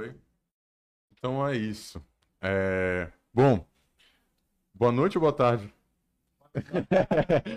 [0.00, 0.14] Foi?
[1.12, 2.02] Então é isso.
[2.40, 3.08] É...
[3.34, 3.66] Bom,
[4.74, 5.70] boa noite ou boa tarde?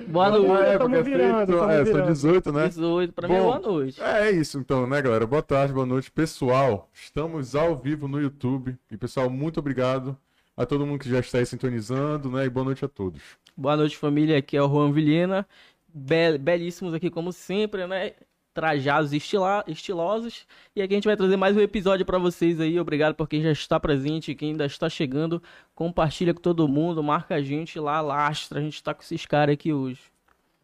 [0.10, 0.66] Boa noite.
[0.66, 2.08] É, porque virando, são- tamo é, são virando.
[2.14, 2.68] 18, né?
[2.68, 4.02] 18, pra mim é Bom, boa noite.
[4.02, 5.26] É isso então, né, galera?
[5.26, 6.90] Boa tarde, boa noite, pessoal.
[6.94, 8.78] Estamos ao vivo no YouTube.
[8.92, 10.18] E, pessoal, muito obrigado
[10.56, 12.46] a todo mundo que já está aí sintonizando, né?
[12.46, 13.22] E boa noite a todos.
[13.56, 14.38] Boa noite, família.
[14.38, 15.48] Aqui é o Juan Vilhena.
[15.88, 18.14] Be- belíssimos aqui, como sempre, né?
[18.54, 20.46] Trajados estila- estilosos.
[20.76, 22.80] E aqui a gente vai trazer mais um episódio pra vocês aí.
[22.80, 25.42] Obrigado por quem já está presente, quem ainda está chegando.
[25.74, 28.60] Compartilha com todo mundo, marca a gente lá, lastra.
[28.60, 30.02] A gente tá com esses caras aqui hoje.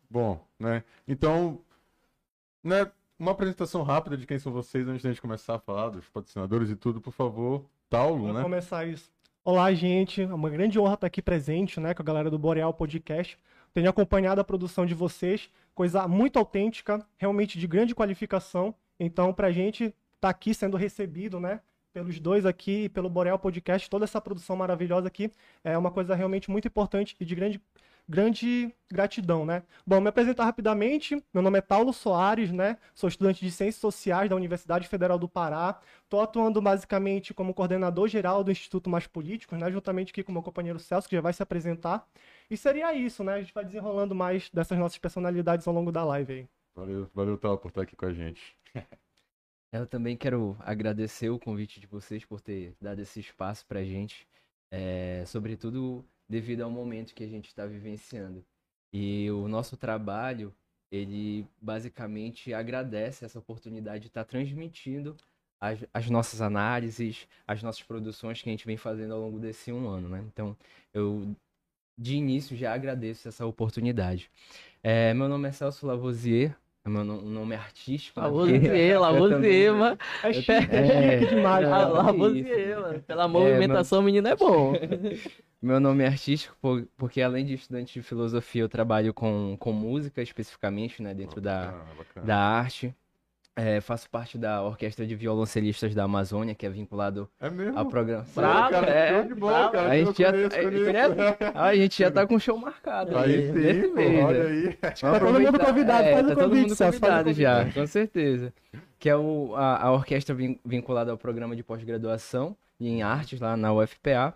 [0.10, 0.84] Bom, né?
[1.08, 1.60] Então,
[2.64, 2.92] né?
[3.18, 6.70] Uma apresentação rápida de quem são vocês antes da gente começar a falar dos patrocinadores
[6.70, 7.66] e tudo, por favor.
[7.90, 8.44] Taulo, Vamos né?
[8.44, 9.12] começar isso.
[9.44, 10.22] Olá, gente.
[10.22, 13.38] É uma grande honra estar aqui presente, né, com a galera do Boreal Podcast.
[13.74, 18.74] Tenho acompanhado a produção de vocês, coisa muito autêntica, realmente de grande qualificação.
[19.00, 21.62] Então, pra gente estar aqui sendo recebido, né,
[21.94, 25.32] pelos dois aqui pelo Boreal Podcast, toda essa produção maravilhosa aqui,
[25.64, 27.62] é uma coisa realmente muito importante e de grande
[28.10, 29.62] grande gratidão, né?
[29.86, 31.24] Bom, me apresentar rapidamente.
[31.32, 32.76] Meu nome é Paulo Soares, né?
[32.96, 35.80] Sou estudante de Ciências Sociais da Universidade Federal do Pará.
[36.04, 39.72] Estou atuando basicamente como coordenador geral do Instituto Mais Políticos, né?
[39.72, 42.08] Juntamente aqui com o meu companheiro Celso, que já vai se apresentar.
[42.50, 43.36] E seria isso, né?
[43.36, 46.50] A gente vai desenrolando mais dessas nossas personalidades ao longo da live aí.
[46.76, 48.58] Valeu, valeu, Taulo, por estar aqui com a gente.
[49.72, 54.28] Eu também quero agradecer o convite de vocês por ter dado esse espaço pra gente,
[54.72, 58.44] é, sobretudo devido ao momento que a gente está vivenciando.
[58.92, 60.54] E o nosso trabalho,
[60.92, 65.16] ele basicamente agradece essa oportunidade de estar transmitindo
[65.62, 69.72] as, as nossas análises, as nossas produções que a gente vem fazendo ao longo desse
[69.72, 70.24] um ano, né?
[70.32, 70.58] Então,
[70.94, 71.36] eu
[71.98, 74.32] de início já agradeço essa oportunidade.
[74.82, 76.56] É, meu nome é Celso Lavoisier,
[76.90, 78.20] é meu no- nome artístico.
[78.20, 78.34] Lá né?
[79.78, 79.98] mano.
[80.24, 81.66] É chique, É, é chique demais,
[82.86, 83.00] é.
[83.00, 84.74] Pela movimentação, menino é bom.
[85.62, 89.74] Meu nome é artístico por- porque além de estudante de filosofia, eu trabalho com, com
[89.74, 92.26] música especificamente, né, dentro da, Bacana, bacana.
[92.26, 92.96] da arte.
[93.62, 97.78] É, faço parte da Orquestra de Violoncelistas da Amazônia, que é vinculado É mesmo?
[97.78, 98.26] ao programa.
[98.34, 99.72] Bravo, cara, é, de bola, bravo.
[99.74, 99.90] cara.
[99.90, 101.16] A gente já- conheço, a gente conheço.
[101.56, 103.18] Ah, a gente já tá com o show marcado.
[103.18, 104.74] Aí sim, pô, mês, olha aí.
[104.76, 107.74] Tá todo mundo convidado, é, faz o tá todo mundo convidado já, convite.
[107.80, 108.54] com certeza.
[108.98, 113.58] Que é o, a, a orquestra vin- vinculada ao programa de pós-graduação em artes lá
[113.58, 114.34] na UFPA.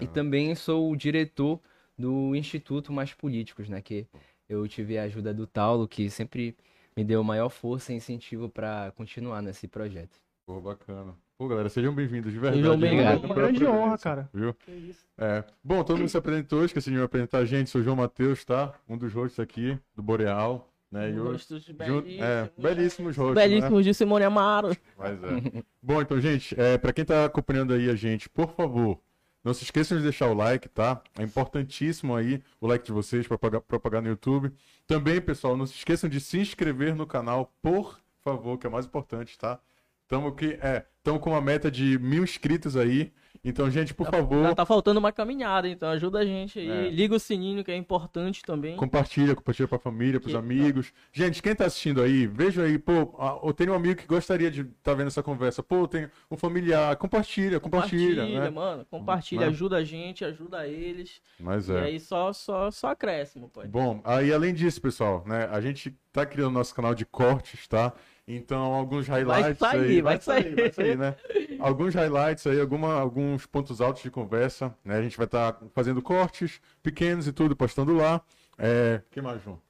[0.00, 1.58] E também sou o diretor
[1.98, 3.80] do Instituto Mais Políticos, né?
[3.80, 4.06] Que
[4.48, 6.54] eu tive a ajuda do Taulo, que sempre
[6.96, 10.20] me deu maior força e incentivo para continuar nesse projeto.
[10.46, 11.14] Pô, bacana.
[11.38, 12.62] Pô, galera, sejam bem-vindos, de verdade.
[12.62, 13.04] Sejam bem-vindos.
[13.06, 14.30] Obrigado Uma pela grande honra, cara.
[14.32, 14.54] Viu?
[14.54, 15.06] Que isso.
[15.18, 15.42] É.
[15.62, 18.44] Bom, todo mundo se apresentou, esqueci de me apresentar a gente, sou o João Matheus,
[18.44, 18.74] tá?
[18.88, 21.10] Um dos hosts aqui, do Boreal, né?
[21.10, 21.14] E.
[21.18, 22.20] Rostos Jun- belíssimos.
[22.20, 23.48] É, belíssimos hosts, né?
[23.48, 24.76] Belíssimos de Simone Amaro.
[24.98, 25.62] Mas é.
[25.82, 29.00] Bom, então, gente, é, para quem tá acompanhando aí a gente, por favor,
[29.44, 31.02] não se esqueçam de deixar o like, tá?
[31.18, 34.52] É importantíssimo aí o like de vocês para propagar, no YouTube.
[34.86, 38.86] Também, pessoal, não se esqueçam de se inscrever no canal, por favor, que é mais
[38.86, 39.58] importante, tá?
[40.02, 40.86] Estamos é,
[41.20, 43.12] com uma meta de mil inscritos aí.
[43.44, 46.70] Então, gente, por favor, Já tá faltando uma caminhada, então ajuda a gente aí.
[46.70, 46.90] É.
[46.90, 48.76] Liga o sininho, que é importante também.
[48.76, 50.92] Compartilha, compartilha pra família, pros Que- amigos.
[51.12, 54.60] Gente, quem tá assistindo aí, veja aí, pô, eu tenho um amigo que gostaria de
[54.60, 55.60] estar tá vendo essa conversa.
[55.60, 58.48] Pô, tem um familiar, compartilha, compartilha, né?
[58.48, 58.86] mano.
[58.88, 59.46] Compartilha, Né?
[59.48, 61.20] ajuda a gente, ajuda eles.
[61.40, 61.80] Mas E é.
[61.80, 63.62] aí só, só, só acréscimo, pô.
[63.66, 67.92] Bom, aí além disso, pessoal, né, a gente tá criando nosso canal de cortes, tá?
[68.26, 70.54] Então, alguns highlights sair, aí, vai sair.
[70.54, 71.16] vai sair, né?
[71.58, 74.96] Alguns highlights aí, alguma, alguns pontos altos de conversa, né?
[74.96, 78.20] A gente vai estar fazendo cortes pequenos e tudo, postando lá.
[78.56, 79.60] É, que mais, João?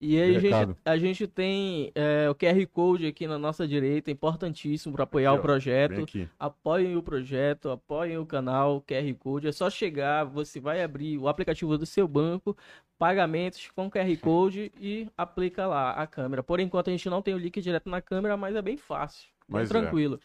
[0.00, 4.10] E aí a gente, a gente tem é, o QR Code aqui na nossa direita,
[4.12, 6.06] importantíssimo para apoiar Aqui, o projeto.
[6.38, 9.48] Apoiem o projeto, apoiem o canal, QR Code.
[9.48, 12.56] É só chegar, você vai abrir o aplicativo do seu banco,
[12.96, 16.44] pagamentos com QR Code e aplica lá a câmera.
[16.44, 19.28] Por enquanto a gente não tem o link direto na câmera, mas é bem fácil,
[19.48, 19.72] bem Mas é.
[19.72, 20.20] tranquilo.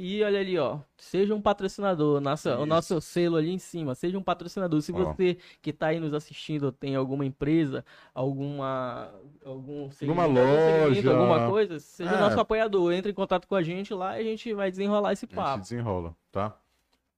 [0.00, 4.16] E olha ali, ó, seja um patrocinador, nossa, o nosso selo ali em cima, seja
[4.16, 4.80] um patrocinador.
[4.80, 7.84] Se você que tá aí nos assistindo tem alguma empresa,
[8.14, 9.10] alguma
[9.44, 11.10] algum Alguma loja.
[11.10, 12.20] alguma coisa, seja É.
[12.20, 15.24] nosso apoiador, entre em contato com a gente lá e a gente vai desenrolar esse
[15.24, 15.62] A gente papo.
[15.62, 16.56] desenrola, tá?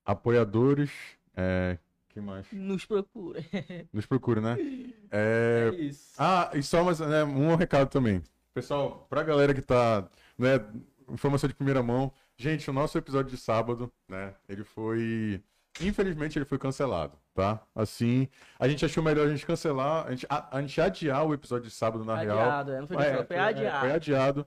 [0.05, 0.91] Apoiadores,
[1.37, 1.77] é,
[2.09, 2.47] que mais?
[2.51, 3.41] Nos procura.
[3.93, 4.57] Nos procure, né?
[5.11, 6.15] É, É isso.
[6.19, 8.23] Ah, e só mais, né, um recado também.
[8.55, 10.65] Pessoal, pra galera que tá, né,
[11.13, 15.43] informação de primeira mão, gente, o nosso episódio de sábado, né, ele foi,
[15.79, 17.61] infelizmente ele foi cancelado, tá?
[17.75, 18.29] Assim,
[18.59, 21.69] a gente achou melhor a gente cancelar, a gente, a, a gente adiar o episódio
[21.69, 22.39] de sábado, na real.
[22.39, 23.81] Adiado, é, não foi, cancelado, foi é, adiado.
[23.81, 24.47] foi adiado.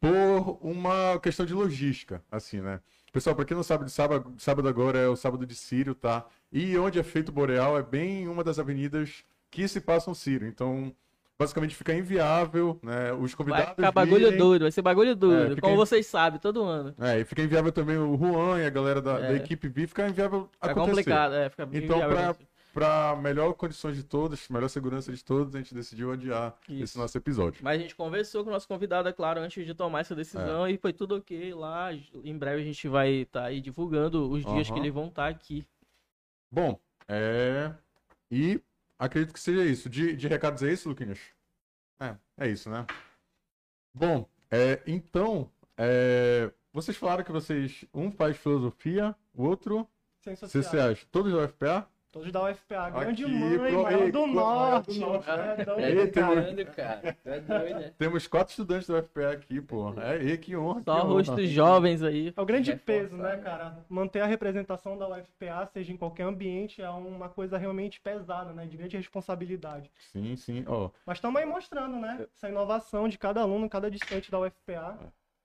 [0.00, 2.80] por uma questão de logística, assim, né?
[3.12, 6.24] Pessoal, para quem não sabe, de sábado, sábado agora é o sábado de Sírio, tá?
[6.52, 10.46] E onde é feito o Boreal é bem uma das avenidas que se passam Sírio.
[10.46, 10.94] Então,
[11.42, 13.12] basicamente fica inviável, né?
[13.12, 13.66] Os convidados.
[13.66, 15.10] Vai ficar bagulho virem- doido, vai ser bagulho.
[15.10, 16.94] É, fica como aí- vocês sabem, todo ano.
[16.98, 19.36] É, e fica inviável também o Juan e a galera da, da É.
[19.36, 20.90] equipe vir, fica inviável Fica acontecer.
[20.90, 22.34] complicado, é, fica bem Então, pra,
[22.72, 26.84] pra melhor condições de todos, melhor segurança de todos, a gente decidiu adiar Isso.
[26.84, 27.60] esse nosso episódio.
[27.62, 30.66] Mas a gente conversou com o nosso convidado, é claro, antes de tomar essa decisão
[30.68, 31.90] e foi tudo ok lá.
[32.24, 35.66] Em breve a gente vai estar aí divulgando os dias que eles vão estar aqui.
[36.50, 36.78] Bom,
[37.08, 37.72] é.
[38.30, 38.60] E
[39.04, 39.88] acredito que seja isso.
[39.88, 41.18] De, de recados é isso, Luquinhas?
[42.00, 42.86] É, é isso, né?
[43.94, 47.84] Bom, é, então, é, vocês falaram que vocês.
[47.92, 49.88] Um faz filosofia, o outro
[50.22, 51.04] Ciências sociais.
[51.10, 51.88] Todos da UFPA?
[52.12, 52.90] Todos da UFPA.
[52.90, 55.02] Grande Aqui, mãe, pro- maior do pro- norte.
[55.02, 56.02] É
[57.32, 57.40] é
[57.74, 57.92] né?
[57.96, 59.94] Temos quatro estudantes da UFPA aqui, pô.
[59.98, 60.82] É, e que honra.
[60.84, 62.34] Só rostos jovens aí.
[62.36, 63.42] É o grande Reforçar, peso, né, né?
[63.42, 63.78] cara?
[63.88, 68.66] Manter a representação da UFPA, seja em qualquer ambiente, é uma coisa realmente pesada, né?
[68.66, 69.90] De grande responsabilidade.
[70.12, 70.64] Sim, sim.
[70.68, 72.26] Ó, Mas estamos aí mostrando, né?
[72.36, 74.98] Essa inovação de cada aluno, cada distante da UFPA.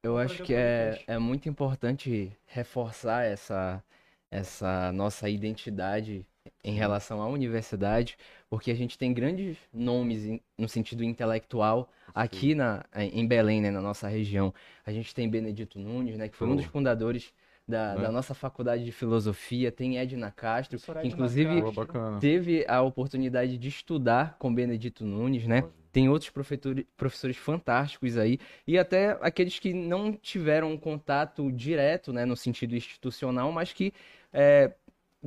[0.03, 3.81] Eu acho que é, é muito importante reforçar essa,
[4.29, 6.25] essa nossa identidade
[6.63, 8.17] em relação à universidade,
[8.49, 13.71] porque a gente tem grandes nomes em- no sentido intelectual aqui na, em Belém, né,
[13.71, 14.53] na nossa região.
[14.85, 17.33] A gente tem Benedito Nunes, né, que foi um dos fundadores
[17.67, 18.01] da, Né?
[18.03, 22.17] da nossa faculdade de filosofia, tem Edna Castro, que inclusive bacana.
[22.19, 25.63] teve a oportunidade de estudar com Benedito Nunes, né?
[25.91, 32.13] Tem outros professores, professores fantásticos aí, e até aqueles que não tiveram um contato direto,
[32.13, 33.91] né, no sentido institucional, mas que,
[34.31, 34.71] é,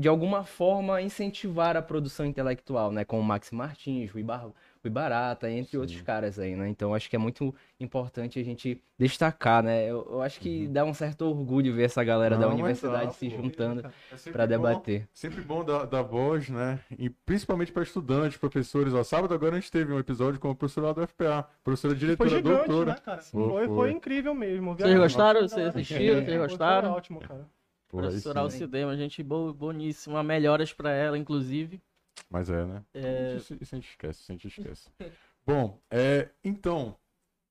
[0.01, 3.05] de alguma forma, incentivaram a produção intelectual, né?
[3.05, 4.51] Como Max Martins, Rui, Bar...
[4.83, 5.77] Rui Barata, entre Sim.
[5.77, 6.67] outros caras aí, né?
[6.67, 9.85] Então, acho que é muito importante a gente destacar, né?
[9.85, 12.53] Eu, eu acho que dá um certo orgulho ver essa galera da Uhum.
[12.53, 13.37] Não, mas universidade dá, se pô.
[13.43, 13.93] juntando
[14.27, 15.07] É para debater.
[15.13, 16.79] Sempre bom dar, dar voz, né?
[16.99, 18.95] E principalmente para estudantes, professores.
[18.95, 21.93] Ó, sábado agora a gente teve um episódio com a professora lá do FPA, professora
[21.93, 22.91] Foi diretora, gigante, doutora.
[22.93, 23.21] né, cara?
[23.21, 23.77] Foi, Foi, foi.
[23.77, 24.75] foi incrível mesmo.
[24.75, 25.41] Vocês gostaram?
[25.43, 26.15] Vocês Foi- assistiram?
[26.15, 26.89] Vocês foi- gostaram?
[26.89, 27.47] Foi ótimo, cara.
[27.93, 28.41] Aí Professora.
[28.41, 30.23] Alcidema, gente bo- boníssima.
[30.23, 31.81] Melhoras pra ela, inclusive.
[32.29, 32.83] Mas é, né?
[32.95, 34.89] É, Isso, isso a gente esquece, isso a gente esquece.
[35.47, 36.95] Bom, é, então,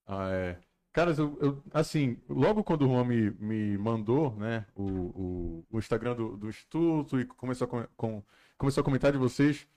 [0.06, 0.58] ah, é,
[0.94, 5.80] caras, eu, eu- assim, logo quando o Juan me, me mandou, né, o, o, o
[5.80, 8.24] Instagram do, do Instituto e começou a, com- com-
[8.58, 9.68] começou a comentar de vocês,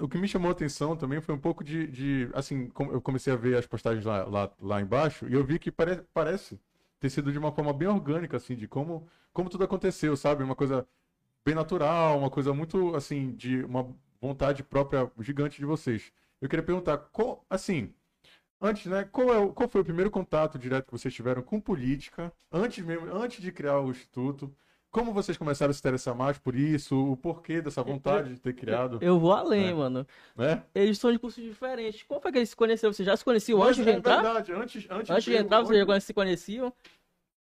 [0.00, 3.32] o que me chamou a atenção também foi um pouco de, de assim, eu comecei
[3.32, 6.60] a ver as postagens lá, lá, lá embaixo e eu vi que pare, parece
[7.04, 10.42] ter sido de uma forma bem orgânica, assim, de como, como tudo aconteceu, sabe?
[10.42, 10.88] Uma coisa
[11.44, 16.10] bem natural, uma coisa muito, assim, de uma vontade própria gigante de vocês.
[16.40, 17.92] Eu queria perguntar, qual, assim,
[18.58, 22.32] antes, né, qual, é, qual foi o primeiro contato direto que vocês tiveram com política,
[22.50, 24.50] antes mesmo, antes de criar o Instituto?
[24.94, 26.94] Como vocês começaram a se interessar mais por isso?
[26.96, 29.74] O porquê dessa vontade de ter criado, eu vou além, É.
[29.74, 30.06] mano.
[30.36, 30.62] né?
[30.72, 32.04] Eles são de cursos diferentes.
[32.04, 32.92] Como foi que eles se conheceram?
[32.92, 34.22] Você já se conheciam Mas antes de é entrar?
[34.22, 36.72] verdade, antes, antes, Antes de eu- entrar, vocês antes- já se conheciam?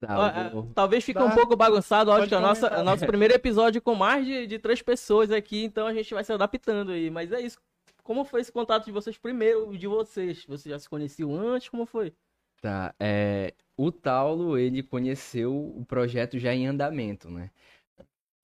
[0.01, 1.25] Tá, Ah, eu vou- Talvez fique Dá.
[1.25, 4.59] um pouco bagunçado, acho que a nossa, a nosso primeiro episódio com mais de, de
[4.59, 7.09] três pessoas aqui, então a gente vai se adaptando aí.
[7.09, 7.57] Mas é isso.
[8.03, 10.45] Como foi esse contato de vocês primeiro, de vocês?
[10.45, 11.69] Vocês já se conheciam antes?
[11.69, 12.13] Como foi?
[12.61, 17.51] Tá, é, o Taulo, ele conheceu o projeto já em andamento, né?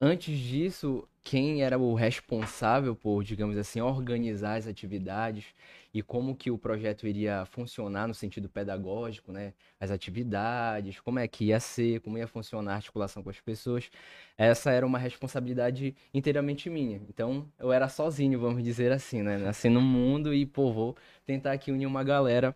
[0.01, 5.45] Antes disso, quem era o responsável por, digamos assim, organizar as atividades
[5.93, 9.53] e como que o projeto iria funcionar no sentido pedagógico, né?
[9.79, 13.89] As atividades, como é que ia ser, como ia funcionar a articulação com as pessoas,
[14.37, 16.97] essa era uma responsabilidade inteiramente minha.
[17.09, 19.37] Então, eu era sozinho, vamos dizer assim, né?
[19.37, 22.55] Nasci no mundo e, pô, vou tentar aqui unir uma galera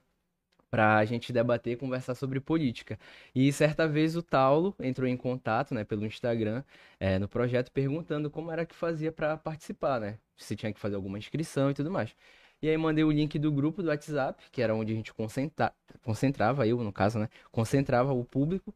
[0.69, 3.00] para a gente debater e conversar sobre política.
[3.33, 6.63] E certa vez o Taulo entrou em contato, né, pelo Instagram,
[7.00, 10.19] eh, no projeto, perguntando como era que fazia para participar, né?
[10.38, 12.15] Se tinha que fazer alguma inscrição e tudo mais.
[12.62, 15.74] E aí mandei o link do grupo do WhatsApp, que era onde a gente concentra...
[16.03, 17.29] concentrava, eu no caso, né?
[17.51, 18.74] Concentrava o público.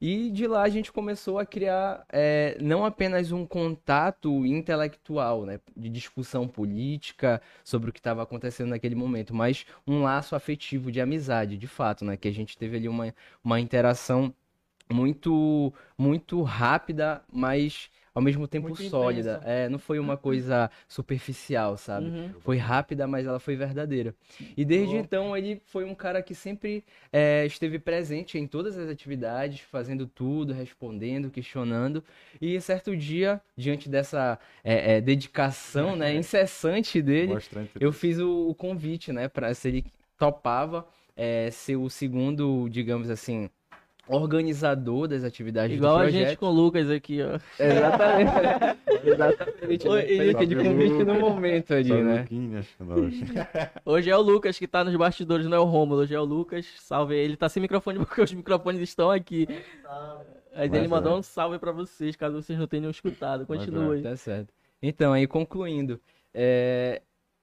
[0.00, 5.60] E de lá a gente começou a criar eh, não apenas um contato intelectual, né?
[5.76, 11.00] De discussão política sobre o que estava acontecendo naquele momento, mas um laço afetivo de
[11.00, 12.16] amizade, de fato, né?
[12.16, 14.34] Que a gente teve ali uma, uma interação
[14.92, 19.40] muito muito rápida, mas ao mesmo tempo Muito sólida.
[19.44, 22.06] É, não foi uma coisa superficial, sabe?
[22.06, 22.30] Uhum.
[22.40, 24.14] Foi rápida, mas ela foi verdadeira.
[24.56, 25.00] E desde Boa.
[25.00, 30.06] então ele foi um cara que sempre é, esteve presente em todas as atividades, fazendo
[30.06, 32.04] tudo, respondendo, questionando.
[32.40, 37.34] E certo dia, diante dessa é, é, dedicação, né, incessante dele,
[37.80, 39.84] eu fiz o, o convite, né, para se ele
[40.16, 43.50] topava é, ser o segundo, digamos assim,
[44.08, 46.28] organizador das atividades Igual do a projeto.
[46.28, 47.38] gente com o Lucas aqui, ó.
[47.62, 48.78] Exatamente.
[49.08, 49.88] Exatamente.
[49.88, 50.12] Oi, né?
[50.12, 52.26] ele- Foi de convite no momento ali, né?
[52.80, 53.14] Nós.
[53.84, 56.02] Hoje é o Lucas que tá nos bastidores, não é o Rômulo.
[56.02, 56.66] Hoje é o Lucas.
[56.78, 57.36] Salve ele.
[57.36, 59.48] Tá sem microfone porque os microfones estão aqui.
[60.56, 61.16] Mas ele mandou é.
[61.16, 63.46] um salve pra vocês, caso vocês não tenham escutado.
[63.46, 64.02] Continue.
[64.02, 64.52] Tá certo.
[64.80, 65.98] Então, aí concluindo,
[66.32, 67.00] é,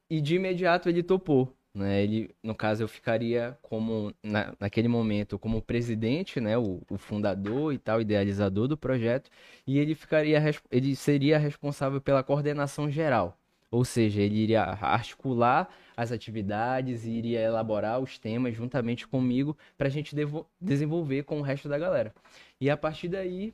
[0.10, 2.04] e de imediato ele topou, né?
[2.04, 6.58] Ele, no caso, eu ficaria como, na, naquele momento, como presidente, né?
[6.58, 9.30] O, o fundador e tal, idealizador do projeto,
[9.66, 13.38] e ele ficaria, ele seria responsável pela coordenação geral.
[13.72, 19.88] Ou seja, ele iria articular as atividades e iria elaborar os temas juntamente comigo para
[19.88, 20.14] a gente
[20.60, 22.14] desenvolver com o resto da galera.
[22.60, 23.54] E a partir daí,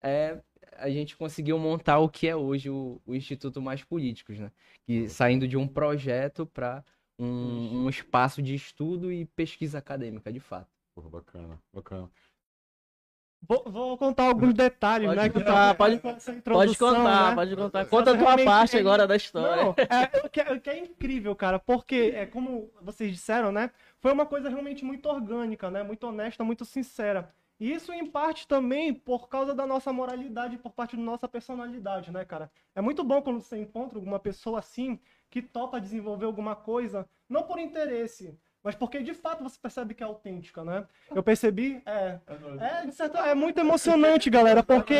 [0.00, 0.38] é,
[0.78, 4.52] a gente conseguiu montar o que é hoje o, o Instituto Mais Políticos, né?
[4.86, 6.84] E saindo de um projeto para
[7.18, 10.68] um, um espaço de estudo e pesquisa acadêmica, de fato.
[10.94, 12.10] Porra, bacana, bacana.
[13.48, 15.28] Vou, vou contar alguns detalhes, Pode né?
[15.28, 17.34] que contar, tá- pode- Pode contar, né?
[17.34, 17.86] pode contar.
[17.86, 19.62] Conta a tua parte é- agora da história.
[19.62, 23.52] Não, é, o, que, é- o que é incrível, cara, porque, é como vocês disseram,
[23.52, 23.70] né?
[24.00, 25.82] Foi uma coisa realmente muito orgânica, né?
[25.82, 27.32] Muito honesta, muito sincera.
[27.60, 32.10] E isso, em parte, também por causa da nossa moralidade, por parte da nossa personalidade,
[32.10, 32.50] né, cara?
[32.74, 34.98] É muito bom quando você encontra alguma pessoa assim,
[35.36, 40.02] que topa desenvolver alguma coisa, não por interesse, mas porque de fato você percebe que
[40.02, 40.86] é autêntica, né?
[41.14, 42.18] Eu percebi, é.
[42.58, 44.94] É, de certa, é muito emocionante, galera, porque.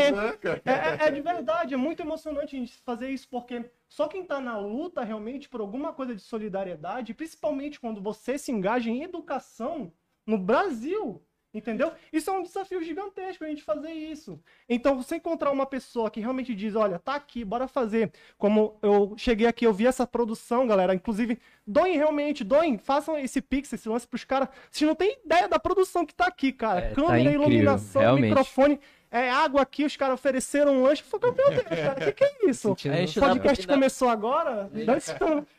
[0.67, 4.27] É, é- é de verdade, é muito emocionante a gente fazer isso, porque só quem
[4.27, 9.03] tá na luta realmente por alguma coisa de solidariedade, principalmente quando você se engaja em
[9.03, 9.91] educação
[10.27, 11.25] no Brasil,
[11.57, 11.93] entendeu?
[12.13, 14.39] Isso é um desafio gigantesco a gente fazer isso.
[14.69, 18.13] Então, você encontrar uma pessoa que realmente diz, olha, tá aqui, bora fazer.
[18.39, 23.41] Como eu cheguei aqui, eu vi essa produção, galera, inclusive, doem realmente, doem, façam esse
[23.41, 24.49] pix, esse lance pros caras.
[24.71, 26.81] Vocês não têm ideia da produção que tá aqui, cara.
[26.81, 28.29] É, tá Câmera, incrível, iluminação, realmente.
[28.29, 28.81] microfone.
[29.11, 31.03] É água aqui, os caras ofereceram um lanche.
[31.03, 32.69] Eu falei, meu Deus, cara, o que, que é isso?
[32.69, 34.69] Sentindo A O podcast começou agora,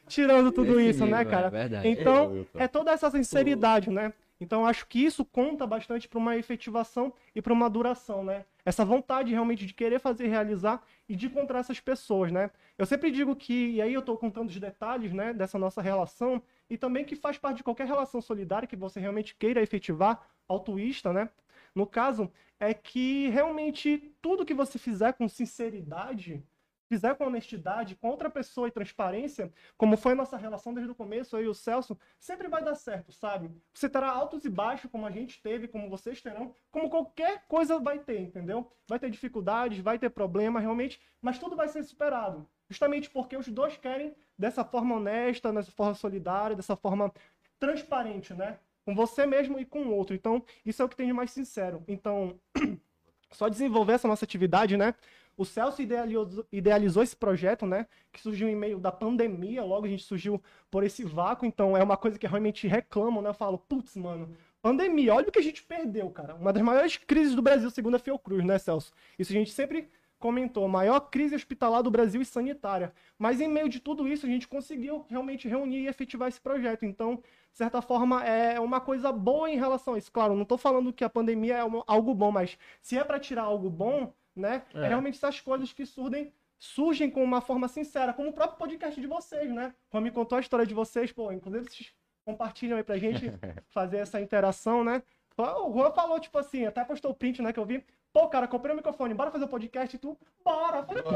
[0.08, 1.48] tirando tudo Desse isso, né, cara?
[1.48, 1.88] É verdade.
[1.88, 4.14] Então, é toda essa sinceridade, né?
[4.40, 8.46] Então, acho que isso conta bastante para uma efetivação e para uma duração, né?
[8.64, 12.52] Essa vontade realmente de querer fazer, realizar e de encontrar essas pessoas, né?
[12.78, 16.42] Eu sempre digo que, e aí eu estou contando os detalhes, né, dessa nossa relação
[16.70, 21.12] e também que faz parte de qualquer relação solidária que você realmente queira efetivar, altruísta,
[21.12, 21.30] né?
[21.74, 26.44] No caso, é que realmente tudo que você fizer com sinceridade,
[26.88, 31.36] fizer com honestidade, com outra pessoa e transparência, como foi nossa relação desde o começo,
[31.36, 33.52] eu e o Celso, sempre vai dar certo, sabe?
[33.74, 37.80] Você terá altos e baixos, como a gente teve, como vocês terão, como qualquer coisa
[37.80, 38.72] vai ter, entendeu?
[38.88, 42.48] Vai ter dificuldades, vai ter problema, realmente, mas tudo vai ser superado.
[42.70, 47.12] Justamente porque os dois querem dessa forma honesta, dessa forma solidária, dessa forma
[47.60, 48.60] transparente, né?
[48.86, 50.16] Com você mesmo e com o outro.
[50.16, 51.84] Então, isso é o que tem de mais sincero.
[51.88, 52.40] Então,
[53.32, 54.94] só desenvolver essa nossa atividade, né?
[55.38, 57.86] O Celso idealizou, idealizou esse projeto, né?
[58.12, 60.42] Que surgiu em meio da pandemia, logo a gente surgiu
[60.72, 63.30] por esse vácuo, então é uma coisa que realmente reclamam, né?
[63.30, 66.34] Eu falo, putz, mano, pandemia, olha o que a gente perdeu, cara.
[66.34, 68.92] Uma das maiores crises do Brasil, segundo a Fiocruz, né, Celso?
[69.18, 69.88] Isso a gente sempre
[70.20, 72.92] comentou, maior crise hospitalar do Brasil e sanitária.
[73.18, 76.86] Mas em meio de tudo isso, a gente conseguiu realmente reunir e efetivar esse projeto.
[76.86, 77.18] Então,
[77.52, 80.12] de certa forma, é uma coisa boa em relação a isso.
[80.12, 83.44] Claro, não estou falando que a pandemia é algo bom, mas se é para tirar
[83.44, 84.80] algo bom, né, é.
[84.80, 84.88] É.
[84.88, 89.08] realmente essas coisas que surgem, surgem com uma forma sincera, como o próprio podcast de
[89.08, 89.74] vocês, né?
[89.90, 91.94] Quando me contou a história de vocês, pô, inclusive vocês
[92.26, 93.26] compartilham aí pra gente
[93.70, 95.02] fazer essa interação, né?
[95.38, 97.84] O Juan falou, tipo assim, até postou o print, né, que eu vi.
[98.14, 100.82] Pô, cara, comprei o microfone, bora fazer o podcast e tu, bora.
[100.84, 101.12] Falei, pô,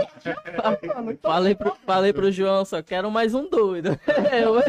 [0.93, 1.11] mano.
[1.11, 3.99] Então, Falei pro, falei pro João, só quero mais um doido.
[4.31, 4.59] Eu-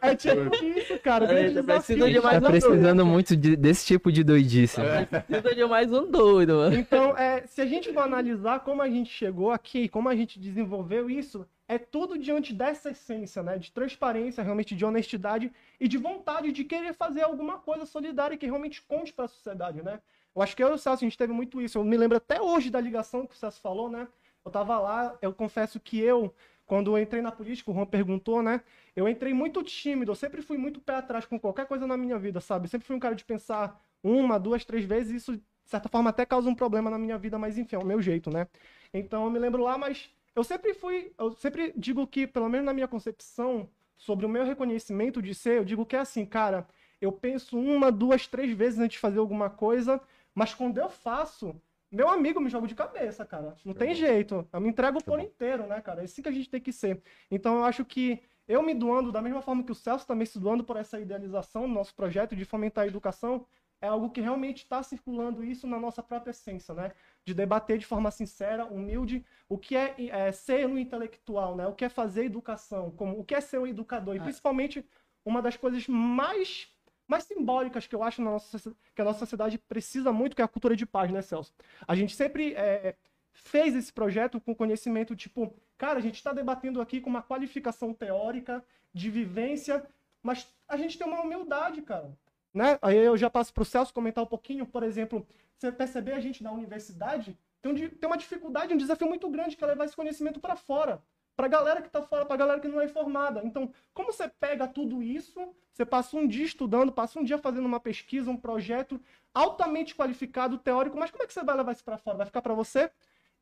[0.00, 1.26] é tipo isso, cara.
[1.26, 4.80] É, grande tá de mais Tá um precisando muito de- desse tipo de doidice.
[5.26, 6.74] Precisa de mais um doido, mano.
[6.76, 10.38] Então, é, se a gente for analisar como a gente chegou aqui, como a gente
[10.40, 13.58] desenvolveu isso, é tudo diante dessa essência, né?
[13.58, 18.46] De transparência, realmente de honestidade e de vontade de querer fazer alguma coisa solidária que
[18.46, 20.00] realmente conte para a sociedade, né?
[20.34, 21.78] Eu acho que eu e o Celso, a gente teve muito isso.
[21.78, 24.08] Eu me lembro até hoje da ligação que o Celso falou, né?
[24.44, 26.34] Eu tava lá, eu confesso que eu,
[26.66, 28.62] quando eu entrei na política, o Juan perguntou, né?
[28.94, 32.18] Eu entrei muito tímido, eu sempre fui muito pé atrás com qualquer coisa na minha
[32.18, 32.66] vida, sabe?
[32.66, 35.88] Eu sempre fui um cara de pensar uma, duas, três vezes, e isso, de certa
[35.88, 38.46] forma, até causa um problema na minha vida, mas enfim, é o meu jeito, né?
[38.92, 42.66] Então eu me lembro lá, mas eu sempre fui, eu sempre digo que, pelo menos
[42.66, 46.66] na minha concepção, sobre o meu reconhecimento de ser, eu digo que é assim, cara,
[47.00, 50.00] eu penso uma, duas, três vezes antes de fazer alguma coisa,
[50.34, 51.60] mas quando eu faço,
[51.90, 53.54] meu amigo, me jogo de cabeça, cara.
[53.64, 54.46] Não tem jeito.
[54.52, 56.00] Eu me entrego por inteiro, né, cara?
[56.00, 57.00] É assim que a gente tem que ser.
[57.30, 60.38] Então eu acho que eu me doando, da mesma forma que o Celso também se
[60.38, 63.46] doando por essa idealização do nosso projeto de fomentar a educação,
[63.80, 66.92] é algo que realmente está circulando isso na nossa própria essência, né?
[67.24, 71.66] De debater de forma sincera, humilde, o que é, é ser um intelectual, né?
[71.66, 74.16] O que é fazer educação, como o que é ser um educador.
[74.16, 74.22] E Ah.
[74.22, 74.84] principalmente,
[75.24, 76.73] uma das coisas mais
[77.06, 78.58] mais simbólicas que eu acho nossa,
[78.94, 81.52] que a nossa sociedade precisa muito, que é a cultura de paz, né, Celso?
[81.86, 82.96] A gente sempre é,
[83.32, 87.92] fez esse projeto com conhecimento, tipo, cara, a gente está debatendo aqui com uma qualificação
[87.92, 89.84] teórica, de vivência,
[90.22, 92.16] mas a gente tem uma humildade, cara.
[92.52, 92.78] Né?
[92.80, 95.26] Aí eu já passo para o Celso comentar um pouquinho, por exemplo,
[95.58, 99.64] você perceber a gente na universidade tem, tem uma dificuldade, um desafio muito grande que
[99.64, 101.02] é levar esse conhecimento para fora.
[101.36, 103.42] Para a galera que está fora, para a galera que não é informada.
[103.44, 105.40] Então, como você pega tudo isso,
[105.72, 109.00] você passa um dia estudando, passa um dia fazendo uma pesquisa, um projeto
[109.34, 112.18] altamente qualificado, teórico, mas como é que você vai levar isso para fora?
[112.18, 112.90] Vai ficar para você?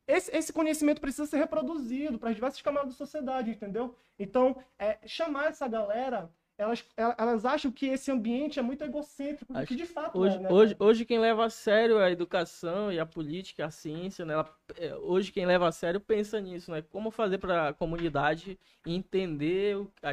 [0.06, 3.94] Esse, esse conhecimento precisa ser reproduzido para as diversas camadas da sociedade, entendeu?
[4.18, 9.56] Então, é, chamar essa galera, elas, el- elas acham que esse ambiente é muito egocêntrico,
[9.56, 10.48] Acho- que de fato Hoje, é, né?
[10.52, 14.34] hoje, hoje quem leva a sério a educação e a política, a ciência, né?
[14.34, 16.82] ela- é, hoje quem leva a sério pensa nisso, né?
[16.82, 20.10] Como fazer para a comunidade entender o, a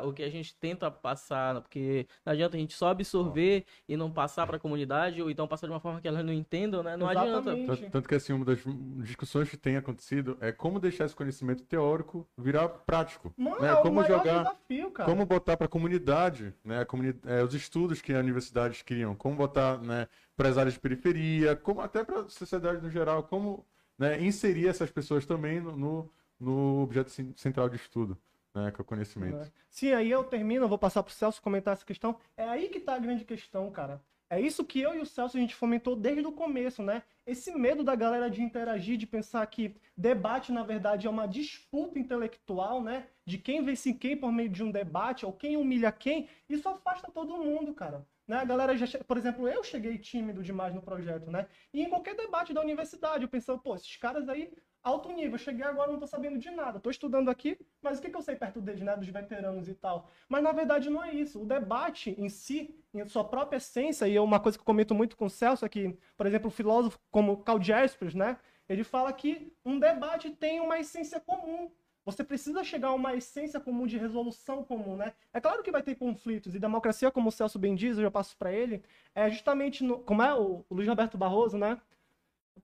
[0.00, 1.60] a- o que a gente tenta passar, né?
[1.60, 5.46] porque não adianta a gente só absorver e não passar para a comunidade, ou então
[5.48, 6.96] passar de uma forma que elas não entendam, né?
[6.96, 7.50] Não adianta.
[7.50, 7.66] Exatamente.
[7.66, 8.58] Tanto, tanto que assim, uma das
[9.02, 13.32] discussões que tem acontecido é como deixar esse conhecimento teórico virar prático.
[13.36, 13.68] Mano, né?
[13.68, 15.10] é o Como maior jogar, desafio, cara.
[15.10, 16.80] como botar para comunidade, né?
[16.80, 20.08] A comuni é, os estudos que as universidades criam, como botar, né?
[20.34, 23.66] Para as áreas de periferia, como até para a sociedade no geral, como
[23.98, 28.16] né, inserir essas pessoas também no, no, no objeto cen- central de estudo,
[28.54, 28.70] né?
[28.70, 29.52] Que é o conhecimento.
[29.70, 32.16] Sim, aí eu termino, vou passar pro Celso comentar essa questão.
[32.36, 34.00] É aí que tá a grande questão, cara.
[34.28, 37.02] É isso que eu e o Celso a gente fomentou desde o começo, né?
[37.26, 41.98] Esse medo da galera de interagir, de pensar que debate, na verdade, é uma disputa
[41.98, 43.08] intelectual, né?
[43.24, 47.10] De quem vence quem por meio de um debate, ou quem humilha quem, isso afasta
[47.10, 48.06] todo mundo, cara.
[48.28, 48.36] Né?
[48.38, 51.48] A galera já, che- por exemplo, eu cheguei tímido demais no projeto, né?
[51.72, 54.52] E em qualquer debate da universidade, eu pensava, pô, esses caras aí
[54.86, 55.36] alto nível.
[55.36, 56.78] Cheguei agora, não tô sabendo de nada.
[56.78, 58.96] Tô estudando aqui, mas o que, que eu sei perto deles, né?
[58.96, 60.08] Dos veteranos e tal.
[60.28, 61.42] Mas na verdade não é isso.
[61.42, 64.94] O debate em si, em sua própria essência, e é uma coisa que eu comento
[64.94, 68.38] muito com o Celso aqui, por exemplo, um filósofo como Carl Jaspers, né?
[68.68, 71.70] Ele fala que um debate tem uma essência comum.
[72.04, 75.12] Você precisa chegar a uma essência comum de resolução comum, né?
[75.34, 78.10] É claro que vai ter conflitos, e democracia, como o Celso bem diz, eu já
[78.12, 81.80] passo para ele, é justamente, no, como é o, o Luiz Roberto Barroso, né?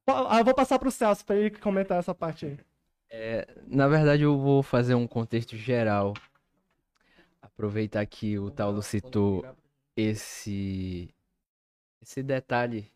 [0.07, 2.59] Ah, Eu vou passar para o Celso para ele comentar essa parte aí.
[3.67, 6.15] Na verdade, eu vou fazer um contexto geral.
[7.41, 9.45] Aproveitar que o Taulo citou
[9.97, 11.09] esse
[12.01, 12.91] esse detalhe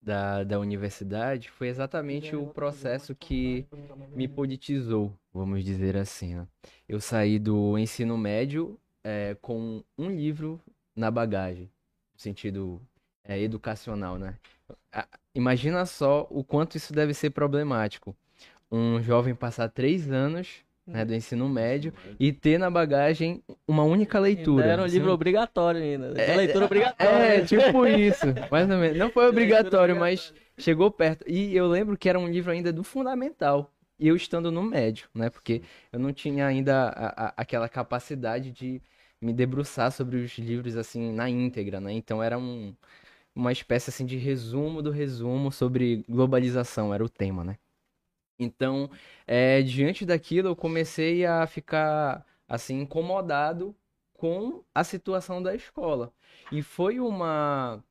[0.00, 3.66] da, da universidade, foi exatamente o processo que
[4.14, 6.36] me politizou, vamos dizer assim.
[6.36, 6.48] né?
[6.88, 10.60] Eu saí do ensino médio é, com um livro
[10.96, 11.70] na bagagem,
[12.14, 12.80] no sentido
[13.30, 14.34] é, educacional, né?
[15.34, 18.16] Imagina só o quanto isso deve ser problemático.
[18.70, 20.48] Um jovem passar três anos
[20.86, 24.66] né, do ensino médio e ter na bagagem uma única leitura.
[24.66, 26.20] Era um livro obrigatório ainda.
[26.20, 27.12] É, leitura obrigatória.
[27.12, 28.98] É, tipo isso, mais ou menos.
[28.98, 31.24] Não foi obrigatório, mas chegou perto.
[31.28, 33.72] E eu lembro que era um livro ainda do fundamental.
[33.98, 35.30] E eu estando no médio, né?
[35.30, 35.62] Porque
[35.92, 38.80] eu não tinha ainda a- a- aquela capacidade de
[39.20, 41.92] me debruçar sobre os livros assim na íntegra, né?
[41.92, 42.74] Então era um,
[43.34, 47.58] uma espécie assim de resumo do resumo sobre globalização, era o tema, né?
[48.38, 48.90] Então,
[49.26, 53.76] é, diante daquilo, eu comecei a ficar assim incomodado
[54.14, 56.12] com a situação da escola.
[56.52, 57.82] E foi uma,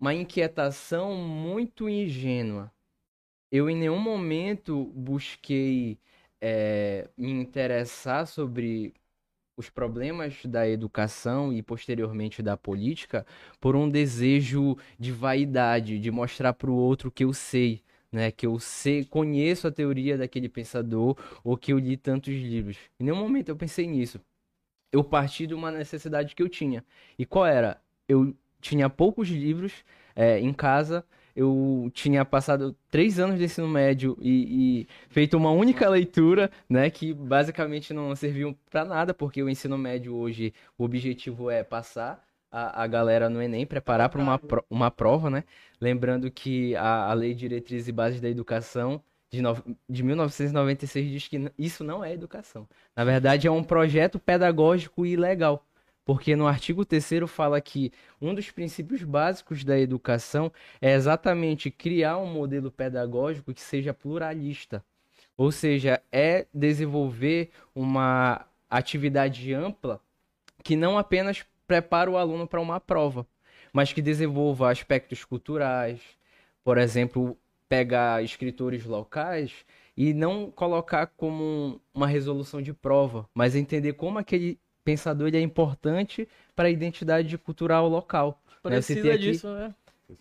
[0.00, 2.72] uma inquietação muito ingênua.
[3.50, 5.98] Eu em nenhum momento busquei
[6.40, 8.94] eh, me interessar sobre
[9.56, 13.26] os problemas da educação e posteriormente da política
[13.60, 18.30] por um desejo de vaidade, de mostrar para o outro que eu sei, né?
[18.30, 22.76] Que eu sei, conheço a teoria daquele pensador ou que eu li tantos livros.
[23.00, 24.20] Em nenhum momento eu pensei nisso
[24.92, 26.84] eu parti de uma necessidade que eu tinha.
[27.18, 27.80] E qual era?
[28.08, 31.04] Eu tinha poucos livros é, em casa,
[31.36, 36.90] eu tinha passado três anos de ensino médio e, e feito uma única leitura, né,
[36.90, 42.24] que basicamente não serviu para nada, porque o ensino médio hoje, o objetivo é passar
[42.50, 45.44] a, a galera no Enem, preparar para uma, pro- uma prova, né?
[45.80, 49.54] Lembrando que a, a Lei de Diretrizes e Bases da Educação de, no,
[49.88, 52.66] de 1996 diz que isso não é educação.
[52.94, 55.65] Na verdade, é um projeto pedagógico e legal.
[56.06, 57.92] Porque no artigo 3 fala que
[58.22, 64.84] um dos princípios básicos da educação é exatamente criar um modelo pedagógico que seja pluralista.
[65.36, 70.00] Ou seja, é desenvolver uma atividade ampla
[70.62, 73.26] que não apenas prepara o aluno para uma prova,
[73.72, 76.00] mas que desenvolva aspectos culturais,
[76.62, 77.36] por exemplo,
[77.68, 79.52] pegar escritores locais
[79.96, 85.40] e não colocar como uma resolução de prova, mas entender como aquele pensador ele é
[85.40, 88.40] importante para a identidade cultural local.
[88.64, 88.70] Né?
[88.70, 89.18] Precisa aqui...
[89.18, 89.74] disso, né?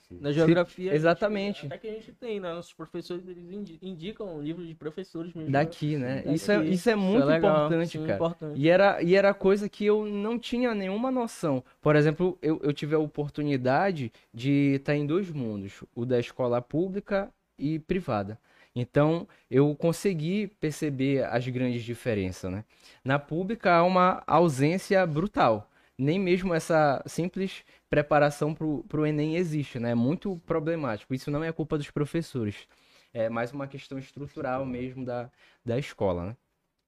[0.09, 0.95] Na geografia.
[0.95, 1.61] Exatamente.
[1.61, 2.51] Gente, até que a gente tem, né?
[2.51, 5.51] Nossos professores eles indicam livros de professores mesmo.
[5.51, 6.23] Daqui, né?
[6.23, 6.33] Daqui.
[6.33, 8.15] Isso, é, isso é muito isso é legal, importante, cara.
[8.15, 8.59] Importante.
[8.59, 11.63] E, era, e era coisa que eu não tinha nenhuma noção.
[11.79, 16.59] Por exemplo, eu, eu tive a oportunidade de estar em dois mundos: o da escola
[16.63, 18.39] pública e privada.
[18.75, 22.65] Então, eu consegui perceber as grandes diferenças, né?
[23.03, 25.71] Na pública há uma ausência brutal.
[25.97, 29.91] Nem mesmo essa simples preparação para o Enem existe, né?
[29.91, 31.13] É muito problemático.
[31.13, 32.67] Isso não é culpa dos professores.
[33.13, 35.31] É mais uma questão estrutural mesmo da,
[35.63, 36.37] da escola, né?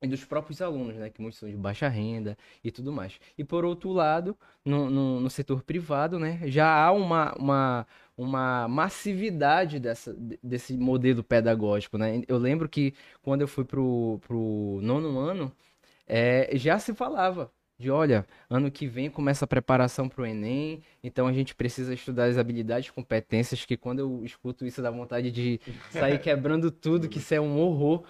[0.02, 3.20] e dos próprios alunos, né, que muitos são de baixa renda e tudo mais.
[3.38, 7.88] E por outro lado, no, no, no setor privado, né, já há uma, uma,
[8.18, 12.24] uma massividade dessa, desse modelo pedagógico, né.
[12.28, 15.52] Eu lembro que quando eu fui pro, pro nono ano,
[16.08, 20.82] é, já se falava de, olha, ano que vem começa a preparação para o Enem,
[21.04, 24.90] então a gente precisa estudar as habilidades e competências, que quando eu escuto isso dá
[24.90, 28.04] vontade de sair quebrando tudo, que isso é um horror,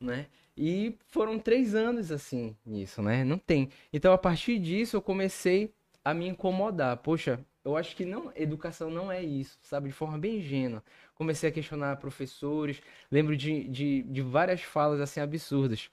[0.00, 0.26] né?
[0.56, 3.24] E foram três anos assim nisso, né?
[3.24, 3.68] Não tem.
[3.92, 5.72] Então a partir disso eu comecei
[6.04, 6.96] a me incomodar.
[6.98, 9.88] Poxa, eu acho que não, educação não é isso, sabe?
[9.88, 10.82] De forma bem ingênua.
[11.14, 12.80] Comecei a questionar professores.
[13.10, 15.90] Lembro de, de, de várias falas assim absurdas.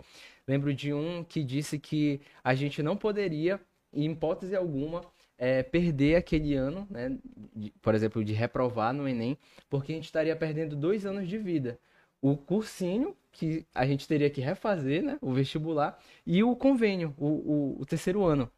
[0.48, 3.60] Lembro de um que disse que a gente não poderia,
[3.94, 5.02] em hipótese alguma,
[5.38, 7.18] é, perder aquele ano, né?
[7.56, 9.38] De, por exemplo, de reprovar no Enem,
[9.70, 11.80] porque a gente estaria perdendo dois anos de vida
[12.22, 15.18] o cursinho, que a gente teria que refazer, né?
[15.22, 18.52] O vestibular, e o convênio, o, o, o terceiro ano.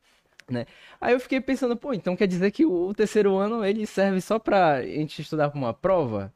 [0.50, 0.66] Né?
[1.00, 4.40] Aí eu fiquei pensando, pô, então quer dizer que o, terceiro ano ele serve só
[4.40, 6.34] para a gente estudar para uma prova?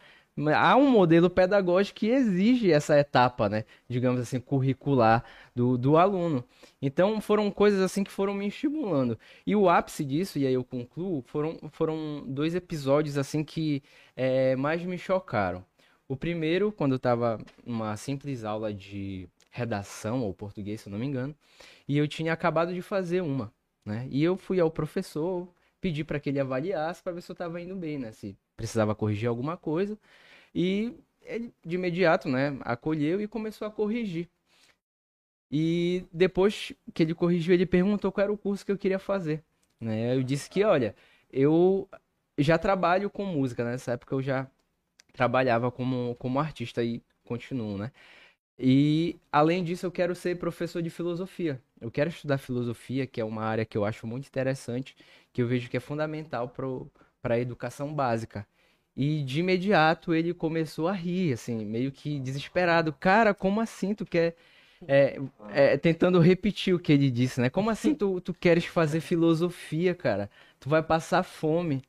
[0.56, 3.65] Há um modelo pedagógico que exige essa etapa, né?
[3.88, 5.23] Digamos assim, curricular
[5.56, 6.43] do, do aluno.
[6.82, 9.17] Então foram coisas assim que foram me estimulando.
[9.45, 13.84] E o ápice disso, e aí eu concluo, foram, foram dois episódios assim que
[14.15, 15.63] é, mais me chocaram.
[16.08, 20.99] O primeiro, quando eu estava numa simples aula de redação ou português, se eu não
[20.99, 21.36] me engano,
[21.88, 23.52] e eu tinha acabado de fazer uma,
[23.86, 24.08] né?
[24.10, 25.48] E eu fui ao professor,
[25.82, 28.12] pedi para que ele avaliasse para ver se eu estava indo bem, né?
[28.12, 29.98] Se precisava corrigir alguma coisa.
[30.54, 34.30] E ele, de imediato, né, acolheu e começou a corrigir.
[35.52, 39.43] E depois que ele corrigiu, ele perguntou qual era o curso que eu queria fazer.
[39.80, 40.15] Né?
[40.15, 40.96] Eu disse que, olha,
[41.32, 41.88] eu
[42.38, 43.72] já trabalho com música, né?
[43.72, 44.48] nessa época eu já
[45.13, 47.91] trabalhava como, como artista e continuo, né?
[48.58, 51.62] E além disso, eu quero ser professor de filosofia.
[51.82, 54.96] Eu quero estudar filosofia, que é uma área que eu acho muito interessante,
[55.34, 56.50] que eu vejo que é fundamental
[57.22, 58.48] para a educação básica.
[58.96, 62.94] E de imediato ele começou a rir, assim, meio que desesperado.
[62.94, 64.36] Cara, como assim tu quer.
[64.88, 65.18] É,
[65.50, 67.50] é, tentando repetir o que ele disse, né?
[67.50, 70.30] Como assim tu, tu queres fazer filosofia, cara?
[70.60, 71.82] Tu vai passar fome.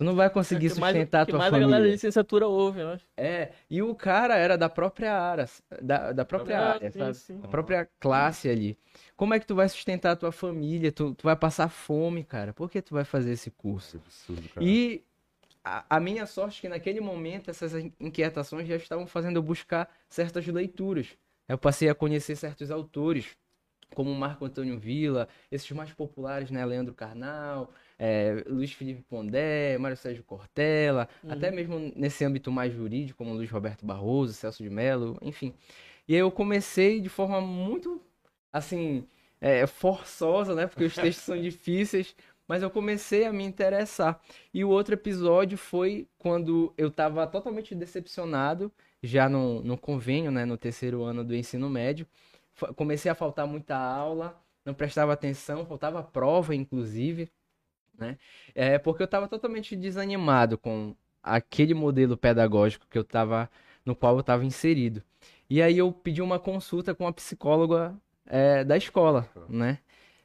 [0.00, 1.50] Tu não vai conseguir é sustentar mais, a tua mais família.
[1.50, 2.98] mais a galera da licenciatura ouve, né?
[3.18, 5.46] É, e o cara era da própria área,
[5.82, 7.12] da, da própria ah, área, sim?
[7.12, 7.40] Sim.
[7.40, 8.78] Da própria classe ali.
[9.14, 10.90] Como é que tu vai sustentar a tua família?
[10.90, 12.54] Tu, tu vai passar fome, cara.
[12.54, 13.98] Por que tu vai fazer esse curso?
[13.98, 14.66] absurdo, cara.
[14.66, 15.04] E
[15.62, 19.86] a, a, minha sorte é que naquele momento essas inquietações já estavam fazendo eu buscar
[20.08, 21.08] certas leituras.
[21.46, 23.36] Eu passei a conhecer certos autores,
[23.94, 26.64] como Marco Antônio Villa, esses mais populares, né?
[26.64, 27.70] Leandro Carnal,
[28.02, 31.32] é, Luiz Felipe Pondé, Mário Sérgio Cortella, uhum.
[31.32, 35.52] até mesmo nesse âmbito mais jurídico, como Luiz Roberto Barroso, Celso de Mello, enfim.
[36.08, 38.00] E aí eu comecei de forma muito,
[38.50, 39.06] assim,
[39.38, 40.66] é, forçosa, né?
[40.66, 42.16] Porque os textos são difíceis,
[42.48, 44.18] mas eu comecei a me interessar.
[44.52, 50.46] E o outro episódio foi quando eu estava totalmente decepcionado, já no, no convênio, né?
[50.46, 52.06] No terceiro ano do ensino médio.
[52.76, 57.30] Comecei a faltar muita aula, não prestava atenção, faltava prova, inclusive
[58.00, 58.18] né?
[58.54, 63.50] É porque eu estava totalmente desanimado com aquele modelo pedagógico que eu tava,
[63.84, 65.02] no qual eu estava inserido.
[65.48, 67.94] E aí eu pedi uma consulta com a psicóloga
[68.26, 69.78] é, da escola, né?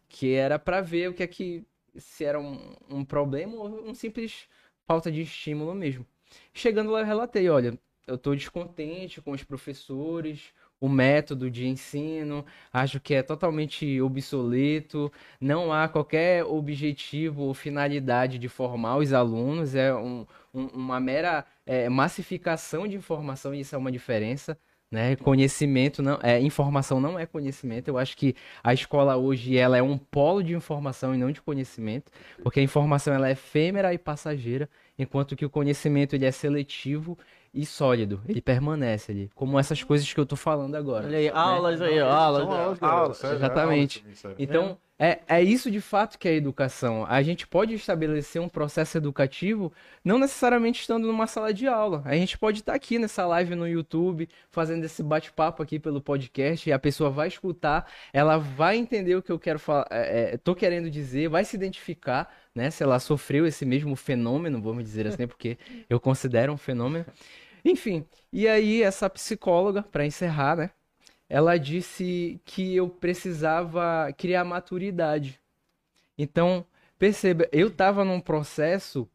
[0.08, 1.66] Que era para ver o que é que
[1.98, 4.48] se era um, um problema ou um simples
[4.88, 6.06] falta de estímulo mesmo.
[6.54, 12.46] Chegando lá eu relatei, olha, eu estou descontente com os professores, o método de ensino,
[12.72, 19.76] acho que é totalmente obsoleto, não há qualquer objetivo ou finalidade de formar os alunos,
[19.76, 24.58] é um, um, uma mera é, massificação de informação, e isso é uma diferença.
[24.92, 25.16] Né?
[25.16, 27.88] Conhecimento não é informação não é conhecimento.
[27.88, 31.42] Eu acho que a escola hoje ela é um polo de informação e não de
[31.42, 32.12] conhecimento,
[32.44, 37.18] porque a informação ela é efêmera e passageira, enquanto que o conhecimento ele é seletivo
[37.56, 41.08] e sólido, ele permanece ali, como essas coisas que eu tô falando agora.
[41.08, 43.18] Olha aí, aulas aí, aulas, São aulas, aulas.
[43.18, 44.06] sério, exatamente.
[44.24, 44.36] aulas.
[44.38, 47.06] Então, é, é isso de fato que é a educação.
[47.06, 49.72] A gente pode estabelecer um processo educativo,
[50.04, 52.02] não necessariamente estando numa sala de aula.
[52.06, 56.70] A gente pode estar aqui nessa live no YouTube, fazendo esse bate-papo aqui pelo podcast,
[56.70, 60.38] e a pessoa vai escutar, ela vai entender o que eu quero falar, é, é,
[60.38, 62.72] tô querendo dizer, vai se identificar, né?
[62.72, 65.58] Se ela sofreu esse mesmo fenômeno, vamos dizer assim, porque
[65.89, 67.06] eu considero um fenômeno.
[67.65, 70.69] Enfim, e aí essa psicóloga, para encerrar, né?
[71.28, 75.41] Ela disse que eu precisava criar maturidade.
[76.15, 76.63] Então,
[76.99, 79.10] perceba, eu estava num processo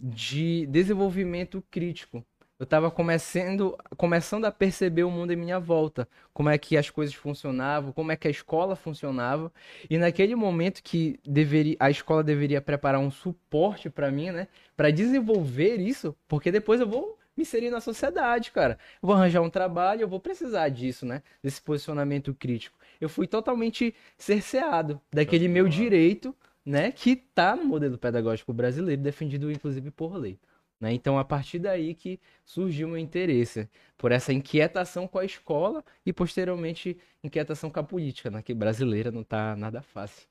[0.00, 2.24] de desenvolvimento crítico.
[2.58, 6.90] Eu estava começando, começando a perceber o mundo em minha volta, como é que as
[6.90, 9.52] coisas funcionavam, como é que a escola funcionava.
[9.88, 14.90] E naquele momento que deveria, a escola deveria preparar um suporte para mim, né, para
[14.90, 18.78] desenvolver isso, porque depois eu vou me inserir na sociedade, cara.
[19.02, 21.22] Eu vou arranjar um trabalho, eu vou precisar disso, né?
[21.42, 22.78] Desse posicionamento crítico.
[23.00, 26.92] Eu fui totalmente cerceado daquele meu direito, né?
[26.92, 30.38] Que tá no modelo pedagógico brasileiro, defendido inclusive por lei.
[30.82, 30.92] Né?
[30.92, 36.12] Então, a partir daí que surgiu meu interesse por essa inquietação com a escola e,
[36.12, 38.42] posteriormente, inquietação com a política, né?
[38.42, 40.26] que brasileira não tá nada fácil.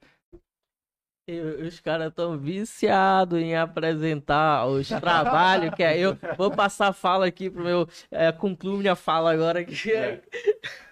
[1.39, 5.97] Os caras estão viciados em apresentar os trabalhos que é.
[5.97, 7.87] Eu vou passar a fala aqui pro meu.
[8.09, 10.21] É, concluo minha fala agora que é.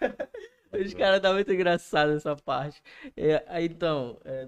[0.72, 2.82] Os caras tá muito engraçado essa parte.
[3.18, 4.18] É, aí, então.
[4.24, 4.48] é,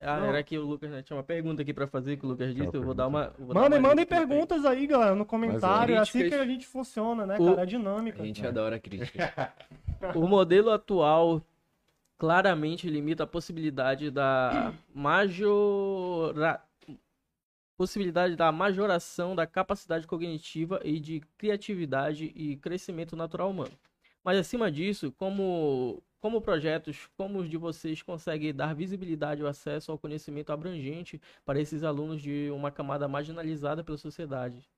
[0.00, 2.54] ah, era que o Lucas né, tinha uma pergunta aqui pra fazer que o Lucas
[2.54, 2.74] disse.
[2.76, 3.32] Eu vou dar uma.
[3.38, 5.94] vou dar Mandem, uma mandem perguntas aí, galera, no comentário.
[5.94, 6.40] É assim que Críticas.
[6.40, 7.62] a gente funciona, né, O- cara?
[7.62, 8.22] É dinâmica.
[8.22, 9.52] A gente adora crítica.
[10.14, 11.40] O modelo atual
[12.18, 16.62] claramente limita a possibilidade da majora...
[17.76, 23.78] possibilidade da majoração da capacidade cognitiva e de criatividade e crescimento natural humano.
[24.24, 29.92] Mas acima disso, como como projetos como os de vocês conseguem dar visibilidade e acesso
[29.92, 34.68] ao conhecimento abrangente para esses alunos de uma camada marginalizada pela sociedade?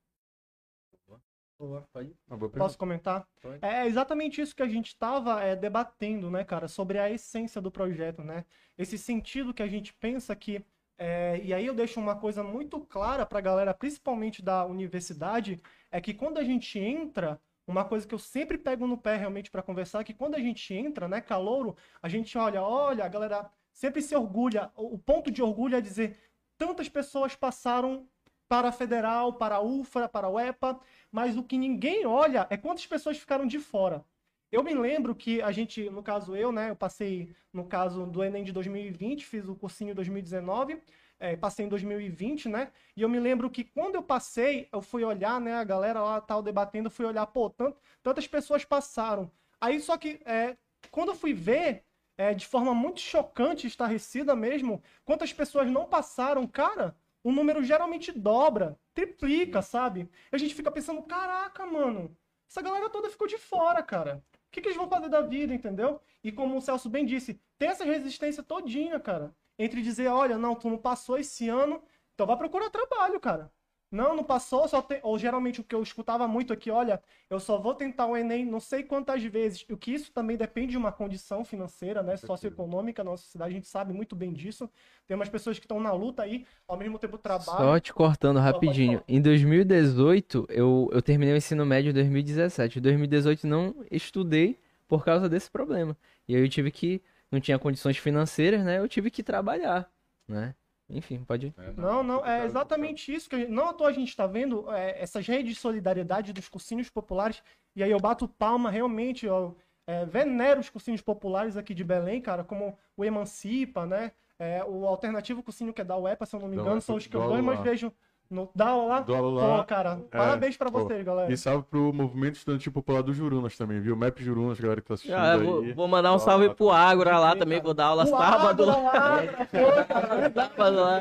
[1.59, 1.87] Boa.
[1.93, 2.15] Pode?
[2.57, 3.27] Posso comentar?
[3.43, 3.59] Pode.
[3.65, 8.23] É exatamente isso que a gente estava debatendo, né, cara, sobre a essência do projeto,
[8.23, 8.45] né?
[8.77, 10.65] Esse sentido que a gente pensa que.
[10.97, 15.61] é, e aí eu deixo uma coisa muito clara para a galera, principalmente da universidade,
[15.91, 19.51] é que quando a gente entra, uma coisa que eu sempre pego no pé realmente
[19.51, 23.09] para conversar, é que quando a gente entra, né, calouro, a gente olha, olha, a
[23.09, 26.17] galera sempre se orgulha, o ponto de orgulho é dizer,
[26.57, 28.09] tantas pessoas passaram
[28.49, 30.81] para a Federal, para a UFRA, para a UEPA,
[31.13, 34.05] mas o que ninguém olha é quantas pessoas ficaram de fora.
[34.51, 38.25] Eu me lembro que a gente, no caso eu, né, eu passei no caso do
[38.25, 40.81] Enem de 2020, fiz o cursinho em 2019,
[41.21, 45.05] eh, passei em 2020, né, e eu me lembro que quando eu passei, eu fui
[45.05, 49.31] olhar, né, a galera lá tal debatendo, fui olhar, pô, tant- tantas pessoas passaram.
[49.61, 50.57] Aí só que, eh,
[50.91, 51.85] quando eu fui ver,
[52.17, 58.13] eh, de forma muito chocante, estarrecida mesmo, quantas pessoas não passaram, cara, o número geralmente
[58.13, 60.09] dobra, triplica, sabe?
[60.33, 62.17] E a gente fica pensando, caraca, mano,
[62.49, 64.23] essa galera toda ficou de fora, cara.
[64.35, 66.01] O que, que eles vão fazer da vida, entendeu?
[66.25, 69.35] E como o Celso bem disse, tem essa resistência todinha, cara.
[69.59, 71.83] Entre dizer, olha, não, tu não passou esse ano,
[72.15, 73.53] então vai procurar trabalho, cara.
[73.91, 75.01] Não, não passou, só tem...
[75.03, 78.45] Ou geralmente o que eu escutava muito aqui, olha, eu só vou tentar o Enem
[78.45, 79.65] não sei quantas vezes.
[79.71, 82.17] O que isso também depende de uma condição financeira, né?
[82.17, 84.69] Socioeconômica, nossa cidade, a gente sabe muito bem disso.
[85.07, 87.59] Tem umas pessoas que estão na luta aí, ao mesmo tempo trabalham.
[87.59, 89.03] Só te cortando rapidinho.
[89.09, 92.79] Em 2018, eu, eu terminei o ensino médio em 2017.
[92.79, 95.97] Em 2018 não estudei por causa desse problema.
[96.27, 98.79] E aí eu tive que, não tinha condições financeiras, né?
[98.79, 99.91] Eu tive que trabalhar,
[100.27, 100.55] né?
[100.91, 101.55] Enfim, pode.
[101.59, 104.27] É, Não, não, é exatamente isso que a gente, não à toa a gente está
[104.27, 107.43] vendo é, essas redes de solidariedade dos cursinhos populares,
[107.77, 112.21] e aí eu bato palma realmente, eu é, venero os cursinhos populares aqui de Belém,
[112.21, 114.13] cara, como o Emancipa, né?
[114.39, 116.97] É, o alternativo cursinho que é da UEPA, se eu não me engano, UEPA, são
[116.97, 117.71] os que eu do dou, mas Alulá.
[117.71, 117.93] vejo
[118.31, 119.01] no da aula lá.
[119.01, 119.59] Do Alulá.
[119.59, 121.33] Pô, cara, parabéns pra pô, vocês, galera.
[121.33, 123.97] E salve pro movimento estudantil popular do Jurunas também, viu?
[123.97, 125.73] Map Jurunas, galera que tá assistindo Ah, vou, aí.
[125.73, 127.65] vou mandar um salve pro Ágora lá também, cara.
[127.65, 128.71] vou dar aula O sábado.
[128.71, 129.23] Ágora lá,
[130.57, 131.01] pô, lá.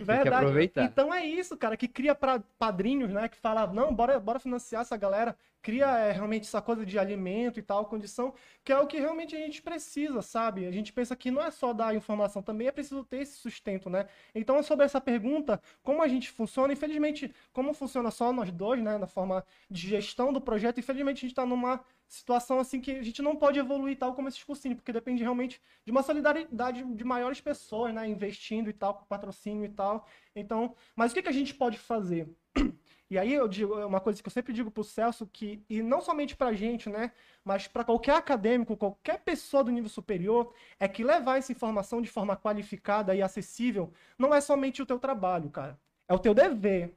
[0.00, 0.28] Verdade.
[0.28, 0.84] aproveitar.
[0.84, 3.28] Então é isso, cara, que cria pra, padrinhos, né?
[3.28, 5.36] Que fala, não, bora, bora financiar essa galera.
[5.64, 9.34] Cria é, realmente essa coisa de alimento e tal, condição, que é o que realmente
[9.34, 10.66] a gente precisa, sabe?
[10.66, 13.88] A gente pensa que não é só dar informação, também é preciso ter esse sustento,
[13.88, 14.06] né?
[14.34, 18.98] Então, sobre essa pergunta, como a gente funciona, infelizmente, como funciona só nós dois, né,
[18.98, 23.02] na forma de gestão do projeto, infelizmente a gente está numa situação assim que a
[23.02, 27.04] gente não pode evoluir tal como esses cursinhos, porque depende realmente de uma solidariedade de
[27.04, 30.06] maiores pessoas, né, investindo e tal, com patrocínio e tal.
[30.36, 32.28] Então, mas o que, que a gente pode fazer?
[33.10, 35.62] E aí eu digo, é uma coisa que eu sempre digo para o Celso, que,
[35.68, 37.12] e não somente para a gente, né,
[37.44, 42.08] mas para qualquer acadêmico, qualquer pessoa do nível superior, é que levar essa informação de
[42.08, 45.78] forma qualificada e acessível não é somente o teu trabalho, cara.
[46.08, 46.96] É o teu dever.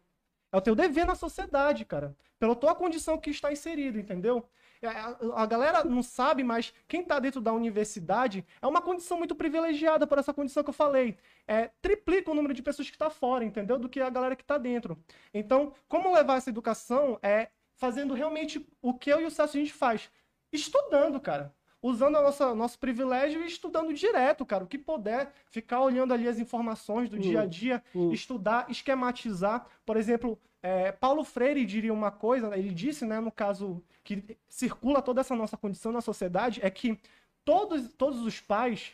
[0.51, 2.15] É o teu dever na sociedade, cara.
[2.39, 4.47] Pela tua condição que está inserido, entendeu?
[4.81, 9.35] É, a, galera não sabe, mas quem está dentro da universidade é uma condição muito
[9.35, 11.17] privilegiada por essa condição que eu falei.
[11.47, 13.77] É, triplica o número de pessoas que está fora, entendeu?
[13.79, 14.97] Do que a galera que está dentro.
[15.33, 19.59] Então, como levar essa educação é fazendo realmente o que eu e o Celso a
[19.59, 20.09] gente faz?
[20.51, 24.63] Estudando, cara usando o nosso, nosso privilégio e estudando direto, cara.
[24.63, 28.11] O que puder, ficar olhando ali as informações do dia a dia, uh.
[28.11, 29.65] estudar, esquematizar.
[29.85, 35.01] Por exemplo, é, Paulo Freire diria uma coisa, ele disse, né, no caso que circula
[35.01, 36.99] toda essa nossa condição na sociedade, é que
[37.45, 38.93] todos, todos os pais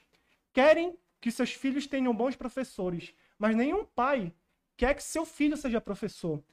[0.51, 4.33] querem que seus filhos tenham bons professores, mas nenhum pai
[4.75, 6.43] quer que seu filho seja professor,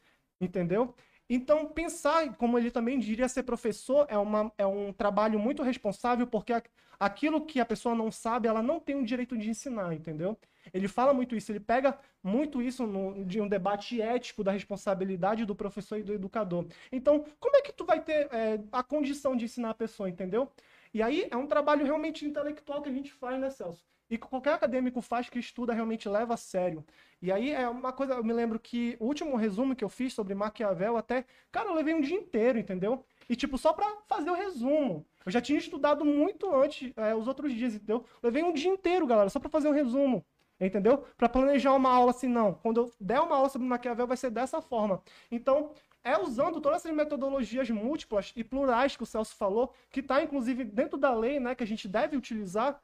[0.40, 0.94] entendeu?
[1.28, 6.26] Então, pensar, como ele também diria, ser professor é, uma, é um trabalho muito responsável,
[6.26, 6.52] porque
[6.98, 10.36] aquilo que a pessoa não sabe, ela não tem o direito de ensinar, entendeu?
[10.72, 15.44] Ele fala muito isso, ele pega muito isso no, de um debate ético da responsabilidade
[15.44, 16.66] do professor e do educador.
[16.90, 20.50] Então, como é que tu vai ter é, a condição de ensinar a pessoa, entendeu?
[20.92, 23.90] E aí é um trabalho realmente intelectual que a gente faz, né, Celso?
[24.10, 26.84] e que qualquer acadêmico faz que estuda realmente leva a sério.
[27.22, 30.12] E aí é uma coisa, eu me lembro que o último resumo que eu fiz
[30.12, 33.04] sobre Maquiavel até, cara, eu levei um dia inteiro, entendeu?
[33.28, 35.06] E tipo, só para fazer o resumo.
[35.24, 38.04] Eu já tinha estudado muito antes, é, os outros dias, entendeu?
[38.22, 40.24] Levei um dia inteiro, galera, só para fazer um resumo.
[40.60, 40.98] Entendeu?
[41.16, 42.52] Para planejar uma aula assim, não.
[42.54, 45.02] Quando eu der uma aula sobre Maquiavel, vai ser dessa forma.
[45.30, 45.72] Então,
[46.04, 50.64] é usando todas essas metodologias múltiplas e plurais que o Celso falou, que está inclusive
[50.64, 52.80] dentro da lei, né, que a gente deve utilizar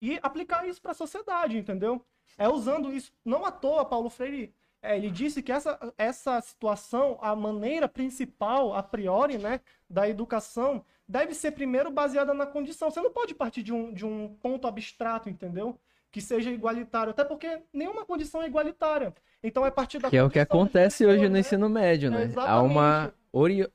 [0.00, 2.04] e aplicar isso para a sociedade, entendeu?
[2.36, 3.12] É usando isso.
[3.24, 8.74] Não à toa, Paulo Freire, é, ele disse que essa, essa situação, a maneira principal,
[8.74, 12.90] a priori, né, da educação, deve ser primeiro baseada na condição.
[12.90, 15.78] Você não pode partir de um, de um ponto abstrato, entendeu?
[16.14, 19.12] Que seja igualitário, até porque nenhuma condição é igualitária.
[19.42, 21.40] Então é partir da Que é o que acontece hoje no né?
[21.40, 22.32] ensino médio, né?
[22.34, 23.68] É, há uma, ori...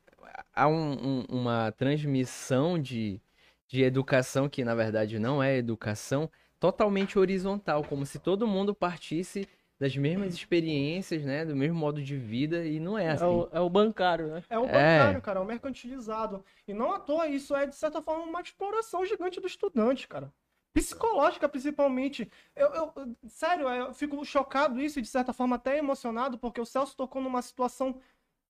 [0.56, 3.22] há um, um, uma transmissão de
[3.70, 9.48] de educação, que na verdade não é educação, totalmente horizontal, como se todo mundo partisse
[9.80, 11.46] das mesmas experiências, né?
[11.46, 13.24] Do mesmo modo de vida, e não é assim.
[13.24, 14.44] É o, é o bancário, né?
[14.50, 15.22] É o bancário, é.
[15.22, 16.44] cara, é o mercantilizado.
[16.68, 20.34] E não à toa, isso é, de certa forma, uma exploração gigante do estudante, cara.
[20.74, 22.32] Psicológica, principalmente.
[22.56, 22.94] Eu, eu,
[23.28, 27.22] sério, eu fico chocado isso e, de certa forma, até emocionado, porque o Celso tocou
[27.22, 28.00] numa situação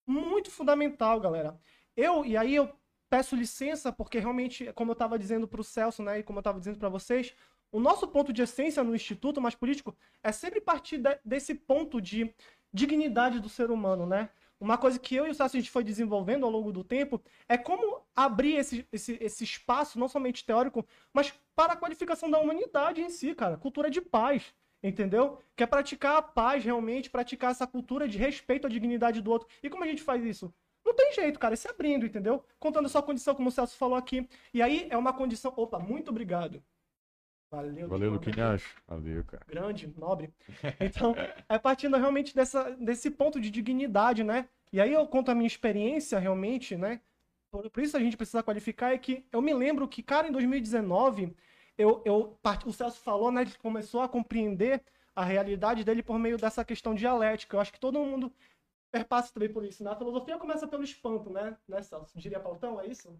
[0.06, 1.60] muito fundamental, galera.
[1.96, 2.72] Eu, e aí eu
[3.10, 6.42] peço licença, porque realmente, como eu estava dizendo para o Celso, né, e como eu
[6.42, 7.34] estava dizendo para vocês,
[7.72, 12.02] o nosso ponto de essência no Instituto Mais Político é sempre partir de, desse ponto
[12.02, 12.34] de
[12.74, 14.30] dignidade do ser humano, né?
[14.60, 17.22] Uma coisa que eu e o Celso a gente foi desenvolvendo ao longo do tempo
[17.48, 22.40] é como abrir esse, esse, esse espaço, não somente teórico, mas para a qualificação da
[22.40, 23.56] humanidade em si, cara.
[23.58, 25.40] Cultura de paz, entendeu?
[25.56, 29.48] Que é praticar a paz realmente, praticar essa cultura de respeito à dignidade do outro.
[29.64, 30.54] E como a gente faz isso?
[30.86, 32.44] Não tem jeito, cara, é se abrindo, entendeu?
[32.60, 34.28] Contando a sua condição, como o Celso falou aqui.
[34.54, 35.54] E aí é uma condição.
[35.56, 36.62] Opa, muito obrigado.
[37.52, 38.64] Valeu, Valeu Luquinhas.
[38.88, 39.44] Valeu, cara.
[39.48, 40.32] Grande, nobre.
[40.80, 41.16] Então,
[41.48, 44.48] é partindo realmente dessa, desse ponto de dignidade, né?
[44.72, 47.02] E aí eu conto a minha experiência realmente, né?
[47.52, 50.32] Por, por isso a gente precisa qualificar, é que eu me lembro que, cara, em
[50.32, 51.36] 2019,
[51.76, 53.42] eu, eu, o Celso falou, né?
[53.42, 54.84] Ele começou a compreender
[55.16, 57.56] a realidade dele por meio dessa questão dialética.
[57.56, 58.32] Eu acho que todo mundo
[58.92, 59.84] perpassa também por isso.
[59.84, 59.98] Na né?
[59.98, 61.58] filosofia começa pelo espanto, né?
[61.68, 62.18] né Celso?
[62.18, 63.12] Diria Platão, é isso?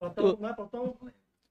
[0.00, 0.96] Platão, não é Platão?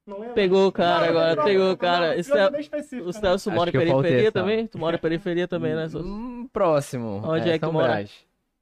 [0.06, 0.34] Não é?
[0.34, 2.16] Pegou o cara não, agora, pegou o cara.
[2.16, 3.12] Isso é, o né?
[3.14, 4.68] Celso mora em periferia também?
[4.68, 6.08] Tu mora em periferia também, né, Celso?
[6.12, 7.22] Hum, próximo.
[7.24, 8.06] Onde é, é que tu mora?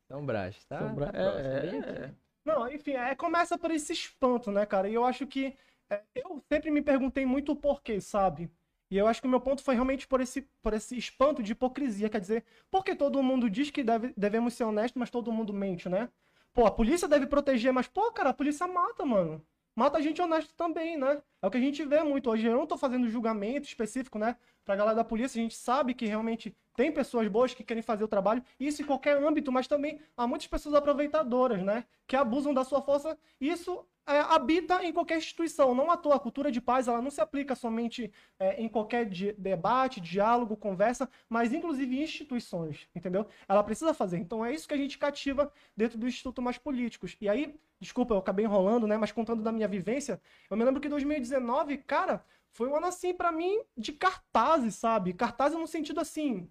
[0.08, 0.80] São Brás, tá?
[0.80, 2.12] São Brás, é, é,
[2.44, 4.90] Não, enfim, é, começa por esse espanto, né, cara?
[4.90, 5.54] E eu acho que
[5.90, 8.50] é, eu sempre me perguntei muito o porquê, sabe?
[8.92, 11.52] E eu acho que o meu ponto foi realmente por esse, por esse espanto de
[11.52, 12.10] hipocrisia.
[12.10, 15.88] Quer dizer, porque todo mundo diz que deve, devemos ser honestos, mas todo mundo mente,
[15.88, 16.10] né?
[16.54, 19.42] Pô, a polícia deve proteger, mas, pô, cara, a polícia mata, mano.
[19.80, 21.22] Mata gente honesta também, né?
[21.42, 22.46] É o que a gente vê muito hoje.
[22.46, 24.36] Eu não tô fazendo julgamento específico, né?
[24.70, 28.04] Pra galera da polícia, a gente sabe que realmente tem pessoas boas que querem fazer
[28.04, 31.86] o trabalho, isso em qualquer âmbito, mas também há muitas pessoas aproveitadoras, né?
[32.06, 33.18] Que abusam da sua força.
[33.42, 35.74] Isso é, habita em qualquer instituição.
[35.74, 39.10] Não à toa, a cultura de paz ela não se aplica somente é, em qualquer
[39.40, 43.26] debate, diálogo, conversa, mas inclusive em instituições, entendeu?
[43.48, 44.20] Ela precisa fazer.
[44.20, 47.18] Então é isso que a gente cativa dentro do Instituto Mais Políticos.
[47.20, 48.98] E aí, desculpa, eu acabei enrolando, né?
[48.98, 53.14] Mas contando da minha vivência, eu me lembro que 2019, cara, foi um ano assim
[53.14, 55.14] para mim de cartazes, sabe?
[55.14, 56.50] Cartazes no sentido assim,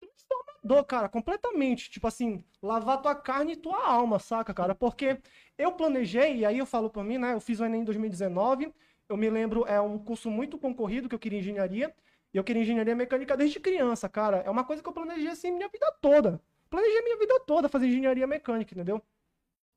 [0.00, 1.90] transformador, cara, completamente.
[1.90, 4.74] Tipo assim, lavar tua carne e tua alma, saca, cara?
[4.74, 5.20] Porque
[5.58, 7.34] eu planejei, e aí eu falo por mim, né?
[7.34, 8.72] Eu fiz o Enem em 2019.
[9.08, 11.94] Eu me lembro, é um curso muito concorrido que eu queria engenharia.
[12.32, 14.38] E eu queria engenharia mecânica desde criança, cara.
[14.38, 16.40] É uma coisa que eu planejei assim minha vida toda.
[16.68, 19.02] Planejei minha vida toda fazer engenharia mecânica, entendeu?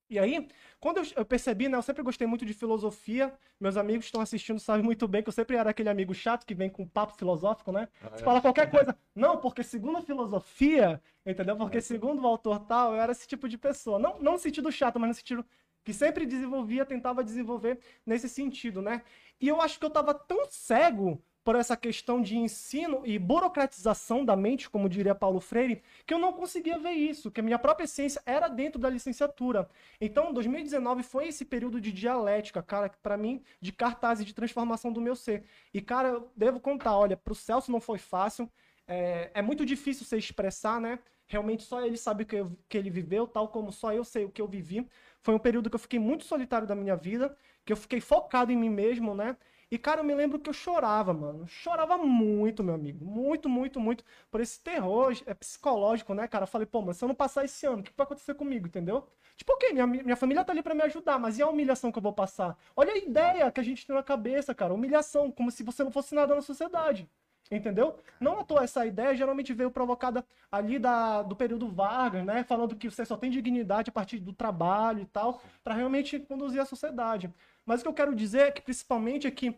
[0.10, 0.48] E aí,
[0.80, 3.34] quando eu, percebi, né, eu sempre gostei muito de filosofia.
[3.60, 6.54] Meus amigos estão assistindo sabem muito bem que eu sempre era aquele amigo chato que
[6.54, 7.88] vem com papo filosófico, né?
[8.02, 8.26] Ah, Você é.
[8.26, 8.96] fala qualquer coisa.
[9.16, 11.56] Não, porque segundo a filosofia, entendeu?
[11.56, 11.82] Porque é.
[11.82, 13.98] segundo o autor tal, eu era esse tipo de pessoa.
[13.98, 15.46] Não, não no sentido chato, mas no sentido
[15.84, 19.02] que sempre desenvolvia, tentava desenvolver nesse sentido, né?
[19.40, 24.24] E eu acho que eu tava tão cego por essa questão de ensino e burocratização
[24.24, 27.60] da mente, como diria Paulo Freire, que eu não conseguia ver isso, que a minha
[27.60, 29.70] própria essência era dentro da licenciatura.
[30.00, 34.92] Então, 2019 foi esse período de dialética, cara, para mim, de cartaz e de transformação
[34.92, 35.44] do meu ser.
[35.74, 38.50] E, cara, eu devo contar, olha, pro Celso não foi fácil,
[38.88, 41.00] é, é muito difícil você expressar, né?
[41.28, 44.26] Realmente só ele sabe o que, eu, que ele viveu, tal como só eu sei
[44.26, 44.88] o que eu vivi.
[45.22, 47.36] Foi um período que eu fiquei muito solitário da minha vida,
[47.66, 49.38] que eu fiquei focado em mim mesmo, né?
[49.74, 51.48] E, cara, eu me lembro que eu chorava, mano.
[51.48, 53.04] Chorava muito, meu amigo.
[53.04, 54.04] Muito, muito, muito.
[54.30, 56.44] Por esse terror é psicológico, né, cara?
[56.44, 58.68] Eu falei, pô, mas se eu não passar esse ano, o que vai acontecer comigo,
[58.68, 59.08] entendeu?
[59.36, 61.98] Tipo, ok, minha, minha família tá ali para me ajudar, mas e a humilhação que
[61.98, 62.56] eu vou passar?
[62.76, 64.72] Olha a ideia que a gente tem na cabeça, cara.
[64.76, 67.10] Humilhação, como se você não fosse nada na sociedade.
[67.52, 68.00] Entendeu?
[68.20, 72.44] Não à toa essa ideia geralmente veio provocada ali da, do período Vargas, né?
[72.44, 76.62] Falando que você só tem dignidade a partir do trabalho e tal, para realmente conduzir
[76.62, 77.32] a sociedade.
[77.66, 79.58] Mas o que eu quero dizer é que, principalmente, é que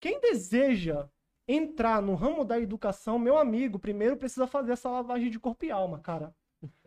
[0.00, 1.08] quem deseja
[1.46, 5.70] entrar no ramo da educação, meu amigo, primeiro precisa fazer essa lavagem de corpo e
[5.70, 6.34] alma, cara.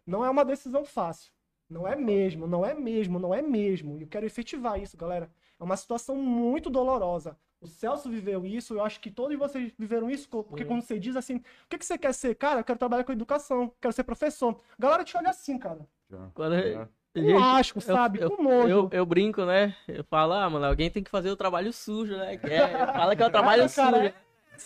[0.05, 1.31] Não é uma decisão fácil.
[1.67, 3.97] Não é mesmo, não é mesmo, não é mesmo.
[3.97, 5.31] E eu quero efetivar isso, galera.
[5.59, 7.37] É uma situação muito dolorosa.
[7.61, 11.15] O Celso viveu isso, eu acho que todos vocês viveram isso, porque quando você diz
[11.15, 12.35] assim, o que, que você quer ser?
[12.35, 14.59] Cara, eu quero trabalhar com educação, quero ser professor.
[14.77, 15.87] A galera te olha assim, cara.
[16.33, 18.21] Quando, é Gente, asco, sabe?
[18.21, 18.69] Eu, com nojo.
[18.69, 19.75] Eu, eu, brinco, né?
[19.87, 22.37] Eu falo, ah, mano, alguém tem que fazer o trabalho sujo, né?
[22.37, 23.95] Que é, fala que é o trabalho sujo.
[23.95, 24.13] É,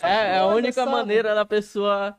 [0.02, 0.92] é, é a única sabe?
[0.92, 2.16] maneira da pessoa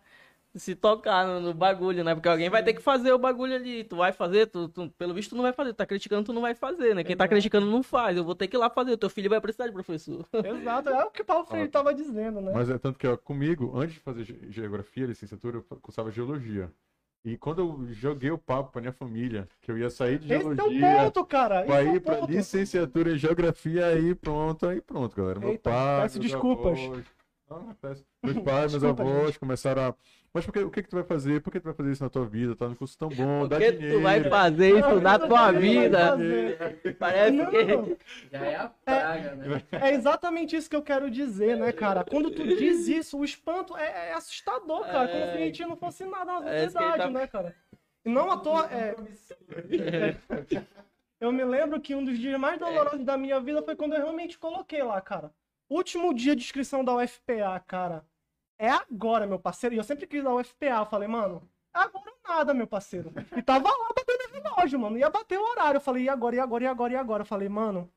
[0.59, 2.15] se tocar no, no, bagulho, né?
[2.15, 3.85] Porque alguém vai ter que fazer o bagulho ali.
[3.85, 5.73] Tu vai fazer, tu, tu, pelo visto, tu não vai fazer.
[5.73, 7.05] Tu tá criticando, tu não vai fazer, né?
[7.05, 8.17] Quem tá criticando não faz.
[8.17, 8.93] Eu vou ter que ir lá fazer.
[8.93, 10.27] O teu filho vai precisar de professor.
[10.33, 12.53] Exato, é o que o Paulo Freire ah, tava dizendo, né?
[12.55, 16.73] Mas é tanto que ó, comigo, antes de fazer geografia, licenciatura, eu cursava geologia.
[17.25, 20.65] E quando eu joguei o papo pra minha família, que eu ia sair de geologia.
[20.65, 21.65] Esse é o ponto, cara.
[21.65, 22.31] Pra ir é pra ponto.
[22.31, 25.41] licenciatura em geografia, aí pronto, aí pronto, galera.
[25.41, 26.03] Meu Eita, pai.
[26.03, 26.79] Peço desculpas.
[26.79, 27.05] Avós,
[27.51, 28.05] ah, peço.
[28.23, 29.95] Meus pais, meus avós começaram a
[30.37, 31.41] mas porque, o que, que tu vai fazer?
[31.41, 32.55] Por que tu vai fazer isso na tua vida?
[32.55, 33.79] Tá no curso tão bom, dá dinheiro.
[33.79, 36.19] Por que tu vai fazer isso na tua vida?
[36.99, 37.47] Parece não.
[37.47, 37.97] que...
[38.31, 39.63] Já é a praga, né?
[39.73, 42.05] É exatamente isso que eu quero dizer, né, cara?
[42.05, 45.09] Quando tu diz isso, o espanto é, é assustador, cara.
[45.09, 45.21] É...
[45.21, 47.11] Como se a gente não fosse nada na é sociedade, tá...
[47.11, 47.57] né, cara?
[48.05, 48.69] E não à toa...
[48.71, 48.95] É...
[51.19, 54.03] Eu me lembro que um dos dias mais dolorosos da minha vida foi quando eu
[54.03, 55.33] realmente coloquei lá, cara.
[55.67, 58.05] Último dia de inscrição da UFPA, cara
[58.59, 59.75] é agora, meu parceiro.
[59.75, 60.79] E eu sempre quis dar o FPA.
[60.79, 63.13] Eu falei, mano, agora nada, meu parceiro.
[63.37, 64.99] E tava lá batendo relógio, mano.
[64.99, 65.79] Ia bater o horário.
[65.79, 67.23] Eu falei, e agora, e agora, e agora, e agora?
[67.23, 67.91] Eu falei, mano,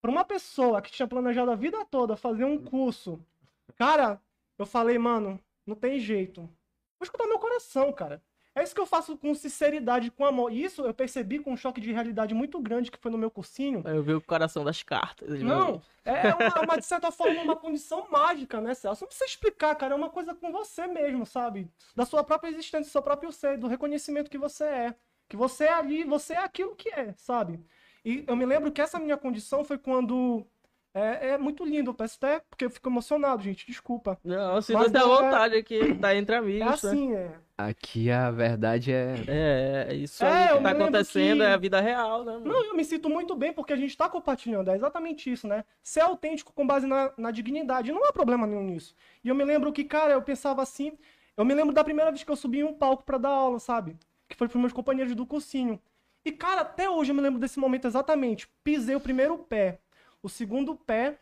[0.00, 3.20] pra uma pessoa que tinha planejado a vida toda fazer um curso,
[3.76, 4.20] cara,
[4.58, 6.42] eu falei, mano, não tem jeito.
[6.42, 8.22] Vou escutar meu coração, cara.
[8.58, 10.52] É isso que eu faço com sinceridade, com amor.
[10.52, 13.30] E isso eu percebi com um choque de realidade muito grande que foi no meu
[13.30, 13.82] cursinho.
[13.86, 15.40] Eu vi o coração das cartas.
[15.40, 19.02] Não, é uma, uma, de certa forma uma condição mágica, né, Celso?
[19.02, 19.94] Não precisa explicar, cara.
[19.94, 21.70] É uma coisa com você mesmo, sabe?
[21.94, 24.94] Da sua própria existência, do seu próprio ser, do reconhecimento que você é.
[25.28, 27.64] Que você é ali, você é aquilo que é, sabe?
[28.04, 30.44] E eu me lembro que essa minha condição foi quando
[30.98, 34.18] é, é, muito lindo, eu peço até, porque eu fico emocionado, gente, desculpa.
[34.24, 35.04] Não, se não der é...
[35.04, 36.62] vontade aqui, tá entre amigos.
[36.62, 36.72] É né?
[36.72, 37.30] assim, é.
[37.56, 39.14] Aqui a verdade é.
[39.26, 41.42] É, é isso é, que tá acontecendo que...
[41.42, 42.32] é a vida real, né?
[42.34, 42.46] Mano?
[42.46, 45.64] Não, eu me sinto muito bem porque a gente tá compartilhando, é exatamente isso, né?
[45.82, 48.94] Ser autêntico com base na, na dignidade, não há problema nenhum nisso.
[49.24, 50.96] E eu me lembro que, cara, eu pensava assim,
[51.36, 53.58] eu me lembro da primeira vez que eu subi em um palco para dar aula,
[53.58, 53.96] sabe?
[54.28, 55.80] Que foi pros meus companheiros do cursinho.
[56.24, 58.48] E, cara, até hoje eu me lembro desse momento exatamente.
[58.62, 59.80] Pisei o primeiro pé
[60.22, 61.18] o segundo pé.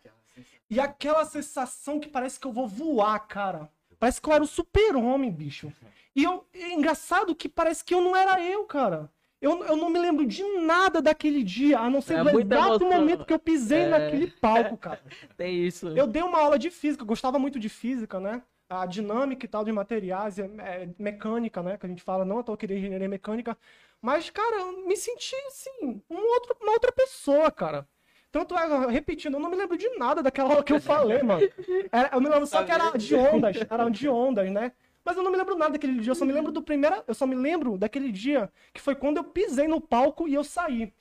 [0.69, 3.71] E aquela sensação que parece que eu vou voar, cara.
[3.99, 5.73] Parece que eu era o super-homem, bicho.
[6.15, 9.11] E eu, é engraçado que parece que eu não era eu, cara.
[9.41, 12.83] Eu, eu não me lembro de nada daquele dia, a não ser É do exato
[12.85, 12.91] emoção.
[12.91, 13.89] momento que eu pisei É.
[13.89, 15.01] naquele palco, cara.
[15.37, 15.89] Tem isso.
[15.89, 18.43] Eu dei uma aula de física, eu gostava muito de física, né?
[18.69, 21.77] A dinâmica e tal de materiais, é, é, mecânica, né?
[21.79, 23.57] Que a gente fala, não, eu queria engenharia mecânica.
[24.03, 26.17] Mas, cara, eu me senti, assim, um
[26.61, 27.87] uma outra pessoa, cara.
[28.33, 31.41] Tanto é, repetindo, eu não me lembro de nada daquela aula que eu falei, mano.
[31.91, 34.73] Era- eu me lembro só que era de ondas, era de ondas, né?
[35.05, 37.15] Mas eu não me lembro nada daquele dia, eu só me lembro do primeiro, eu
[37.15, 40.93] só me lembro daquele dia que foi quando eu pisei no palco e eu saí.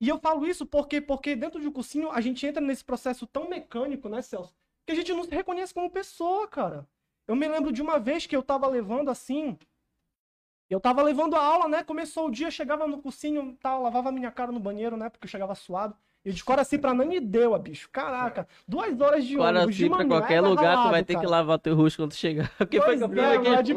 [0.00, 3.26] E eu falo isso porque, porque dentro de um cursinho a gente entra nesse processo
[3.26, 4.54] tão mecânico, né, Celso?
[4.84, 6.86] Que a gente não se reconhece como pessoa, cara.
[7.26, 9.56] Eu me lembro de uma vez que eu tava levando assim.
[10.68, 11.84] Eu tava levando a aula, né?
[11.84, 15.08] Começou o dia, chegava no cursinho, tal, lavava minha cara no banheiro, né?
[15.08, 15.96] Porque eu chegava suado.
[16.26, 17.88] E de Coraci pra Nani deu, bicho.
[17.92, 21.04] Caraca, duas horas de Agora ônibus de sim, pra Manoel qualquer lugar, tu ralado, vai
[21.04, 21.30] ter que cara.
[21.30, 22.50] lavar teu rosto quando tu chegar.
[22.58, 23.62] Porque foi Pois que eu fiz é, aqui.
[23.62, 23.74] de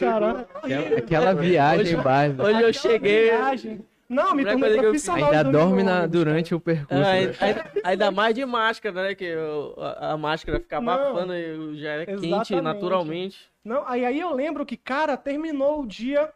[0.00, 0.48] cara.
[0.56, 2.42] Aquela, aquela viagem Hoje- básica.
[2.42, 3.30] Hoje eu cheguei.
[3.30, 3.86] viagem.
[4.08, 5.30] Não, me Primeira tornei que eu profissional.
[5.30, 6.92] Ainda dorme na- ônibus, durante o percurso.
[6.92, 7.12] Ah, né?
[7.12, 9.14] ainda, ainda- ainda mais de máscara, né?
[9.14, 10.92] Que o- a, a máscara fica Não.
[10.92, 13.48] abafando e já é quente naturalmente.
[13.64, 16.28] Não, aí, aí eu lembro que, cara, terminou o dia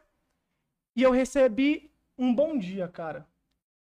[0.96, 3.26] e eu recebi um bom dia, cara.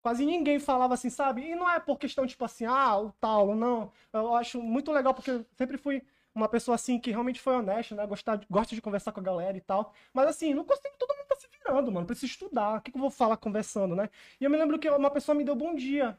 [0.08, 1.42] Quase ninguém falava assim, sabe?
[1.42, 3.92] E não é por questão, tipo assim, ah, o tal, não.
[4.10, 6.02] Eu acho muito legal porque eu sempre fui
[6.34, 8.06] uma pessoa assim que realmente foi honesta, né?
[8.06, 9.92] Gostar, gosta de conversar com a galera e tal.
[10.14, 12.06] Mas assim, não consigo, todo mundo tá se virando, mano.
[12.06, 12.78] Preciso estudar.
[12.78, 14.08] O que, que eu vou falar conversando, né?
[14.40, 16.18] E eu me lembro que uma pessoa me deu bom dia.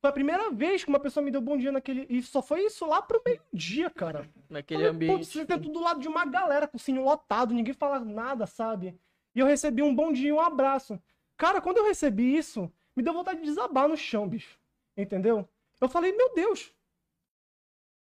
[0.00, 2.06] Foi a primeira vez que uma pessoa me deu bom dia naquele.
[2.08, 4.26] E só foi isso lá pro meio-dia, cara.
[4.48, 5.18] Naquele Falei, ambiente.
[5.18, 8.46] Putz, você tá do lado de uma galera com o sino lotado, ninguém fala nada,
[8.46, 8.98] sabe?
[9.34, 10.98] E eu recebi um bom dia e um abraço.
[11.36, 14.58] Cara, quando eu recebi isso, me deu vontade de desabar no chão, bicho.
[14.96, 15.46] Entendeu?
[15.80, 16.72] Eu falei, meu Deus,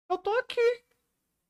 [0.09, 0.83] eu tô aqui.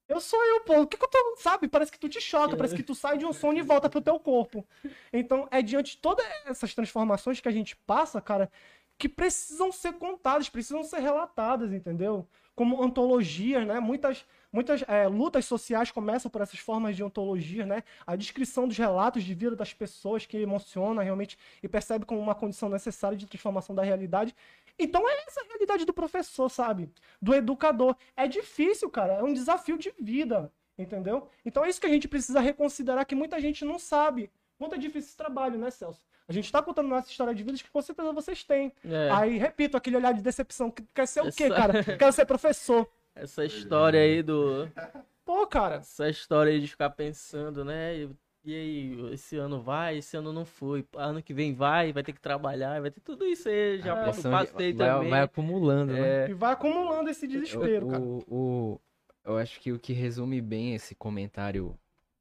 [0.07, 0.81] Eu sou eu, pô.
[0.81, 1.35] O que, que eu tô.
[1.37, 1.67] Sabe?
[1.67, 4.01] Parece que tu te choca, parece que tu sai de um sono e volta pro
[4.01, 4.67] teu corpo.
[5.11, 8.51] Então, é diante de todas essas transformações que a gente passa, cara,
[8.97, 12.27] que precisam ser contadas, precisam ser relatadas, entendeu?
[12.53, 13.79] Como antologias, né?
[13.79, 17.83] Muitas, muitas é, lutas sociais começam por essas formas de ontologias, né?
[18.05, 22.35] A descrição dos relatos de vida das pessoas que emociona realmente e percebe como uma
[22.35, 24.35] condição necessária de transformação da realidade.
[24.79, 26.89] Então é essa a realidade do professor, sabe?
[27.21, 27.95] Do educador.
[28.15, 29.13] É difícil, cara.
[29.13, 31.27] É um desafio de vida, entendeu?
[31.45, 34.31] Então é isso que a gente precisa reconsiderar que muita gente não sabe.
[34.57, 36.01] Quanto é difícil esse trabalho, né, Celso?
[36.27, 38.71] A gente tá contando nossa história de vida que com certeza vocês têm.
[38.85, 40.71] É, Aí, repito, aquele olhar de decepção.
[40.71, 41.73] que- Quer ser o quê, cara?
[41.97, 42.87] Quero ser professor.
[43.16, 44.70] Essa história aí do.
[45.26, 45.76] Pô, cara.
[45.76, 47.95] Essa história aí de ficar pensando, né?
[47.97, 48.09] E,
[48.43, 50.86] e aí, esse ano vai, esse ano não foi.
[50.95, 53.80] Ano que vem vai, vai ter que trabalhar, vai ter tudo isso aí.
[53.80, 54.05] Já É.
[54.05, 55.09] passei vai, também.
[55.09, 56.26] vai acumulando, né?
[56.26, 58.01] É, E vai acumulando esse desespero, o, cara.
[58.03, 58.82] o- o-
[59.24, 61.78] eu acho que o que resume bem esse comentário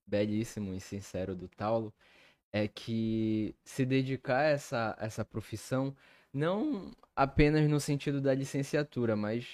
[0.07, 1.93] belíssimo e sincero do Taulo
[2.53, 5.95] é que se dedicar a essa, essa profissão
[6.33, 9.47] não apenas no sentido da licenciatura, mas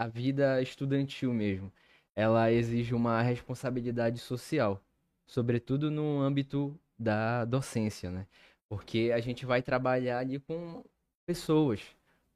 [0.00, 1.70] a vida estudantil mesmo.
[2.16, 4.82] Ela exige uma responsabilidade social,
[5.26, 8.26] sobretudo no âmbito da docência, né?
[8.66, 10.82] Porque a gente vai trabalhar ali com
[11.26, 11.82] pessoas,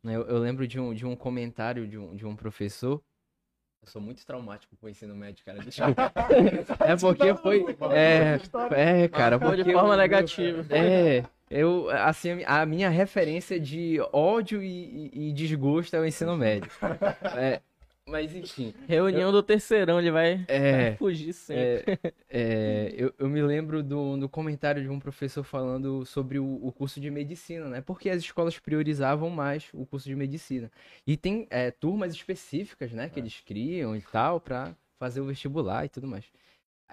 [0.02, 0.14] né?
[0.14, 3.02] Eu, eu lembro de um, de um comentário de um, de um professor.
[3.80, 5.58] Eu sou muito traumático com o ensino médio, cara.
[5.60, 5.94] Deixa eu...
[6.86, 7.64] é porque foi.
[7.92, 8.38] É,
[9.04, 9.38] é cara.
[9.38, 10.66] foi de porque forma negativa.
[10.74, 11.24] É.
[11.50, 16.06] Eu, assim, a mi- a minha referência de ódio e, e- e desgosto é o
[16.06, 16.70] ensino médio.
[17.36, 17.60] É,
[18.06, 18.74] mas, enfim.
[18.88, 20.94] Reunião do terceirão, ele vai É.
[20.96, 21.98] fugir sempre.
[22.02, 26.58] É, é, eu, eu me lembro do, do comentário de um professor falando sobre o,
[26.62, 27.80] o curso de medicina, né?
[27.80, 30.70] Porque as escolas priorizavam mais o curso de medicina.
[31.06, 33.08] E tem é, turmas específicas, né?
[33.08, 36.24] Que eles criam e tal, pra fazer o vestibular e tudo mais.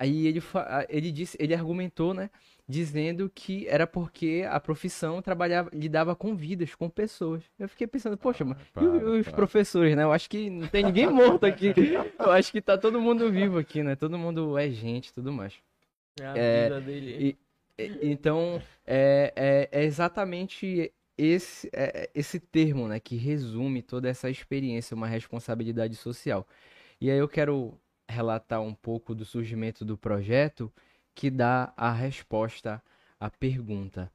[0.01, 0.41] Aí ele,
[0.89, 2.29] ele disse, ele argumentou, né?
[2.67, 7.43] Dizendo que era porque a profissão trabalhava, lidava com vidas, com pessoas.
[7.59, 9.35] Eu fiquei pensando, poxa, mas e o- Para, os para.
[9.35, 10.03] professores, né?
[10.03, 11.73] Eu acho que não tem ninguém morto aqui.
[12.17, 13.95] Eu acho que tá todo mundo vivo aqui, né?
[13.95, 15.53] Todo mundo é gente e tudo mais.
[16.19, 17.37] É a É, vida dele.
[17.77, 22.99] E- e- então, é, é- é exatamente esse, é- esse termo, né?
[22.99, 26.47] Que resume toda essa experiência, uma responsabilidade social.
[26.99, 27.73] E aí eu quero
[28.12, 30.72] relatar um pouco do surgimento do projeto
[31.16, 32.82] que dá a resposta
[33.20, 34.12] à pergunta.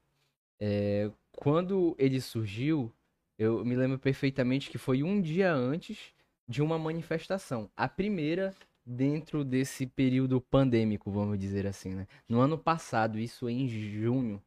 [0.59, 2.91] É, quando ele surgiu,
[3.37, 6.13] eu me lembro perfeitamente que foi um dia antes
[6.47, 7.69] de uma manifestação.
[7.75, 8.53] A primeira
[8.85, 12.07] dentro desse período pandêmico, vamos dizer assim, né?
[12.27, 14.41] No ano passado, isso em junho,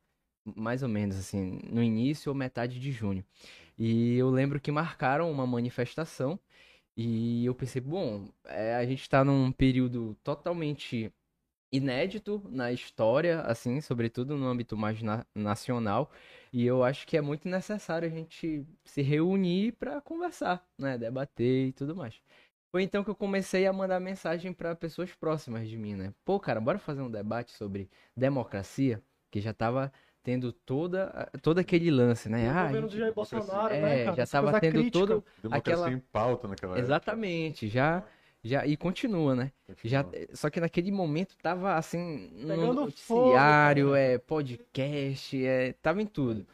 [0.57, 3.23] mais ou menos assim, no início ou metade de junho.
[3.79, 6.39] E eu lembro que marcaram uma manifestação
[7.03, 11.11] e eu pensei, bom, é, a gente está num período totalmente
[11.73, 16.11] inédito na história, assim, sobretudo no âmbito mais na nacional,
[16.53, 21.69] e eu acho que é muito necessário a gente se reunir para conversar, né, debater
[21.69, 22.21] e tudo mais.
[22.71, 26.15] Foi então que eu comecei a mandar mensagem para pessoas próximas de mim, né?
[26.25, 29.91] Pô, cara, bora fazer um debate sobre democracia, que já tava
[30.23, 32.49] tendo toda, todo aquele lance, né?
[32.49, 32.97] O ah, governo gente...
[32.97, 34.17] do Jair Bolsonaro, é, né, cara?
[34.17, 34.99] já Essa tava coisa tendo crítica.
[34.99, 36.87] todo Democracia aquela em pauta naquela época.
[36.87, 38.05] Exatamente, já
[38.43, 39.53] já e continua, né?
[39.85, 40.29] Já Continua.
[40.35, 46.07] só que naquele momento tava assim no Pegando noticiário, fogo, é podcast, é tava em
[46.07, 46.47] tudo.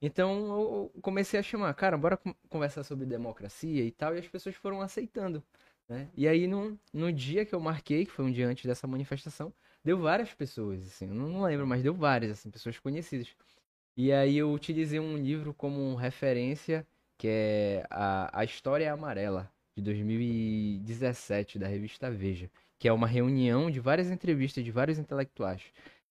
[0.00, 4.28] Então eu comecei a chamar, cara, bora con- conversar sobre democracia e tal, e as
[4.28, 5.42] pessoas foram aceitando,
[5.88, 6.08] né?
[6.16, 9.52] E aí no, no dia que eu marquei, que foi um dia antes dessa manifestação,
[9.88, 13.28] deu várias pessoas, assim, eu não, não lembro, mas deu várias, assim, pessoas conhecidas.
[13.96, 16.86] E aí eu utilizei um livro como referência,
[17.16, 23.70] que é a, a História Amarela, de 2017, da revista Veja, que é uma reunião
[23.70, 25.62] de várias entrevistas de vários intelectuais.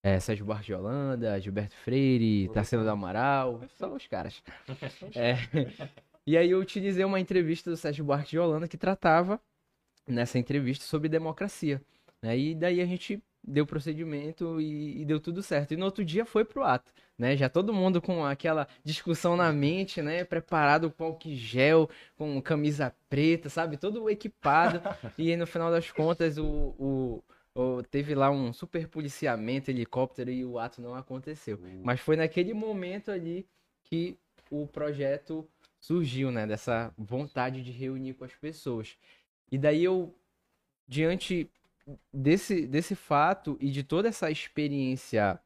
[0.02, 4.42] É, Sérgio Buarque de Holanda, Gilberto Freire, Tarsila do Amaral, só os caras.
[5.16, 5.36] É,
[6.26, 9.40] e aí eu utilizei uma entrevista do Sérgio Buarque de Holanda que tratava
[10.08, 11.80] nessa entrevista sobre democracia.
[12.24, 12.38] Né?
[12.38, 15.74] E daí a gente deu procedimento e, e deu tudo certo.
[15.74, 17.36] E no outro dia foi pro ato, né?
[17.38, 20.24] Já todo mundo com aquela discussão na mente, né?
[20.26, 23.78] Preparado com álcool gel, com camisa preta, sabe?
[23.78, 24.82] Todo equipado.
[25.18, 26.46] e aí, no final das contas, o,
[26.78, 27.24] o-
[27.56, 31.58] o- teve lá um super policiamento, helicóptero e o ato não aconteceu.
[31.84, 33.48] Mas foi naquele momento ali
[33.84, 34.18] que
[34.52, 35.48] o projeto
[35.80, 36.46] surgiu, né?
[36.46, 38.98] Dessa vontade de reunir com as pessoas.
[39.52, 40.14] E daí eu,
[40.88, 41.50] diante
[42.14, 45.40] desse, desse fato e de toda essa experiência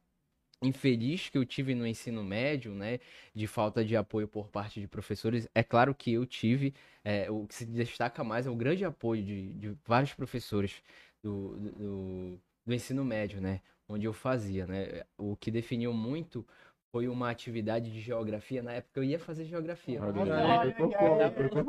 [0.63, 2.99] infeliz que eu tive no ensino médio, né,
[3.33, 6.73] de falta de apoio por parte de professores, é claro que eu tive,
[7.03, 10.81] é, o que se destaca mais é o grande apoio de, de vários professores
[11.23, 16.45] do, do, do- ensino médio, né, onde eu fazia, né, o que definiu muito
[16.91, 19.97] foi uma atividade de geografia, na época eu ia fazer geografia.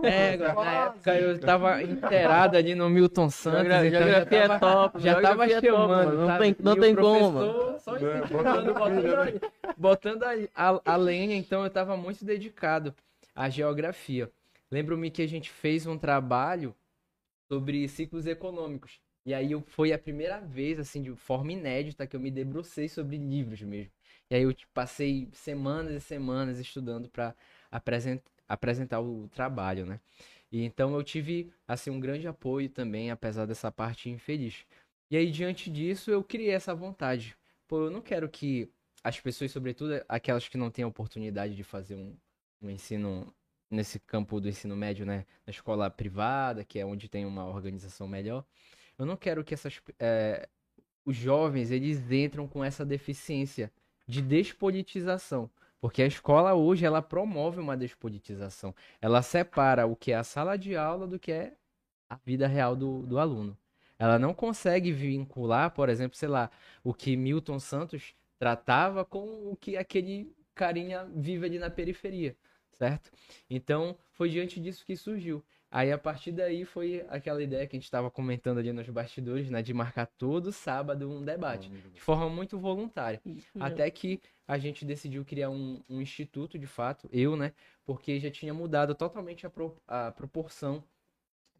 [0.03, 4.49] É, na época eu tava inteirado ali no Milton Santos, Geogra- então geografia já é
[4.49, 7.39] tava, top, já tava geografia é chamando, não tem- não tem como,
[7.79, 9.41] Só É, incentivando, bota pilha, botando,
[9.77, 12.93] botando a, a, a lenha, então eu tava muito dedicado
[13.35, 14.29] à geografia.
[14.73, 16.75] Lembro-me que a gente fez um trabalho
[17.49, 18.99] sobre ciclos econômicos.
[19.25, 23.17] E aí foi a primeira vez, assim, de forma inédita, que eu me debrucei sobre
[23.19, 23.93] livros mesmo.
[24.33, 27.35] E aí eu tipo, passei semanas e semanas estudando para
[28.49, 30.01] apresentar o trabalho, né?
[30.51, 34.65] E então eu tive, assim, um grande apoio também, apesar dessa parte infeliz.
[35.11, 37.37] E aí, diante disso, eu criei essa vontade.
[37.69, 38.71] Pô, eu não quero que
[39.05, 42.17] as pessoas, sobretudo aquelas que não têm a oportunidade de fazer um,
[42.63, 43.35] um ensino
[43.71, 45.27] nesse campo do ensino médio, né?
[45.47, 48.47] Na escola privada, que é onde tem uma organização melhor.
[48.99, 50.49] Eu não quero que essas, eh,
[51.05, 53.71] os jovens, eles entram com essa deficiência
[54.13, 55.51] de despolitização.
[55.81, 58.75] Porque a escola hoje, ela promove uma despolitização.
[59.01, 61.55] Ela separa o que é a sala de aula do que é
[62.09, 63.57] a vida real do, do aluno.
[63.99, 66.51] Ela não consegue vincular, por exemplo, sei lá,
[66.85, 72.37] o que Milton Santos tratava com o que aquele carinha vive ali na periferia,
[72.73, 73.11] certo?
[73.49, 75.43] Então, foi diante disso que surgiu.
[75.73, 79.51] Aí, a partir daí, foi aquela ideia que a gente estava comentando ali nos bastidores,
[79.51, 79.63] né?
[79.63, 83.23] De marcar todo sábado um debate, de forma muito voluntária.
[83.59, 87.55] Até que a gente decidiu criar um, um instituto, de fato, eu, né?
[87.87, 90.85] Porque já tinha mudado totalmente a, pro- a proporção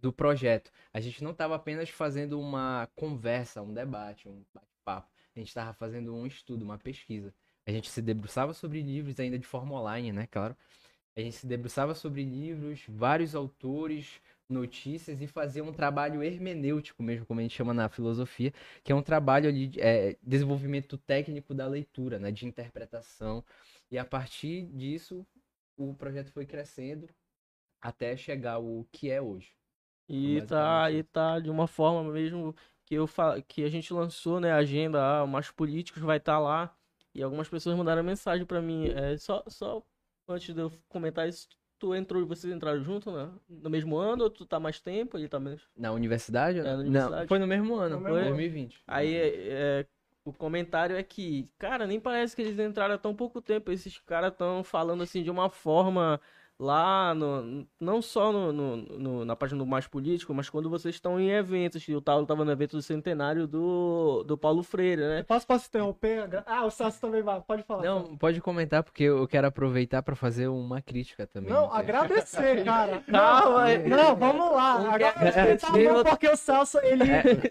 [0.01, 0.71] do projeto.
[0.93, 5.09] A gente não estava apenas fazendo uma conversa, um debate, um bate-papo.
[5.35, 7.33] A gente estava fazendo um estudo, uma pesquisa.
[7.67, 10.27] A gente se debruçava sobre livros, ainda de forma online, né?
[10.31, 10.57] Claro.
[11.17, 17.27] A gente se debruçava sobre livros, vários autores, notícias e fazia um trabalho hermenêutico mesmo,
[17.27, 18.53] como a gente chama na filosofia,
[18.85, 23.45] que é um trabalho ali de é, desenvolvimento técnico da leitura, né, de interpretação.
[23.91, 25.27] E a partir disso,
[25.77, 27.09] o projeto foi crescendo
[27.81, 29.53] até chegar ao que é hoje.
[30.09, 32.55] E tá, e tá de uma forma mesmo
[32.85, 33.41] que eu fa...
[33.43, 36.75] que a gente lançou, né, a agenda, ah, o mais políticos vai estar lá.
[37.15, 38.89] E algumas pessoas mandaram mensagem pra mim.
[38.89, 39.83] É, só, só
[40.29, 41.49] antes de eu comentar isso,
[41.79, 43.31] tu entrou, vocês entraram junto, né?
[43.49, 45.19] No mesmo ano ou tu tá mais tempo?
[45.19, 45.63] Ele tá menos.
[45.77, 46.61] Na universidade?
[46.61, 47.29] É, na Não, universidade.
[47.29, 48.29] foi no mesmo ano, No foi ano.
[48.29, 48.83] 2020.
[48.87, 49.29] Aí é,
[49.81, 49.87] é,
[50.25, 53.73] o comentário é que, cara, nem parece que eles entraram há tão pouco tempo.
[53.73, 56.21] Esses caras estão falando assim de uma forma
[56.63, 60.95] lá, no, não só no, no- no- na página do Mais Político, mas quando vocês
[60.95, 61.87] estão em eventos.
[61.89, 65.23] Eu tava, eu tava no evento do centenário do, do Paulo Freire, né?
[65.25, 66.43] Posso, posso interromper?
[66.47, 67.41] Ah, o Celso também vai.
[67.41, 67.83] Pode falar.
[67.83, 71.51] Não, pode comentar, porque eu quero aproveitar pra fazer uma crítica também.
[71.53, 71.71] Não, né?
[71.73, 73.03] agradecer, cara.
[73.11, 74.95] Calma, Não, não, vamos lá.
[74.95, 77.03] Agradecer É, bom, eu- porque o Celso, ele...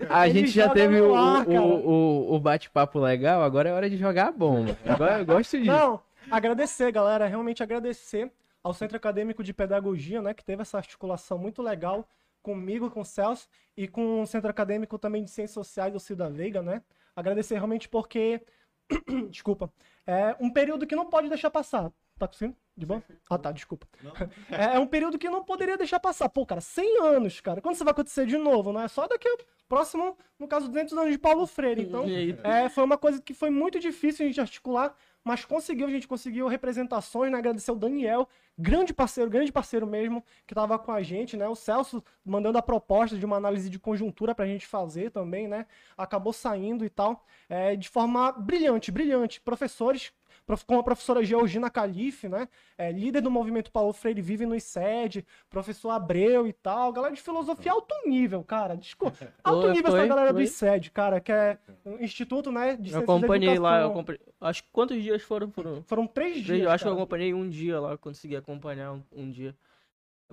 [0.10, 1.62] A ele gente já teve o, ar, cara.
[1.62, 1.90] o,
[2.32, 4.78] o, o bate-papo legal, agora é hora de jogar a bomba.
[4.86, 5.70] Agora eu gosto disso.
[5.72, 6.00] Não,
[6.30, 8.32] agradecer, galera, realmente agradecer
[8.64, 12.08] ao Centro Acadêmico de Pedagogia, né, que teve essa articulação muito legal
[12.42, 13.48] comigo, com o Celso,
[13.78, 16.82] e com o Centro Acadêmico também de Ciências Sociais do Cida Veiga, né?
[17.16, 18.42] Agradecer realmente porque,
[19.30, 19.72] desculpa,
[20.06, 21.92] é um período que não pode deixar passar.
[22.18, 22.56] Tá conseguindo?
[22.78, 23.04] De boa?
[23.30, 23.88] Ah, tá, desculpa.
[24.50, 26.30] É, é um período que não poderia deixar passar.
[26.30, 27.62] Pô, cara, 100 anos, cara.
[27.62, 28.88] Quando isso vai acontecer de novo, né?
[28.88, 29.38] Só daqui a
[29.68, 31.84] próximo, no caso, 200 anos de Paulo Freire.
[31.84, 32.04] Então,
[32.44, 34.94] é, foi uma coisa que foi muito difícil a gente articular,
[35.24, 37.38] mas conseguiu, a gente conseguiu representações, né?
[37.38, 41.48] Agradecer o Daniel, grande parceiro, grande parceiro mesmo, que estava com a gente, né?
[41.48, 45.66] O Celso mandando a proposta de uma análise de conjuntura pra gente fazer também, né?
[45.98, 49.40] Acabou saindo e tal, é, de forma brilhante, brilhante.
[49.42, 50.21] Professores, prof-
[50.66, 52.48] como a professora Georgina Calife, né?
[52.78, 57.22] É, líder do movimento Paulo Freire Vive no ICED, professor Abreu e tal, galera de
[57.22, 58.76] filosofia alto nível, cara.
[58.76, 59.18] Desculpa.
[59.44, 60.44] Alto Foi, nível essa foi, galera do foi.
[60.44, 64.06] ICED, cara, que é um instituto, né, de Eu acompanhei lá, eu.
[64.40, 65.52] Acho que quantos dias foram?
[65.52, 65.84] foram?
[65.84, 67.02] Foram três dias, Eu acho que eu cara.
[67.04, 69.56] acompanhei um dia lá, consegui acompanhar um, um dia.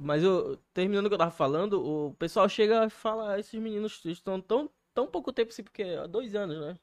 [0.00, 3.58] Mas eu, terminando o que eu tava falando, o pessoal chega e fala, "Ah, esses
[3.60, 6.76] meninos estão tão, tão pouco tempo assim, porque há dois anos, né?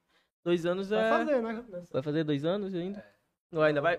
[0.43, 1.09] Dois anos é.
[1.09, 1.63] Vai fazer, né?
[1.91, 3.03] Vai fazer dois anos ainda?
[3.51, 3.97] Ou ainda vai?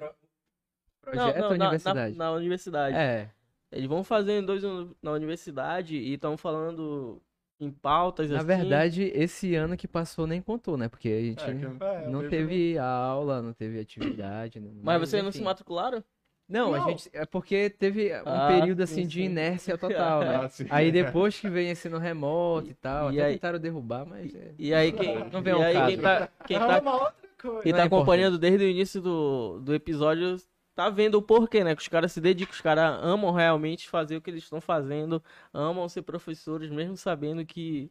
[1.00, 2.16] Projeto não, não, na- universidade.
[2.16, 2.96] Na, na universidade.
[2.96, 3.30] É,
[3.72, 7.20] Eles vão fazendo dois anos na universidade e estão falando
[7.58, 8.46] em pautas na assim.
[8.46, 10.88] verdade, esse ano que passou nem contou, né?
[10.88, 14.60] Porque a gente É, que- É, não teve- teve aula, não teve atividade.
[14.60, 16.02] não- Mas vocês não se matricularam?
[16.48, 16.88] Não, a Não.
[16.90, 17.10] gente.
[17.12, 20.36] É porque teve um Ah, período assim sim, de inércia total, né?
[20.44, 20.66] Ah, sim.
[20.70, 24.32] Aí depois que veio ensino remoto e tal, E até aí- tentaram derrubar, mas.
[24.32, 25.86] é- E aí quem, Não vem ao e aí caso.
[25.88, 29.74] quem tá, quem é tá, quem Não tá é acompanhando desde o início do, do
[29.74, 30.36] episódio
[30.74, 31.74] tá vendo o porquê, né?
[31.74, 35.22] Que os caras se dedicam, os caras amam realmente fazer o que eles estão fazendo,
[35.52, 37.90] amam ser professores, mesmo sabendo que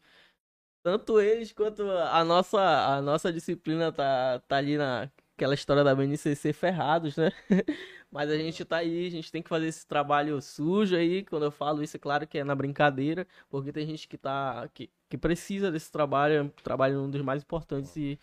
[0.83, 6.53] tanto eles quanto a nossa, a nossa disciplina tá, tá ali naquela história da BNCC
[6.53, 7.31] ferrados, né?
[8.11, 11.25] Mas a gente tá aí, a gente tem que fazer esse trabalho sujo aí.
[11.25, 14.69] Quando eu falo isso, é claro que é na brincadeira, porque tem gente que tá
[14.73, 18.19] que, que precisa desse trabalho, é um trabalho um dos mais importantes e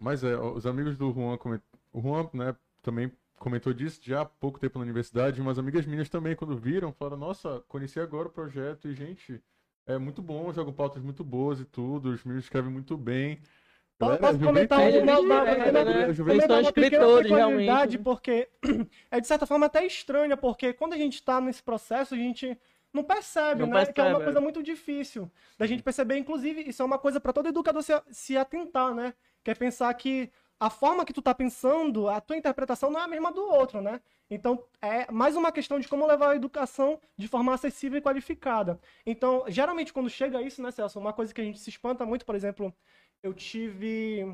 [0.00, 1.60] Mas é, os amigos do Juan, coment...
[1.92, 6.08] o Juan, né, também comentou disso já há pouco tempo na universidade, umas amigas minhas
[6.08, 9.40] também, quando viram, falaram, nossa, conheci agora o projeto e, gente,
[9.86, 13.40] é muito bom, jogam pautas muito boas e tudo, os meninos escrevem muito bem.
[13.98, 16.12] Galera, posso comentar um é, pequena- né?
[16.14, 17.98] juventude- Eles são escritores, realmente.
[17.98, 18.48] porque
[19.10, 22.56] é de certa forma até estranha, porque quando a gente tá nesse processo, a gente
[22.92, 23.86] não percebe, Não né?
[23.86, 24.42] que é uma percebe, coisa é.
[24.42, 26.16] muito difícil da gente perceber.
[26.18, 29.14] Inclusive, isso é uma coisa para todo educador se, se atentar, né?
[29.44, 33.04] Que é pensar que a forma que tu tá pensando, a tua interpretação não é
[33.04, 34.00] a mesma do outro, né?
[34.28, 38.78] Então, é mais uma questão de como levar a educação de forma acessível e qualificada.
[39.06, 40.98] Então, geralmente, quando chega isso, né, Celso?
[41.00, 42.72] Uma coisa que a gente se espanta muito, por exemplo,
[43.22, 44.24] eu tive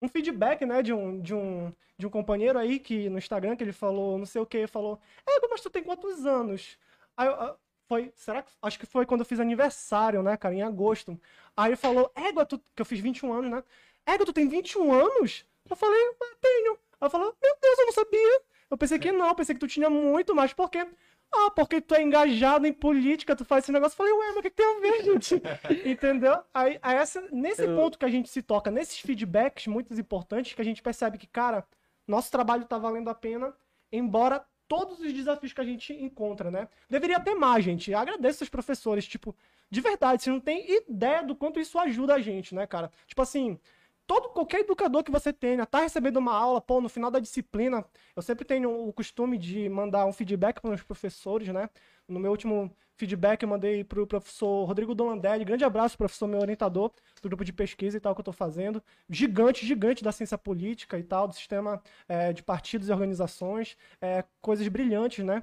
[0.00, 3.64] um feedback, né, de um, de um, de um companheiro aí que no Instagram que
[3.64, 6.78] ele falou, não sei o que, falou, é, mas tu tem quantos anos?
[7.16, 7.56] Aí eu,
[7.92, 11.20] foi, será que, acho que foi quando eu fiz aniversário, né, cara, em agosto.
[11.54, 13.62] Aí ele falou, égua, tu, que eu fiz 21 anos, né?
[14.06, 15.44] Égua, tu tem 21 anos?
[15.68, 16.78] Eu falei, "Ah, tenho.
[16.98, 18.40] Ela falou, meu Deus, eu não sabia.
[18.70, 20.86] Eu pensei que não, pensei que tu tinha muito mais, por quê?
[21.34, 23.94] Ah, porque tu é engajado em política, tu faz esse negócio.
[23.94, 25.42] Eu falei, ué, mas o que, que tem a ver, gente?
[25.84, 26.42] Entendeu?
[26.54, 30.54] Aí, aí essa, nesse Eu- ponto que a gente se toca, nesses feedbacks muito importantes,
[30.54, 31.66] que a gente percebe que, cara,
[32.08, 33.54] nosso trabalho tá valendo a pena,
[33.90, 36.66] embora todos os desafios que a gente encontra, né?
[36.88, 37.92] Deveria ter mais, gente.
[37.92, 39.36] Agradeço os professores, tipo,
[39.70, 42.90] de verdade, você não tem ideia do quanto isso ajuda a gente, né, cara?
[43.06, 43.58] Tipo assim,
[44.06, 47.84] todo qualquer educador que você tenha, tá recebendo uma aula, pô, no final da disciplina,
[48.16, 51.68] eu sempre tenho o costume de mandar um feedback para os professores, né?
[52.08, 56.92] No meu último feedback eu mandei pro professor Rodrigo Dolandelli, grande abraço, professor, meu orientador
[57.20, 58.80] do grupo de pesquisa e tal que eu tô fazendo,
[59.10, 64.24] gigante, gigante da ciência política e tal, do sistema é, de partidos e organizações, é,
[64.40, 65.42] coisas brilhantes, né?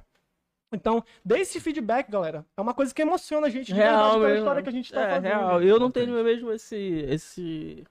[0.72, 2.46] Então, dê esse feedback, galera.
[2.56, 4.38] É uma coisa que emociona a gente de verdade real pela mesmo.
[4.38, 5.24] história que a gente tá é, fazendo.
[5.24, 5.62] real.
[5.62, 7.84] Eu não tenho mesmo esse esse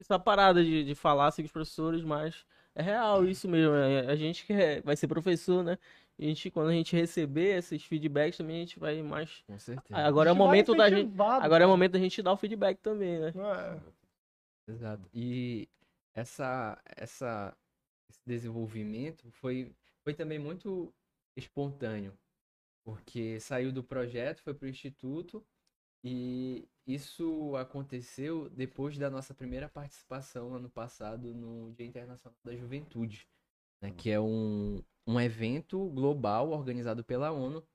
[0.00, 2.44] essa parada de, de falar assim com os professores, mas
[2.74, 3.74] é real isso mesmo.
[3.74, 5.78] É, a gente que é- vai ser professor, né?
[6.18, 9.42] A gente, quando a gente receber esses feedbacks também, a gente vai mais.
[9.46, 10.00] Com certeza.
[10.00, 11.12] Agora é o momento da gente.
[11.20, 13.32] Agora é o momento da gente dar o feedback também, né?
[13.36, 14.72] É.
[14.72, 15.08] Exato.
[15.14, 15.68] E
[16.12, 17.56] essa, essa,
[18.10, 20.92] esse desenvolvimento foi, foi também muito
[21.36, 22.12] espontâneo,
[22.84, 25.44] porque saiu do projeto, foi para o instituto
[26.02, 33.28] e isso aconteceu depois da nossa primeira participação ano passado no Dia Internacional da Juventude,
[33.80, 37.66] né, que é um, um evento global organizado pela ONU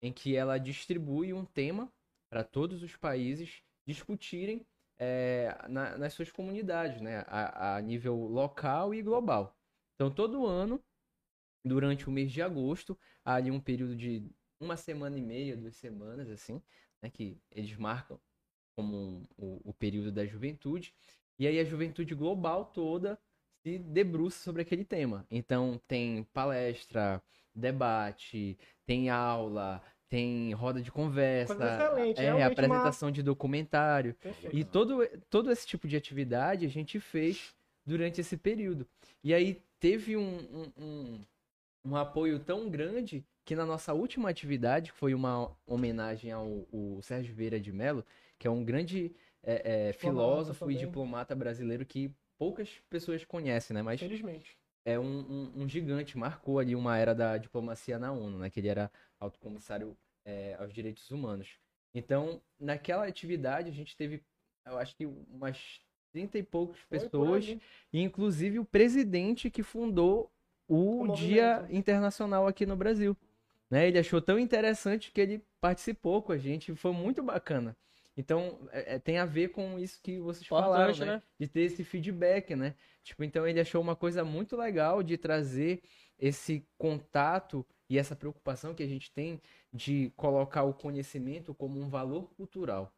[0.00, 1.92] em que ela distribui um tema
[2.30, 4.66] para todos os países discutirem
[4.98, 9.54] é, na, nas suas comunidades, né, a, a nível local e global.
[9.94, 10.82] Então, todo ano,
[11.62, 14.26] durante o mês de agosto, há ali um período de
[14.58, 16.62] uma semana e meia, duas semanas, assim,
[17.02, 18.18] né, que eles marcam
[18.74, 20.94] como um, o, o período da juventude.
[21.38, 23.20] E aí a juventude global toda
[23.62, 25.26] se debruça sobre aquele tema.
[25.30, 27.22] Então tem palestra,
[27.54, 31.54] debate, tem aula, tem roda de conversa,
[32.16, 33.12] é, apresentação uma...
[33.12, 34.14] de documentário.
[34.14, 34.56] Perfeito.
[34.56, 37.54] E todo, todo esse tipo de atividade a gente fez
[37.84, 38.86] durante esse período.
[39.22, 41.20] E aí teve um, um, um,
[41.84, 47.00] um apoio tão grande que na nossa última atividade, que foi uma homenagem ao, ao
[47.02, 48.04] Sérgio Vieira de Mello,
[48.38, 50.76] que é um grande é, é, filósofo também.
[50.76, 53.82] e diplomata brasileiro que poucas pessoas conhecem, né?
[53.82, 54.56] Mas Felizmente.
[54.84, 58.48] é um, um, um, gigante, marcou ali uma era da diplomacia na ONU, né?
[58.48, 61.58] Que ele era alto comissário é, aos direitos humanos.
[61.94, 64.22] Então, naquela atividade a gente teve,
[64.64, 65.80] eu acho que umas
[66.12, 67.56] 30 e poucas pessoas,
[67.92, 70.30] e inclusive o presidente que fundou
[70.66, 73.16] o, o Dia Internacional aqui no Brasil.
[73.70, 73.88] Né?
[73.88, 77.76] Ele achou tão interessante que ele participou com a gente, foi muito bacana.
[78.18, 81.06] Então, é, é, tem a ver com isso que vocês falaram, né?
[81.06, 81.22] né?
[81.38, 82.74] De ter esse feedback, né?
[83.04, 85.80] Tipo, então ele achou uma coisa muito legal de trazer
[86.18, 89.40] esse contato e essa preocupação que a gente tem
[89.72, 92.92] de colocar o conhecimento como um valor cultural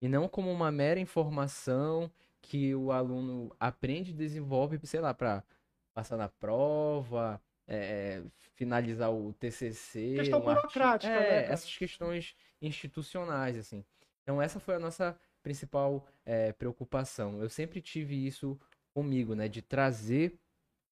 [0.00, 2.10] e não como uma mera informação
[2.40, 5.44] que o aluno aprende e desenvolve, sei lá, para
[5.92, 7.38] passar na prova,
[7.68, 8.22] é,
[8.54, 10.14] finalizar o TCC.
[10.16, 11.52] Questão burocrática, é, né?
[11.52, 13.84] Essas questões institucionais, assim.
[14.24, 17.40] Então essa foi a nossa principal é, preocupação.
[17.40, 18.58] Eu sempre tive isso
[18.92, 19.48] comigo, né?
[19.48, 20.36] De trazer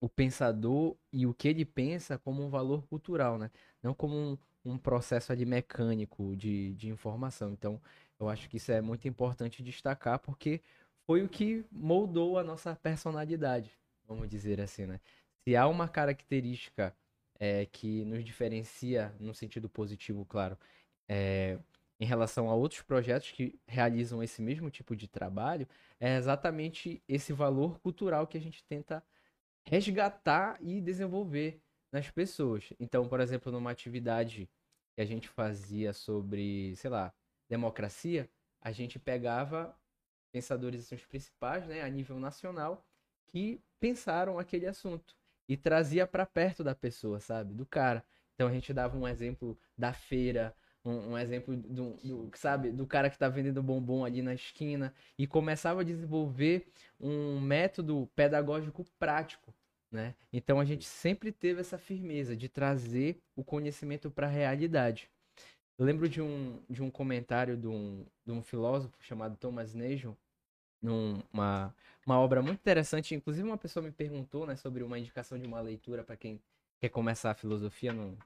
[0.00, 3.50] o pensador e o que ele pensa como um valor cultural, né?
[3.82, 7.52] Não como um, um processo ali mecânico de, de informação.
[7.52, 7.80] Então,
[8.18, 10.60] eu acho que isso é muito importante destacar, porque
[11.06, 13.70] foi o que moldou a nossa personalidade,
[14.06, 15.00] vamos dizer assim, né?
[15.44, 16.94] Se há uma característica
[17.38, 20.56] é, que nos diferencia, no sentido positivo, claro,
[21.08, 21.58] é,
[22.02, 25.68] em relação a outros projetos que realizam esse mesmo tipo de trabalho,
[26.00, 29.04] é exatamente esse valor cultural que a gente tenta
[29.64, 32.72] resgatar e desenvolver nas pessoas.
[32.80, 34.50] Então, por exemplo, numa atividade
[34.96, 37.14] que a gente fazia sobre, sei lá,
[37.48, 38.28] democracia,
[38.60, 39.72] a gente pegava
[40.32, 42.84] pensadores principais, né, a nível nacional,
[43.28, 45.14] que pensaram aquele assunto
[45.48, 48.04] e trazia para perto da pessoa, sabe, do cara.
[48.34, 50.52] Então a gente dava um exemplo da feira,
[50.84, 54.94] um, um exemplo do, do, sabe, do cara que está vendendo bombom ali na esquina
[55.18, 56.66] e começava a desenvolver
[57.00, 59.54] um método pedagógico prático,
[59.90, 60.14] né?
[60.32, 65.10] Então a gente sempre teve essa firmeza de trazer o conhecimento para a realidade.
[65.78, 70.16] Eu lembro de um, de um comentário de um, de um filósofo chamado Thomas Nagel,
[70.80, 71.74] numa
[72.06, 73.14] uma obra muito interessante.
[73.14, 76.40] Inclusive, uma pessoa me perguntou né, sobre uma indicação de uma leitura para quem
[76.80, 78.18] quer começar a filosofia no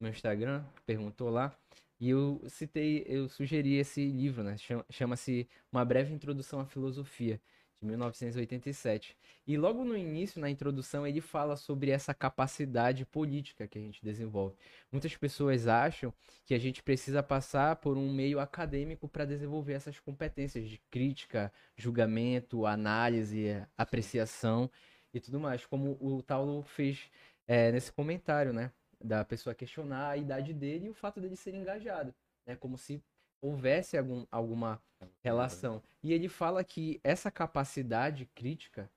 [0.00, 1.54] meu Instagram, perguntou lá.
[2.00, 4.56] E eu citei, eu sugeri esse livro, né?
[4.90, 7.38] Chama-se Uma Breve Introdução à Filosofia,
[7.78, 9.16] de 1987.
[9.46, 14.02] E logo no início, na introdução, ele fala sobre essa capacidade política que a gente
[14.02, 14.56] desenvolve.
[14.90, 16.12] Muitas pessoas acham
[16.46, 21.52] que a gente precisa passar por um meio acadêmico para desenvolver essas competências de crítica,
[21.76, 24.70] julgamento, análise, apreciação
[25.12, 27.10] e tudo mais, como o Taulo fez
[27.46, 28.72] é, nesse comentário, né?
[29.02, 32.14] Da pessoa questionar a idade dele e o fato dele ser engajado,
[32.46, 32.56] né?
[32.56, 33.02] Como se
[33.42, 34.80] houvesse algum, alguma
[35.22, 35.82] relação.
[36.02, 38.90] E ele fala que essa capacidade crítica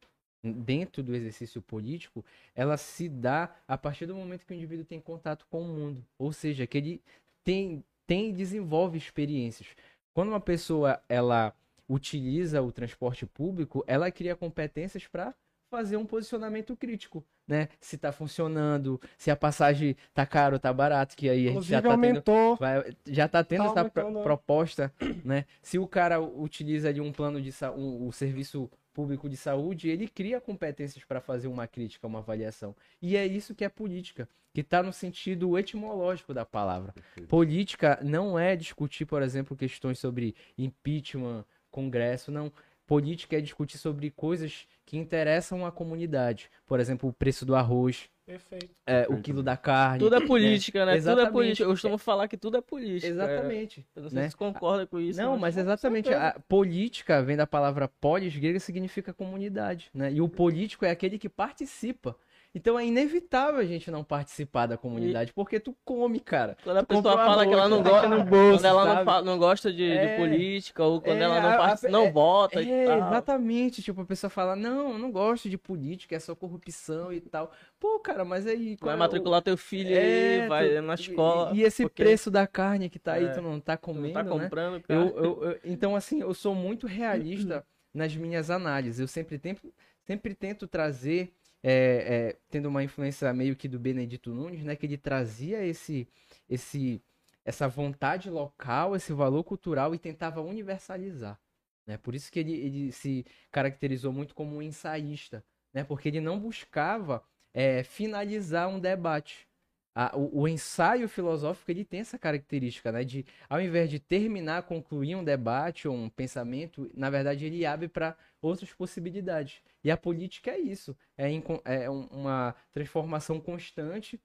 [0.43, 2.23] dentro do exercício político,
[2.53, 6.05] ela se dá a partir do momento que o indivíduo tem contato com o mundo,
[6.17, 7.01] ou seja, que ele
[7.43, 9.69] tem tem e desenvolve experiências.
[10.13, 11.55] Quando uma pessoa ela
[11.87, 15.33] utiliza o transporte público, ela cria competências para
[15.73, 17.67] fazer um posicionamento crítico, né?
[17.81, 21.83] Se tá funcionando, se a passagem tá caro, tá barato, que aí Inclusive, a gente
[21.83, 24.93] já tá aumentou, tendo, vai, já tá tendo tá essa pro, proposta,
[25.25, 25.45] né?
[25.63, 30.07] Se o cara utiliza de um plano de um, um serviço público de saúde, ele
[30.07, 32.75] cria competências para fazer uma crítica, uma avaliação.
[33.01, 36.93] E é isso que é política, que está no sentido etimológico da palavra.
[37.27, 42.51] Política não é discutir, por exemplo, questões sobre impeachment, Congresso, não
[42.85, 46.49] Política é discutir sobre coisas que interessam a comunidade.
[46.65, 48.69] Por exemplo, o preço do arroz, Perfeito.
[48.85, 49.99] é, o quilo da carne.
[49.99, 50.93] Tudo é política, né?
[50.93, 51.31] Tudo é Exatamente.
[51.31, 51.63] política.
[51.63, 53.07] Eu costumo falar que tudo é política.
[53.07, 53.85] Exatamente.
[53.95, 54.25] Eu não sei né?
[54.25, 55.21] se você concorda com isso.
[55.21, 56.07] Não, mas com exatamente.
[56.07, 56.27] certeza.
[56.27, 60.11] A política vem da palavra polis grega significa comunidade, né?
[60.11, 62.15] E o político é aquele que participa.
[62.55, 66.55] Então é inevitável a gente não participar da comunidade, porque tu come, cara.
[66.63, 69.05] Quando a pessoa fala que ela não gosta, no bolso, quando ela não, sabe?
[69.05, 70.17] fa- não gosta de, de É.
[70.17, 72.97] política, ou quando É, ela não, a- não é- vota e É, tal.
[73.07, 73.81] exatamente.
[73.81, 77.51] Tipo, a pessoa fala, não, eu não gosto de política, é só corrupção e tal.
[77.79, 78.77] Pô, cara, mas aí...
[78.79, 81.51] Vai é matricular teu filho É, aí, vai tu- na e- escola.
[81.55, 83.29] E, esse porque preço da carne que tá aí, É.
[83.29, 84.43] tu não tá tu comendo, não tá né?
[84.43, 84.99] comprando, cara.
[84.99, 88.99] Eu, eu- eu- então, assim, eu sou muito realista nas minhas análises.
[88.99, 89.73] Eu sempre tento,
[90.05, 91.33] sempre tento trazer,
[91.63, 94.75] é, é, tendo uma influência meio que do Benedito Nunes, né?
[94.75, 96.07] Que ele trazia esse,
[96.49, 97.01] esse,
[97.45, 101.39] essa vontade local, esse valor cultural e tentava universalizar.
[101.85, 101.97] Né?
[101.97, 105.43] Por isso que ele, ele se caracterizou muito como um ensaísta,
[105.73, 105.83] né?
[105.83, 109.47] Porque ele não buscava é, finalizar um debate.
[109.95, 113.03] A- o, o ensaio filosófico ele tem essa característica, né?
[113.03, 117.87] De ao invés de terminar, concluir um debate ou um pensamento, na verdade ele abre
[117.87, 118.15] para
[118.47, 119.61] outras possibilidades.
[119.83, 121.33] E a política é isso, é,
[121.65, 124.19] é um- uma transformação constante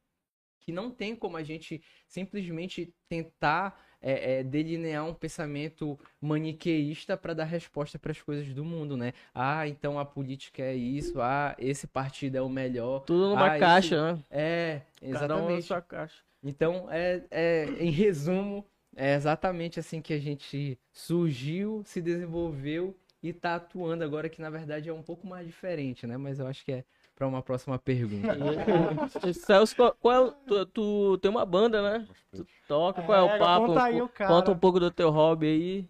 [0.61, 7.35] que não tem como a gente simplesmente tentar é, é, delinear um pensamento maniqueísta para
[7.35, 9.13] dar resposta para as coisas do mundo, né?
[9.35, 13.01] Ah, então a política é isso, ah, esse partido é o melhor.
[13.05, 14.23] Tudo numa Ah, esse- caixa, né?
[14.31, 15.67] É, Cada um na exatamente.
[15.67, 16.23] sua caixa.
[16.45, 18.65] Então, é, é, em resumo,
[18.95, 24.51] é exatamente assim que a gente surgiu, se desenvolveu e tá atuando agora, que na
[24.51, 26.17] verdade é um pouco mais diferente, né?
[26.17, 28.29] Mas eu acho que é para uma próxima pergunta.
[29.27, 32.07] E, Celso, qual, qual é tu, tu tem uma banda, né?
[32.31, 33.67] Tu toca, qual é, É, o papo?
[33.67, 34.35] conta aí o cara.
[34.35, 35.89] Conta um pouco do teu hobby aí.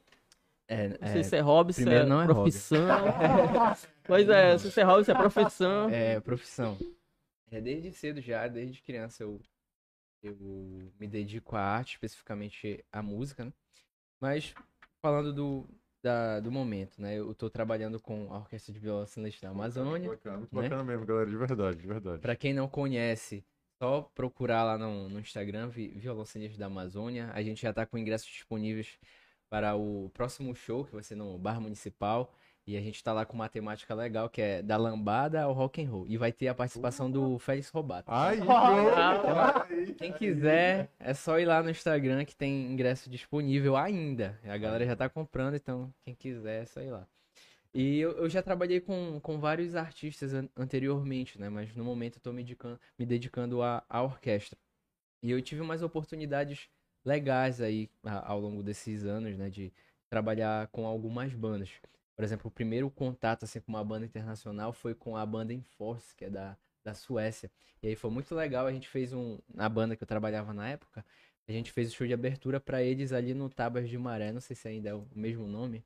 [0.66, 2.78] É, Não sei é, se é hobby, se é não é profissão.
[4.06, 5.90] pois é, se é hobby, se é profissão.
[5.90, 6.78] é, profissão.
[7.50, 9.40] É desde cedo já, desde criança eu,
[10.22, 10.36] eu
[11.00, 13.52] me dedico à arte, especificamente à música, né?
[14.20, 14.54] Mas
[15.00, 15.66] falando do,
[16.02, 17.18] da- do momento, né?
[17.18, 20.08] Eu tô trabalhando com a Orquestra de Celeste da Amazônia.
[20.10, 20.62] Bacana, muito né?
[20.62, 22.18] bacana mesmo, galera, de verdade, de verdade.
[22.20, 23.44] Pra quem não conhece,
[23.82, 27.30] só procurar lá no, no Instagram, Vi- Violoncelistas da Amazônia.
[27.32, 28.98] A gente já tá com ingressos disponíveis
[29.48, 32.32] para o próximo show, que vai ser no Bar Municipal.
[32.68, 35.82] E a gente tá lá com uma temática legal, que é da lambada ao rock
[35.82, 36.06] and roll.
[36.06, 38.10] E vai ter a participação do Félix Robato.
[38.12, 38.38] Ai,
[38.94, 39.18] Ah,
[39.64, 39.94] pronto.
[39.94, 44.38] Quem quiser, é só ir lá no Instagram que tem ingresso disponível ainda.
[44.44, 47.08] A galera já tá comprando, então quem quiser é só ir lá.
[47.72, 51.48] E eu, eu já trabalhei com, com vários artistas an- anteriormente, né?
[51.48, 54.58] Mas no momento eu tô me dedicando, me dedicando à, à orquestra.
[55.22, 56.68] E eu tive umas oportunidades
[57.02, 59.48] legais aí a- ao longo desses anos, né?
[59.48, 59.72] De
[60.10, 61.70] trabalhar com algumas bandas.
[62.18, 66.16] Por exemplo, o primeiro contato assim, com uma banda internacional foi com a banda Enforce,
[66.16, 67.48] que é da, da Suécia.
[67.80, 69.38] E aí foi muito legal, a gente fez um.
[69.54, 71.06] Na banda que eu trabalhava na época,
[71.46, 74.32] a gente fez o show de abertura pra eles ali no Tabas de Maré.
[74.32, 75.84] Não sei se ainda é o mesmo nome.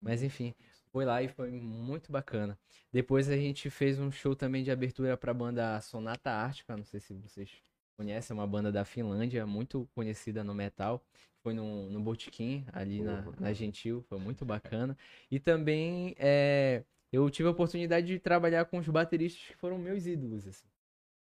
[0.00, 0.54] Mas enfim,
[0.90, 2.58] foi lá e foi muito bacana.
[2.90, 6.78] Depois a gente fez um show também de abertura pra banda Sonata Ártica.
[6.78, 7.50] Não sei se vocês
[7.96, 11.02] conhecem, é uma banda da Finlândia, muito conhecida no metal.
[11.42, 14.96] Foi no, no Botequim, ali na, na Gentil, foi muito bacana.
[15.30, 16.82] E também é,
[17.12, 20.66] eu tive a oportunidade de trabalhar com os bateristas que foram meus ídolos, assim.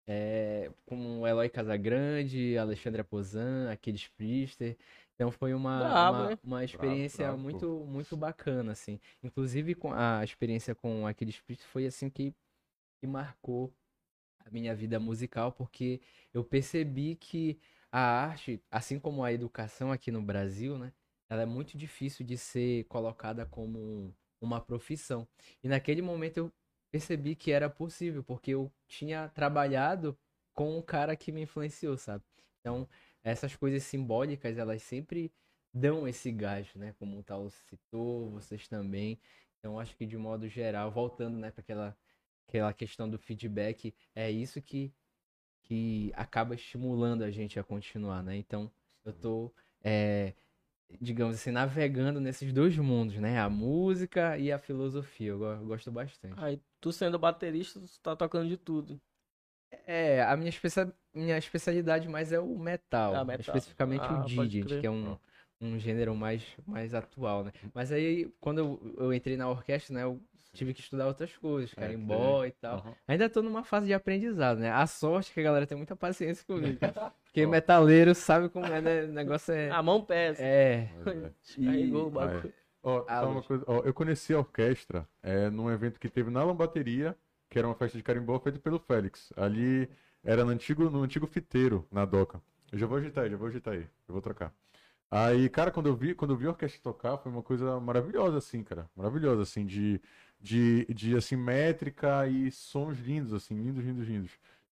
[0.07, 4.77] É, como o Eloy Casagrande, Alexandre Pozan, Aquiles Priester.
[5.15, 6.39] Então foi uma, Brabo, uma, hein?
[6.43, 7.43] uma experiência brabo, pô.
[7.43, 8.99] muito, muito bacana, assim.
[9.23, 12.35] Inclusive com a experiência com Aquiles Priester foi assim que,
[13.01, 13.73] que marcou
[14.53, 16.01] minha vida musical, porque
[16.33, 17.59] eu percebi que
[17.91, 20.93] a arte, assim como a educação aqui no Brasil, né,
[21.29, 25.27] ela é muito difícil de ser colocada como um- uma profissão.
[25.63, 26.53] E naquele momento eu
[26.91, 30.19] percebi que era possível, porque eu tinha trabalhado
[30.55, 32.25] com um cara que me influenciou, sabe?
[32.61, 32.89] Então,
[33.23, 35.33] essas coisas simbólicas, elas sempre
[35.73, 36.95] dão esse gás, né?
[36.99, 39.19] Como o Tal citou, vocês também.
[39.59, 41.97] Então, acho que de modo geral, voltando, né, para aquela
[42.49, 44.93] aquela questão do feedback, é isso que
[45.65, 48.37] que acaba estimulando a gente a continuar, né?
[48.37, 48.71] Então,
[49.05, 50.35] eu tô é,
[51.01, 53.39] digamos assim, navegando nesses dois mundos, né?
[53.41, 55.31] A música e a filosofia.
[55.31, 56.37] Eu go- eu gosto bastante.
[56.37, 59.01] Aí, tu sendo baterista, tu tá tocando de tudo.
[59.87, 60.93] É, a minha, especia...
[61.15, 63.57] minha especialidade mais é o metal, Ah, metal.
[63.57, 64.81] especificamente Ah, o digit, crer.
[64.81, 65.19] que é um,
[65.61, 67.53] um gênero mais, mais atual, né?
[67.75, 70.21] Mas aí, quando eu, eu entrei na orquestra, né, eu
[70.53, 72.79] tive que estudar outras coisas, É, carimbó e tal.
[72.79, 72.95] Aham.
[73.09, 74.71] Ainda tô numa fase de aprendizado, né?
[74.71, 76.79] A sorte é que a galera tem muita paciência comigo.
[77.25, 79.05] Porque metaleiro sabe como é, né?
[79.05, 79.71] O negócio é...
[79.71, 80.43] A mão pesa.
[80.43, 80.91] É...
[81.05, 81.65] Mas é.
[81.65, 82.53] Carregou o bagulho.
[83.47, 87.17] Coisa, ó, eu conheci a orquestra é, num evento que teve na Lambateria,
[87.49, 89.33] que era uma festa de carimbó feita pelo Félix.
[89.37, 89.89] Ali
[90.25, 92.41] Era no antigo, no antigo fiteiro, na doca.
[92.71, 93.87] Eu já vou agitar aí, já vou agitar aí.
[94.09, 94.53] Eu vou trocar.
[95.11, 98.39] Aí, cara, quando eu vi, quando eu vi a orquestra tocar, foi uma coisa maravilhosa,
[98.39, 98.89] assim, cara.
[98.97, 100.01] Maravilhosa, assim, de,
[100.43, 104.31] de, de assim, métrica e sons lindos, assim, lindos, lindos, lindos.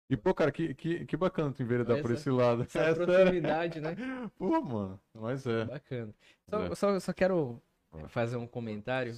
[0.09, 2.63] E, pô, cara, que, que, que bacana tu enveredar Essa- por esse lado.
[2.63, 3.05] Essa É sério.
[3.07, 3.95] proximidade, né?
[4.37, 5.63] Pô, mano, mas é.
[5.65, 6.13] Bacana.
[6.49, 6.75] Só, É.
[6.75, 7.61] só, só quero
[8.09, 9.17] fazer um comentário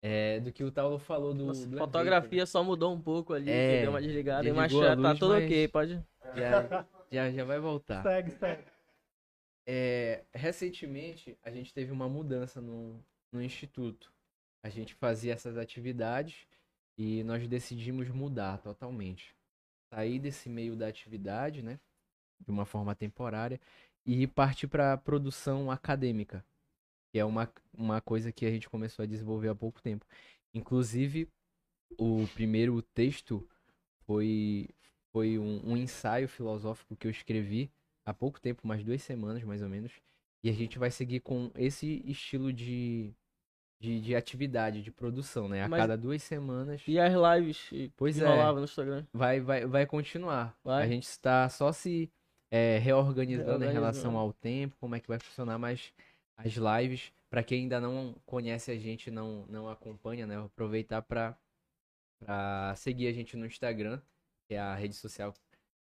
[0.00, 1.46] é, do que o Taulo falou do.
[1.46, 5.30] Nossa, fotografia só mudou um pouco ali, É, deu uma desligada, mas já tá tudo
[5.34, 6.00] mas- ok, pode.
[6.36, 8.02] Já, já, já vai voltar.
[8.04, 8.62] Segue, segue.
[9.66, 13.00] É, recentemente, a gente teve uma mudança no,
[13.32, 14.12] no instituto.
[14.62, 16.46] A gente fazia essas atividades
[16.96, 19.34] e nós decidimos mudar totalmente.
[19.92, 21.80] Sair desse meio da atividade, né?
[22.40, 23.60] De uma forma temporária
[24.04, 26.44] e partir para a produção acadêmica,
[27.10, 30.04] que é uma, uma coisa que a gente começou a desenvolver há pouco tempo.
[30.52, 31.28] Inclusive,
[31.98, 33.48] o primeiro texto
[34.06, 34.68] foi,
[35.12, 37.70] foi um, um ensaio filosófico que eu escrevi
[38.04, 39.92] há pouco tempo, umas duas semanas mais ou menos.
[40.42, 43.14] E a gente vai seguir com esse estilo de,
[43.82, 45.64] de, de atividade, de produção, né?
[45.64, 48.52] A Mas- cada duas semanas E as lives Pois que é.
[48.52, 49.04] no Instagram.
[49.12, 50.56] vai, vai, vai continuar.
[50.62, 50.84] Vai.
[50.84, 52.08] A gente está só se
[52.48, 55.92] é, reorganizando em relação ao tempo, como é que vai funcionar, mas
[56.36, 60.38] as lives, para quem ainda não conhece a gente, não, não acompanha, né?
[60.38, 61.36] Aproveitar para
[62.76, 64.00] seguir a gente no Instagram,
[64.46, 65.34] que é a rede social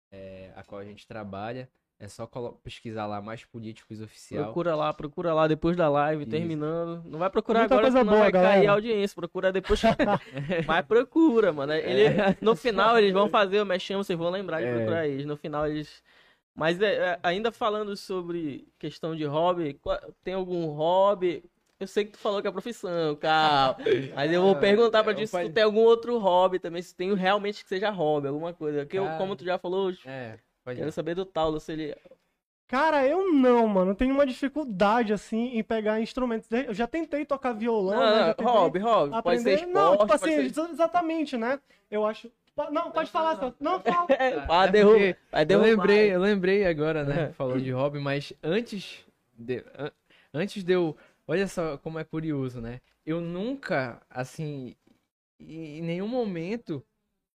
[0.09, 1.69] é, a qual a gente trabalha.
[2.01, 2.25] É só
[2.63, 4.45] pesquisar lá mais políticos oficial.
[4.45, 6.31] Procura lá, procura lá depois da live, Isso.
[6.31, 7.03] terminando.
[7.05, 8.69] Não vai procurar Muita agora, coisa senão boa, vai cair galera.
[8.71, 9.15] a audiência.
[9.15, 9.81] Procura depois.
[10.65, 11.73] Mas procura, mano.
[11.73, 12.37] Ele, É.
[12.39, 14.75] No final eles vão fazer o mexão, vocês vão lembrar de É.
[14.75, 15.25] procurar eles.
[15.25, 16.01] No final eles.
[16.55, 19.77] Mas é, é, ainda falando sobre questão de hobby,
[20.23, 21.43] tem algum hobby?
[21.79, 23.77] Eu sei que tu falou que é profissão, calma.
[24.15, 27.13] Mas eu vou perguntar pra ti se tu tem algum outro hobby também, se tem
[27.13, 28.85] realmente que seja hobby, alguma coisa.
[28.85, 29.17] Que eu, Cara.
[29.17, 30.37] como tu já falou, É,
[30.69, 31.95] pode quero saber do Taulo, se ele.
[32.67, 33.91] Cara, eu não, mano.
[33.91, 36.47] Eu tenho uma dificuldade, assim, em pegar instrumentos.
[36.51, 38.35] Eu já tentei tocar violão, Não, né?
[38.37, 39.09] não, hobby, hobby.
[39.23, 39.53] Pode ser aprender.
[39.55, 40.45] esporte, Não, tipo pode assim, ser...
[40.45, 41.59] exa- exatamente, né?
[41.89, 42.31] Eu acho...
[42.71, 43.55] Não, pode falar, Celso.
[43.59, 44.05] Não, fala.
[44.11, 44.97] É, vai É derrubar.
[44.97, 45.65] porque Vai Eu derrubar.
[45.87, 47.23] lembrei, eu lembrei agora, né?
[47.29, 47.31] É.
[47.33, 48.99] Falou de hobby, mas antes
[49.33, 49.91] de, an-
[50.33, 50.95] antes de eu.
[51.25, 52.81] Olha só como é curioso, né?
[53.05, 54.75] Eu nunca, assim,
[55.39, 56.85] em nenhum momento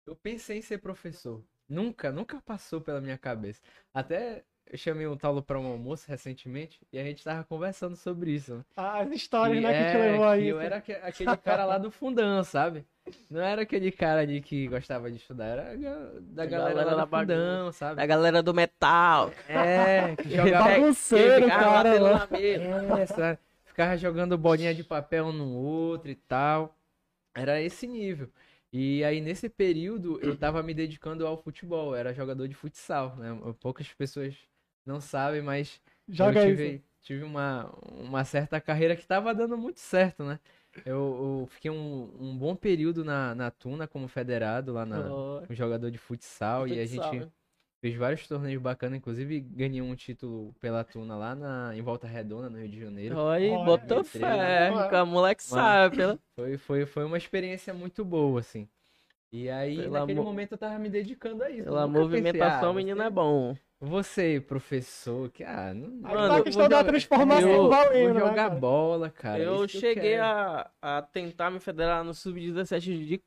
[0.08, 1.44] eu pensei em ser professor.
[1.70, 3.62] Nunca, nunca passou pela minha cabeça.
[3.94, 8.32] Até eu chamei um Taulo para um almoço recentemente e a gente tava conversando sobre
[8.32, 8.56] isso.
[8.56, 8.64] Né?
[8.78, 10.50] As histórias, Que né, que te é, levou a que isso.
[10.52, 12.86] eu era aque- aquele cara lá do fundão, sabe?
[13.32, 15.64] Não era aquele cara ali que gostava de estudar, era
[16.22, 17.96] da galera, galera lá do fundão, sabe?
[17.96, 19.32] Da galera do metal.
[19.48, 22.20] É, que jogava, Bagunceiro, ficava cara, lá.
[22.20, 23.00] na mesa.
[23.02, 23.40] é, sabe?
[23.66, 26.76] ficava jogando bolinha de papel um no outro e tal.
[27.34, 28.30] Era esse nível.
[28.72, 33.30] E aí, nesse período, eu tava me dedicando ao futebol, era jogador de futsal, né?
[33.60, 34.36] Poucas pessoas
[34.86, 39.80] não sabem, mas Joga eu tive, tive uma, uma certa carreira que tava dando muito
[39.80, 40.40] certo, né?
[40.86, 45.42] Eu, eu fiquei um, um bom período na, na Tuna como federado, lá na, Ó,
[45.50, 47.28] um jogador de futsal, e a futsal, gente
[47.82, 47.90] né?
[47.90, 52.50] fez vários torneios bacanas, inclusive ganhei um título pela Tuna lá na, em Volta Redonda,
[52.50, 53.18] no Rio de Janeiro.
[53.18, 54.70] Olha, Olha, botou fé, né?
[54.92, 55.98] a moleque sabe.
[55.98, 56.20] Pela...
[56.36, 58.68] Foi, foi, foi uma experiência muito boa, assim.
[59.32, 61.64] E aí, Pela naquele mo- momento, eu tava me dedicando a isso.
[61.64, 63.56] Pela Eu nunca pensei, movimentação, ah, menino você- é bom.
[63.82, 67.70] Você, professor, que ah, não, Aí Mano, tá a eu questão da jogar- transformação eu-
[67.70, 68.56] valendo, vou né, jogar cara?
[68.56, 69.40] bola, cara.
[69.42, 70.24] eu isso que cheguei quero.
[70.26, 72.82] a, a tentar me federar no sub-17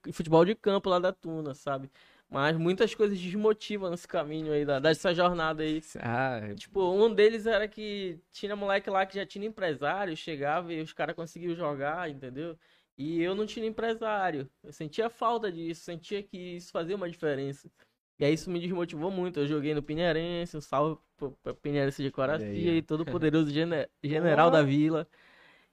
[0.04, 1.88] de futebol de campo lá da Tuna, sabe?
[2.32, 5.82] Mas muitas coisas desmotivam nesse caminho aí, da, dessa jornada aí.
[6.00, 10.80] Ah, Tipo, um deles era que tinha moleque lá que já tinha empresário, chegava e
[10.80, 12.58] os caras conseguiam jogar, entendeu?
[12.96, 14.48] E eu não tinha empresário.
[14.62, 17.70] Eu sentia falta disso, sentia que isso fazia uma diferença.
[18.18, 19.40] E aí isso me desmotivou muito.
[19.40, 22.74] Eu joguei no Pinheirense, um salve pro, pro Pinheirense de Coracia ó.
[22.74, 25.06] e todo o poderoso gene- general da vila.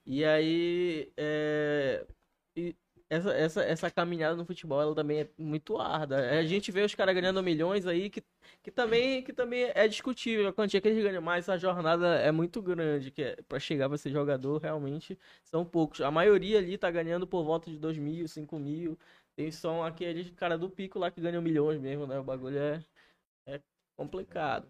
[0.04, 2.04] E aí, é,
[2.56, 2.74] e
[3.10, 6.18] essa, essa, essa caminhada no futebol, ela também é muito árdua.
[6.18, 8.22] A gente vê os caras ganhando milhões aí, que,
[8.62, 12.30] que, também, que também é discutível a quantia que eles ganham, mas a jornada é
[12.30, 16.00] muito grande, que é, para chegar pra ser jogador, realmente, são poucos.
[16.00, 18.96] A maioria ali tá ganhando por volta de 2 mil, 5 mil.
[19.36, 22.18] Tem só aqueles cara do pico lá que ganham milhões mesmo, né?
[22.18, 22.84] O bagulho é,
[23.46, 23.60] é
[23.96, 24.68] complicado.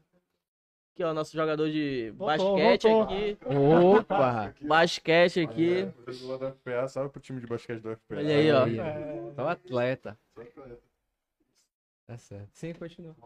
[1.01, 3.02] Aqui, ó, nosso jogador de Voltou, basquete voltou.
[3.02, 3.39] aqui.
[3.97, 4.55] opa!
[4.60, 5.78] Basquete aqui.
[6.06, 6.12] É,
[6.52, 8.16] FPA, salve pro time de basquete da FPA.
[8.16, 8.66] Olha aí, ó.
[8.66, 9.32] É.
[9.35, 10.18] Só atleta.
[12.06, 12.51] Tá certo.
[12.52, 13.16] Sim, continua.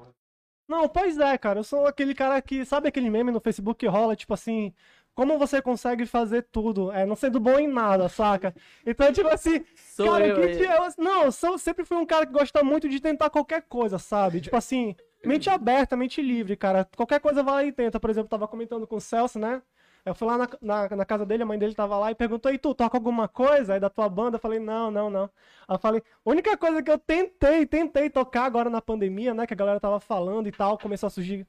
[0.68, 1.58] Não, pois é, cara.
[1.58, 2.64] Eu sou aquele cara que.
[2.64, 4.72] Sabe aquele meme no Facebook que rola, tipo assim.
[5.16, 8.54] como você consegue fazer tudo, é, não sendo bom em nada, saca?
[8.84, 12.04] Então, tipo assim, Sou cara, eu, que que eu- não, eu sou- sempre fui um
[12.06, 14.40] cara que gosta muito de tentar qualquer coisa, sabe?
[14.40, 14.96] Tipo assim,
[15.26, 16.86] mente aberta, mente livre, cara.
[16.96, 17.98] Qualquer coisa vai lá e tenta.
[18.00, 19.60] Por exemplo, eu tava comentando com o Celso, né?
[20.04, 22.52] Eu fui lá na, na, na casa dele, a mãe dele tava lá e perguntou:
[22.52, 24.36] E tu, toca alguma coisa aí da tua banda?
[24.36, 25.24] Eu falei: Não, não, não.
[25.66, 29.46] Aí eu falei: A única coisa que eu tentei, tentei tocar agora na pandemia, né?
[29.46, 31.46] Que a galera tava falando e tal, começou a surgir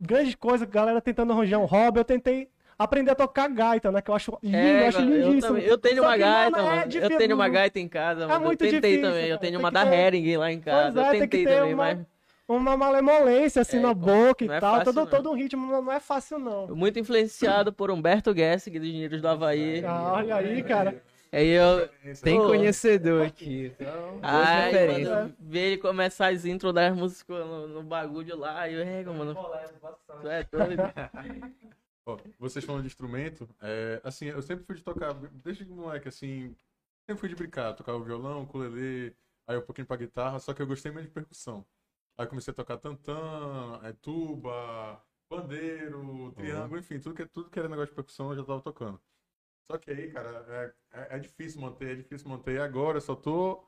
[0.00, 1.98] grandes coisas, a galera tentando arranjar um hobby.
[2.00, 2.48] Eu tentei
[2.78, 4.00] aprender a tocar gaita, né?
[4.00, 5.40] Que eu acho lindo, eu acho eu, lindíssimo.
[5.42, 8.46] também- eu tenho uma gaita, mano, é eu tenho uma gaita em casa, mano.
[8.46, 9.28] muito eu tentei difícil, também.
[9.28, 11.02] Eu tenho Tem uma da ter- Hering lá em casa.
[11.04, 11.98] É, eu tentei também, uma- mas
[12.56, 15.06] uma malemolência assim É, na boca e é tal, fácil, todo, não.
[15.06, 16.68] todo um ritmo não não é fácil não.
[16.74, 19.84] muito influenciado por Humberto Gessick, dos Engenheiros do Havaí.
[19.84, 21.02] Ah, olha aí, cara.
[21.32, 21.88] Aí eu.
[22.22, 22.48] Tem Pô.
[22.48, 23.72] conhecedor aqui.
[23.78, 25.08] Então, referências.
[25.08, 29.04] mano, ver ele começar as intros das músicas no, no bagulho lá, e eu, é,
[29.04, 29.34] mano.
[30.20, 30.82] Tu é doido.
[32.04, 35.14] Ó, vocês falando de instrumento, é, assim, eu sempre fui de tocar,
[35.44, 36.56] desde moleque, assim,
[37.06, 39.14] sempre fui de brincar, tocar o violão, ukulele,
[39.46, 41.64] aí um pouquinho pra guitarra, só que eu gostei mais de percussão.
[42.20, 47.66] Aí comecei a tocar tantã, é, tuba, pandeiro, triângulo, enfim, tudo que, tudo que era
[47.66, 49.00] negócio de percussão eu já tava tocando.
[49.66, 52.56] Só que aí, cara, é, é, é difícil manter, é difícil manter.
[52.56, 53.64] E agora eu só tô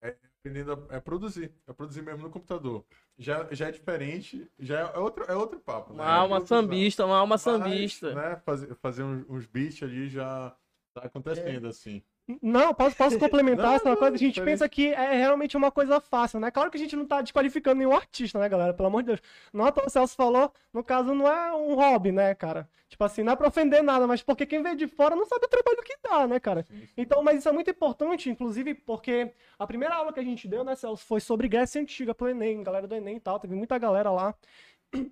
[0.00, 2.86] é, aprendendo a é, produzir, a produzir mesmo no computador.
[3.18, 5.92] Já, já é diferente, já é outro, é outro papo.
[5.92, 6.10] Uma né?
[6.10, 8.14] alma É sambista, uma alma Mas, sambista.
[8.14, 10.56] né, fazer, fazer uns, uns beats ali já
[10.94, 12.02] tá acontecendo, assim.
[12.42, 14.14] Não, posso, posso complementar essa coisa?
[14.14, 16.50] A gente pensa que é realmente uma coisa fácil, né?
[16.50, 18.74] Claro que a gente não tá desqualificando nenhum artista, né, galera?
[18.74, 19.20] Pelo amor de Deus.
[19.52, 22.68] Não, é o Celso falou, no caso, não é um hobby, né, cara?
[22.88, 25.46] Tipo assim, não é pra ofender nada, mas porque quem vem de fora não sabe
[25.46, 26.66] o trabalho que dá, né, cara?
[26.96, 30.64] Então, mas isso é muito importante, inclusive, porque a primeira aula que a gente deu,
[30.64, 33.78] né, Celso, foi sobre Grécia Antiga pro Enem, galera do Enem e tal, teve muita
[33.78, 34.34] galera lá.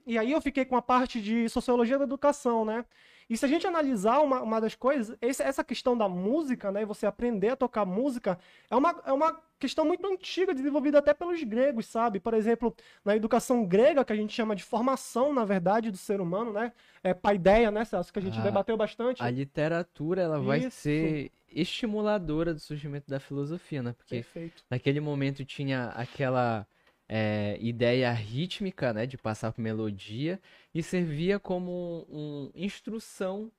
[0.05, 2.85] E aí eu fiquei com a parte de sociologia da educação, né?
[3.29, 6.83] E se a gente analisar uma, uma das coisas, esse- essa questão da música, né?
[6.83, 8.39] e Você aprender a tocar música,
[8.71, 12.21] é uma, é uma questão muito antiga, desenvolvida até pelos gregos, sabe?
[12.21, 12.75] Por exemplo,
[13.05, 16.73] na educação grega, que a gente chama de formação, na verdade, do ser humano, né?
[17.03, 18.13] É paideia, né, Celso?
[18.13, 19.23] Que a gente Ah, debateu bastante.
[19.23, 20.71] A literatura, ela vai Isso.
[20.81, 23.93] ser estimuladora do surgimento da filosofia, né?
[23.93, 24.63] Porque Perfeito.
[24.71, 26.67] naquele momento tinha aquela
[27.09, 30.41] é, ideia rítmica, né, de passar por melodia
[30.75, 33.51] e servia como um, instrução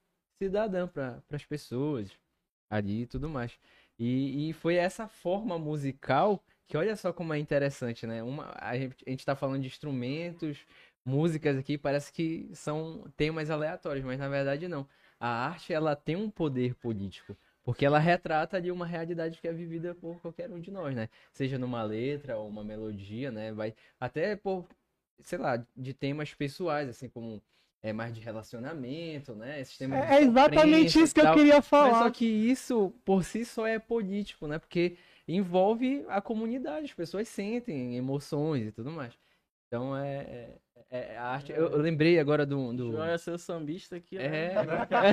[0.42, 2.12] cidadã para as pessoas
[2.70, 3.60] ali e tudo mais.
[3.98, 8.22] E, e foi essa forma musical que olha só como é interessante, né?
[8.24, 10.66] Uma, a gente, a gente tá falando de instrumentos,
[11.04, 14.88] músicas aqui, parece que são temas aleatórios, mas na verdade não.
[15.20, 17.36] A arte, ela tem um poder político.
[17.70, 21.08] Porque ela retrata ali uma realidade que é vivida por qualquer um de nós, né?
[21.32, 23.54] Seja numa letra ou uma melodia, né?
[23.54, 24.68] Vai até por,
[25.20, 27.40] sei lá, de temas pessoais, assim como
[27.84, 29.62] é mais de relacionamento, né?
[29.62, 32.12] Esses temas de É, é exatamente isso que eu queria Mas só falar.
[32.12, 34.58] que isso por si só é político, né?
[34.58, 34.98] Porque
[35.28, 39.14] envolve a comunidade, as pessoas sentem emoções e tudo mais.
[39.68, 40.58] Então é,
[40.92, 41.52] é- é a arte.
[41.52, 42.92] Eu, eu lembrei agora do, do...
[42.92, 44.22] João é seu sambista aqui, ó.
[44.22, 44.54] É,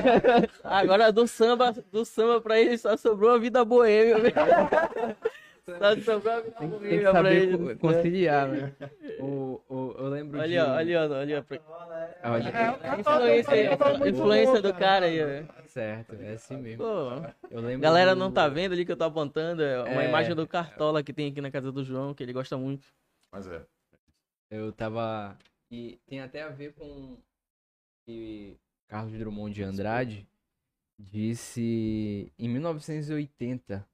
[0.65, 4.19] Agora do samba, do samba pra ele só sobrou a vida boêmia.
[4.19, 4.35] velho.
[5.66, 7.59] Só sobrou a vida tem, tem que boêmia pra saber ele.
[7.74, 8.73] co- conciliar, né?
[9.19, 10.59] O, o, eu lembro Ali, de...
[10.61, 11.43] ó, ali, ó, ali, ó.
[12.23, 12.55] Olha,
[12.85, 15.62] A influência aí, a influência do cara aí, ó.
[15.66, 16.85] certo, é assim mesmo.
[16.85, 17.11] Pô,
[17.51, 20.09] Eu lembro galera do- não tá vendo ali que eu tô apontando, é uma É.
[20.09, 22.86] imagem do Cartola que tem aqui na casa do João, que ele gosta muito.
[23.32, 23.61] Mas é.
[24.53, 25.36] Eu tava.
[25.70, 27.16] E tem até a ver com
[28.05, 28.56] que
[28.86, 30.28] Carlos Drummond de Andrade
[30.98, 33.86] disse em 1980.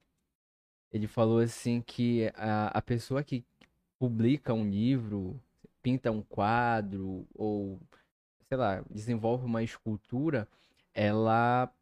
[0.93, 3.45] Ele falou assim que a, a pessoa que
[3.99, 5.41] publica um livro,
[5.83, 7.81] pinta um quadro ou
[8.49, 10.47] sei lá, desenvolve uma escultura,
[10.93, 11.73] ela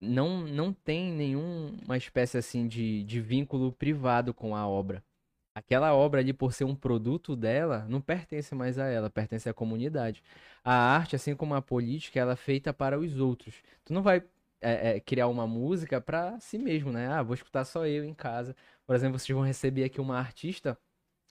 [0.00, 5.02] não, não tem nenhuma espécie assim de, de vínculo privado com a obra.
[5.54, 9.52] Aquela obra ali, por ser um produto dela, não pertence mais a ela, pertence à
[9.54, 10.22] comunidade.
[10.64, 13.62] A arte, assim como a política, ela é feita para os outros.
[13.84, 14.22] Tu não vai
[14.62, 17.08] é, é, criar uma música para si mesmo, né?
[17.08, 18.56] Ah, vou escutar só eu em casa.
[18.86, 20.78] Por exemplo, vocês vão receber aqui uma artista,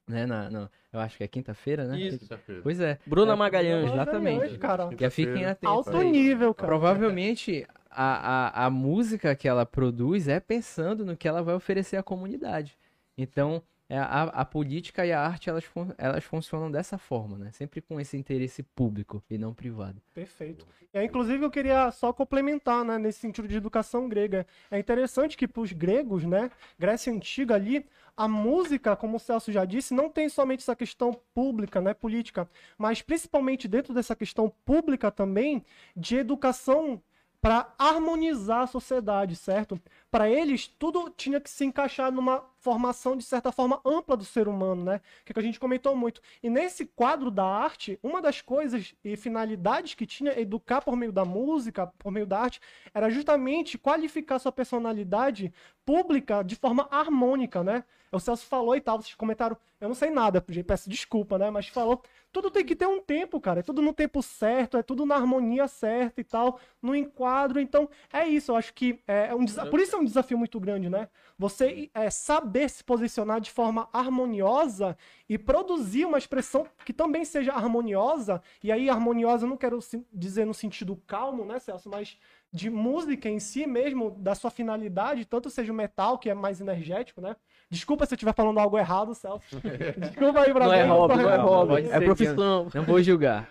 [0.08, 0.26] né?
[0.28, 2.00] Na, na- eu acho que é quinta-feira, né?
[2.00, 2.20] Isso.
[2.20, 2.62] Quinta-feira.
[2.62, 3.00] Pois é.
[3.08, 3.92] Bruna É, Magalhães.
[3.92, 4.58] Exatamente.
[4.60, 4.90] cara.
[4.90, 5.88] Que fiquem atentos.
[5.88, 6.12] Alto aí.
[6.12, 6.68] nível, cara.
[6.68, 11.98] Provavelmente a, a, a música que ela produz é pensando no que ela vai oferecer
[11.98, 12.78] à comunidade.
[13.18, 13.62] Então, é,
[13.98, 15.66] a, a política e a arte elas,
[15.98, 17.52] elas funcionam dessa forma, né?
[17.52, 20.02] Sempre com esse interesse público e não privado.
[20.14, 20.66] Perfeito.
[20.94, 24.46] Aí, inclusive, eu queria só complementar, né, nesse sentido de educação grega.
[24.70, 27.86] É interessante que para os gregos, né, Grécia Antiga ali,
[28.16, 32.48] a música, como o Celso já disse, não tem somente essa questão pública, né, política,
[32.78, 35.64] mas principalmente dentro dessa questão pública também
[35.96, 37.02] de educação
[37.42, 39.80] para harmonizar a sociedade, certo?
[40.12, 44.46] Para eles, tudo tinha que se encaixar numa formação, de certa forma, ampla do ser
[44.48, 45.00] humano, né?
[45.24, 46.22] Que, é que a gente comentou muito.
[46.44, 51.14] E nesse quadro da arte, uma das coisas e finalidades que tinha educar por meio
[51.14, 52.60] da música, por meio da arte,
[52.94, 55.54] era justamente qualificar sua personalidade
[55.86, 57.86] pública de forma harmônica, né?
[58.12, 61.50] O Celso falou e tal, vocês comentaram, eu não sei nada, peço desculpa, né?
[61.50, 64.84] Mas falou, tudo tem que ter um tempo, cara, é tudo no tempo certo, é
[64.84, 67.58] tudo na harmonia certa e tal, no enquadro.
[67.60, 70.60] Então, é isso, eu acho que é um desa- por isso é um desafio muito
[70.60, 71.08] grande, né?
[71.38, 74.98] Você é, saber se posicionar de forma harmoniosa
[75.30, 79.80] e produzir uma expressão que também seja harmoniosa, e aí harmoniosa eu não quero
[80.12, 82.18] dizer no sentido calmo, né, Celso, mas
[82.54, 86.60] de música em si mesmo, da sua finalidade, tanto seja o metal, que é mais
[86.60, 87.36] energético, né?
[87.70, 89.46] Desculpa se eu estiver falando algo errado, Celso.
[89.98, 91.70] Desculpa aí pra Não é mim, hobby, não é hobby.
[91.70, 92.68] Pode É ser que profissão.
[92.74, 93.50] Não vou julgar.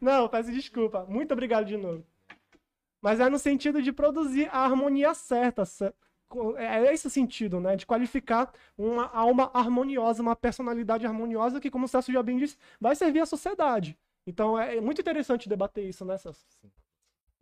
[0.00, 1.04] Não, peço desculpa.
[1.08, 2.04] Muito obrigado de novo.
[3.02, 5.64] Mas é no sentido de produzir a harmonia certa.
[5.64, 5.92] ce-
[6.28, 7.76] co- É esse o sentido, né?
[7.76, 12.56] De qualificar uma alma harmoniosa, uma personalidade harmoniosa que, como o Celso já bem disse,
[12.80, 13.98] vai servir à sociedade.
[14.26, 16.44] Então é muito interessante debater isso, né, Celso?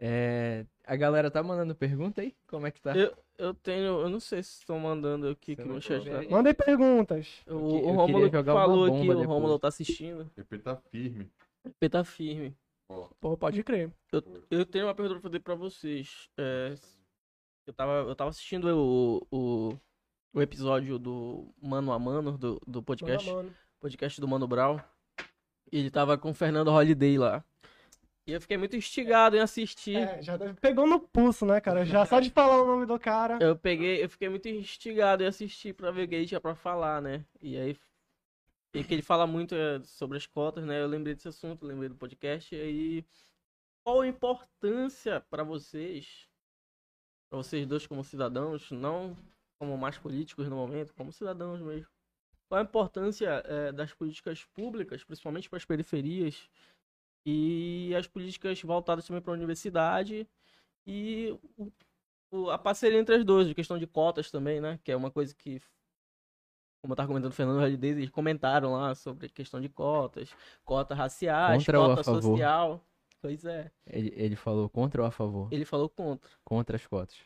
[0.00, 2.32] É, a galera tá mandando pergunta aí?
[2.46, 2.96] Como é que tá?
[2.96, 6.04] Eu, eu tenho, eu não sei se estão mandando aqui Você que no não chat
[6.08, 6.22] tá.
[6.30, 7.42] Mandem perguntas.
[7.48, 9.24] O, Eu que- o uma falou aqui, o.
[9.24, 10.30] Rômulo tá assistindo.
[10.36, 11.28] O EP tá firme.
[11.64, 12.56] O P tá firme.
[13.20, 13.92] Pô, pode crer.
[14.10, 16.30] Eu, eu tenho uma pergunta pra fazer pra vocês.
[16.38, 16.74] É,
[17.66, 19.78] eu, tava, eu tava assistindo o, o,
[20.32, 23.56] o episódio do Mano a Mano, do, do podcast, Manda, mano.
[23.78, 24.80] podcast do Mano Brown.
[25.70, 27.44] E ele tava com o Fernando Holiday lá.
[28.26, 29.96] E eu fiquei muito instigado em assistir.
[29.96, 31.84] É, já pegou no pulso, né, cara?
[31.84, 33.38] Já só de falar o nome do cara.
[33.40, 36.54] Eu peguei, eu fiquei muito instigado em assistir pra ver o que ele tinha pra
[36.54, 37.24] falar, né?
[37.40, 37.76] E aí.
[38.74, 40.80] E que ele fala muito é, sobre as cotas, né?
[40.82, 42.54] Eu lembrei desse assunto, lembrei do podcast.
[42.54, 43.04] E aí.
[43.84, 46.28] Qual a importância pra vocês,
[47.30, 49.16] pra vocês dois como cidadãos, não
[49.58, 51.88] como mais políticos no momento, como cidadãos mesmo?
[52.48, 56.50] Qual a importância é, das políticas públicas, principalmente para as periferias,
[57.24, 60.28] e as políticas voltadas também para a universidade
[60.86, 61.72] e o-
[62.30, 64.78] o- a parceria entre as duas, de questão de cotas também, né?
[64.84, 65.62] Que é uma coisa que,
[66.80, 70.30] como eu tava comentando, o Fernando Holiday, eles comentaram lá sobre questão de cotas,
[70.64, 72.22] cotas raciais, Contra ou a cota favor?
[72.22, 72.84] social.
[73.20, 73.70] Pois é.
[73.86, 75.48] Ele, ele falou contra ou a favor?
[75.52, 76.30] Ele falou contra.
[76.44, 77.16] Contra as cotas.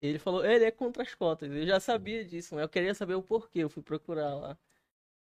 [0.00, 1.50] Ele falou, ele é contra as cotas.
[1.50, 3.58] Eu já sabia disso, mas eu queria saber o porquê.
[3.58, 4.54] Eu fui procurar lá.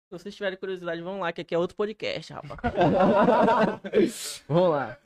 [0.07, 2.59] Se vocês tiverem curiosidade, vão lá, que aqui é outro podcast, rapaz.
[4.47, 4.97] Vamos lá.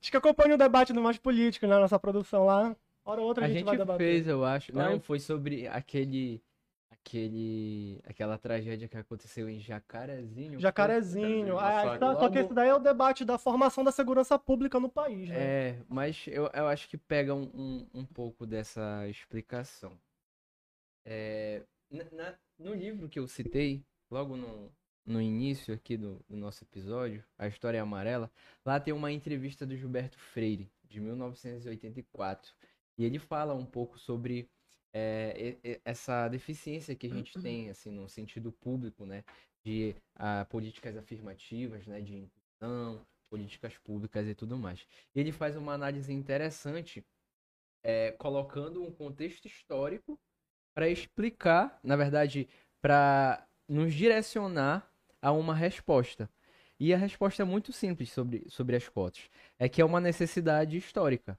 [0.00, 1.78] Acho que acompanha o debate do Mais Político, né?
[1.78, 2.76] Nossa produção lá.
[3.04, 4.06] Hora ou outra a, A gente, gente vai debater.
[4.06, 4.74] fez, eu acho.
[4.74, 6.42] Não, foi sobre aquele.
[7.06, 8.00] Aquele.
[8.04, 10.58] Aquela tragédia que aconteceu em Jacarezinho.
[10.58, 11.24] Jacarezinho.
[11.46, 11.98] Jacarezinho, Ah, massacre.
[12.00, 15.28] tá, só que esse daí é o debate da formação da segurança pública no país,
[15.28, 15.36] né?
[15.38, 19.96] É, mas eu, eu acho que pega um, um, um pouco dessa explicação.
[21.04, 24.72] É, na- na- no livro que eu citei, logo no,
[25.04, 28.28] no início aqui do, do nosso episódio, A História é Amarela,
[28.64, 32.52] lá tem uma entrevista do Gilberto Freire, de 1984.
[32.98, 34.48] E ele fala um pouco sobre
[34.92, 35.34] é,
[35.64, 39.24] e- e- essa deficiência que a gente tem, assim, no sentido público, né?
[39.64, 42.00] De ah, políticas afirmativas, né?
[42.00, 44.86] De inclusão, políticas públicas e tudo mais.
[45.14, 47.04] Ele faz uma análise interessante,
[47.82, 50.18] é, colocando um contexto histórico
[50.74, 52.48] para explicar, na verdade,
[52.82, 54.90] para nos direcionar
[55.22, 56.30] a uma resposta.
[56.78, 59.30] E a resposta é muito simples sobre, sobre as cotas.
[59.58, 61.38] É que é uma necessidade histórica.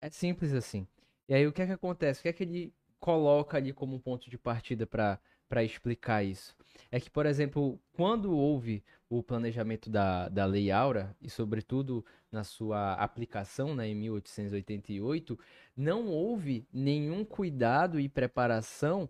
[0.00, 0.86] É simples assim.
[1.28, 2.20] E aí o que é que acontece?
[2.20, 6.56] O que é que ele coloca ali como ponto de partida para explicar isso?
[6.90, 12.44] É que, por exemplo, quando houve o planejamento da, da Lei Áurea, e sobretudo na
[12.44, 15.38] sua aplicação né, em 1888,
[15.76, 19.08] não houve nenhum cuidado e preparação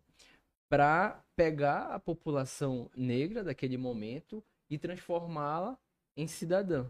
[0.68, 5.78] para pegar a população negra daquele momento e transformá-la
[6.16, 6.86] em cidadã.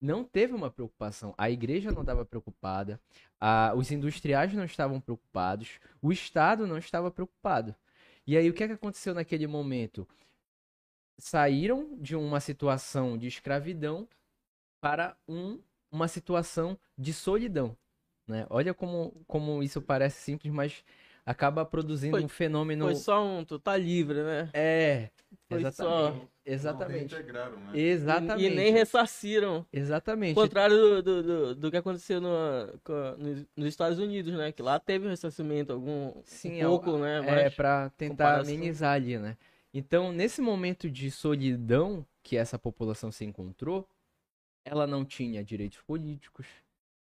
[0.00, 1.34] Não teve uma preocupação.
[1.36, 3.00] A igreja não estava preocupada,
[3.38, 7.74] a- os industriais não estavam preocupados, o Estado não estava preocupado.
[8.26, 10.06] E aí o que, é que aconteceu naquele momento?
[11.18, 14.08] Saíram de uma situação de escravidão
[14.80, 15.60] para um,
[15.90, 17.76] uma situação de solidão.
[18.26, 18.46] Né?
[18.50, 20.84] Olha como, como isso parece simples, mas
[21.30, 22.84] acaba produzindo Foi- um fenômeno.
[22.86, 24.50] Foi só um, tu tá livre, né?
[24.52, 25.10] É,
[25.48, 26.18] Foi exatamente.
[26.18, 26.28] só.
[26.44, 27.14] Exatamente.
[27.14, 27.70] Integraram, né?
[27.78, 28.46] Exatamente.
[28.46, 29.64] E nem ressarciram.
[29.72, 30.36] Exatamente.
[30.36, 32.28] Ao contrário do, do, do, do que aconteceu no,
[32.82, 33.16] co-
[33.56, 34.50] nos, Estados Unidos, né?
[34.50, 37.18] Que lá teve um ressarcimento, algum Sim, um pouco, né?
[37.18, 39.36] É, Mas, pra tentar amenizar ali, né?
[39.72, 43.88] Então, nesse momento de solidão que essa população se encontrou,
[44.64, 46.46] ela não tinha direitos políticos,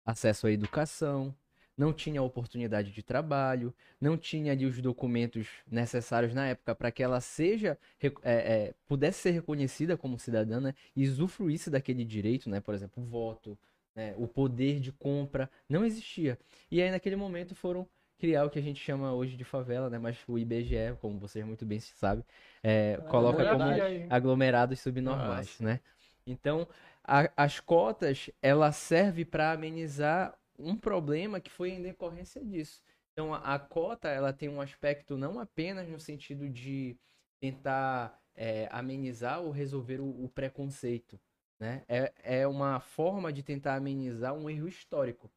[0.06, 1.34] acesso à educação,
[1.80, 7.01] não tinha oportunidade de trabalho, não tinha ali os documentos necessários na época para que
[7.01, 10.76] ela seja, é, é, pudesse ser reconhecida como cidadã, né?
[10.95, 12.60] E usufruísse daquele direito, né?
[12.60, 13.57] Por exemplo, o voto,
[13.95, 14.14] né?
[14.18, 16.38] o poder de compra, não existia.
[16.69, 17.88] E aí, naquele momento, foram
[18.18, 19.97] criar o que a gente chama hoje de favela, né?
[19.97, 22.26] Mas o IBGE, como vocês muito bem sabem,
[22.61, 23.64] é, coloca como
[24.10, 25.80] aglomerados subnormais, né?
[26.27, 26.68] Então,
[27.03, 32.81] a- as cotas, ela serve para amenizar um problema que foi em decorrência disso.
[33.14, 36.98] Então, a, a cota, ela tem um aspecto não apenas no sentido de
[37.40, 41.19] tentar é, amenizar ou resolver o, o preconceito,
[41.60, 41.84] né?
[41.88, 45.31] É, é uma forma de tentar amenizar um erro histórico.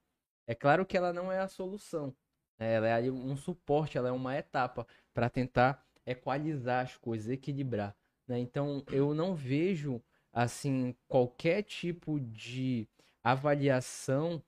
[0.46, 2.14] É claro que ela não é a solução,
[2.58, 2.74] né?
[2.74, 7.96] Ela é um suporte, ela é uma etapa para tentar equalizar as coisas, equilibrar,
[8.26, 8.38] né?
[8.38, 12.88] Então, eu não vejo assim qualquer tipo de
[13.22, 14.42] avaliação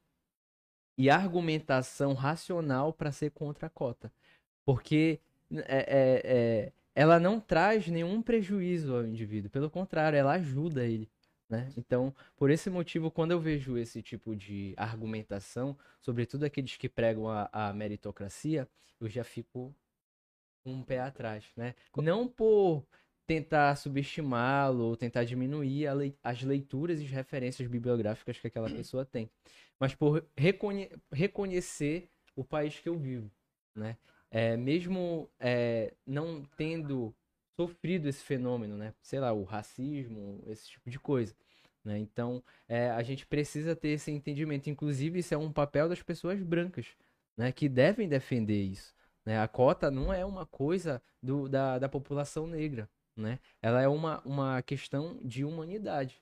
[0.97, 4.13] e argumentação racional para ser contra a cota,
[4.65, 5.21] porque
[5.53, 11.11] é, é, é, ela não traz nenhum prejuízo ao indivíduo, pelo contrário, ela ajuda ele.
[11.49, 11.71] Né?
[11.77, 17.29] Então, por esse motivo, quando eu vejo esse tipo de argumentação, sobretudo aqueles que pregam
[17.29, 18.69] a, a meritocracia,
[19.01, 19.75] eu já fico
[20.63, 21.75] com um pé atrás, né?
[21.97, 22.87] Não por
[23.27, 29.05] tentar subestimá-lo ou tentar diminuir lei- as leituras e as referências bibliográficas que aquela pessoa
[29.05, 29.31] tem,
[29.79, 33.31] mas por reconhe- reconhecer o país que eu vivo,
[33.75, 33.97] né?
[34.31, 37.15] É, mesmo é, não tendo
[37.57, 38.93] sofrido esse fenômeno, né?
[39.01, 41.35] Sei lá, o racismo, esse tipo de coisa.
[41.85, 41.99] Né?
[41.99, 44.69] Então, é, a gente precisa ter esse entendimento.
[44.69, 46.87] Inclusive, isso é um papel das pessoas brancas,
[47.37, 47.53] né?
[47.53, 48.93] Que devem defender isso.
[49.25, 49.39] Né?
[49.39, 53.39] A cota não é uma coisa do, da, da população negra, né?
[53.63, 56.21] Ela é uma, uma questão de humanidade.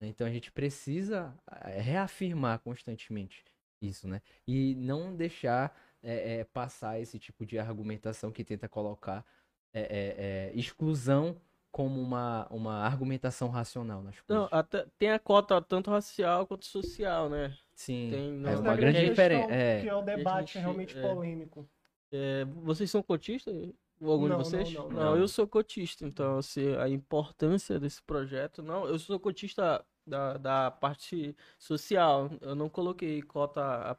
[0.00, 0.08] né?
[0.08, 3.44] Então, a gente precisa é, reafirmar constantemente
[3.80, 4.20] isso, né?
[4.46, 9.24] E não deixar é, é, passar esse tipo de argumentação que tenta colocar
[9.72, 11.40] é, é, é, exclusão
[11.70, 14.52] como uma, uma argumentação racional nas Não, coisas.
[14.52, 17.56] até, tem a cota tanto racial quanto social, né?
[17.74, 19.46] Sim, tem- é não- uma grande questão diferença.
[19.48, 21.02] Que É, é o debate gente, realmente é.
[21.02, 21.68] polêmico.
[22.12, 23.54] É, vocês são cotistas?
[24.02, 24.72] Algum Não, de vocês?
[24.72, 25.16] não, não, não.
[25.16, 28.62] eu sou cotista, então assim, a importância desse projeto.
[28.62, 32.30] Não, eu sou cotista da, da parte social.
[32.40, 33.96] Eu não coloquei cota,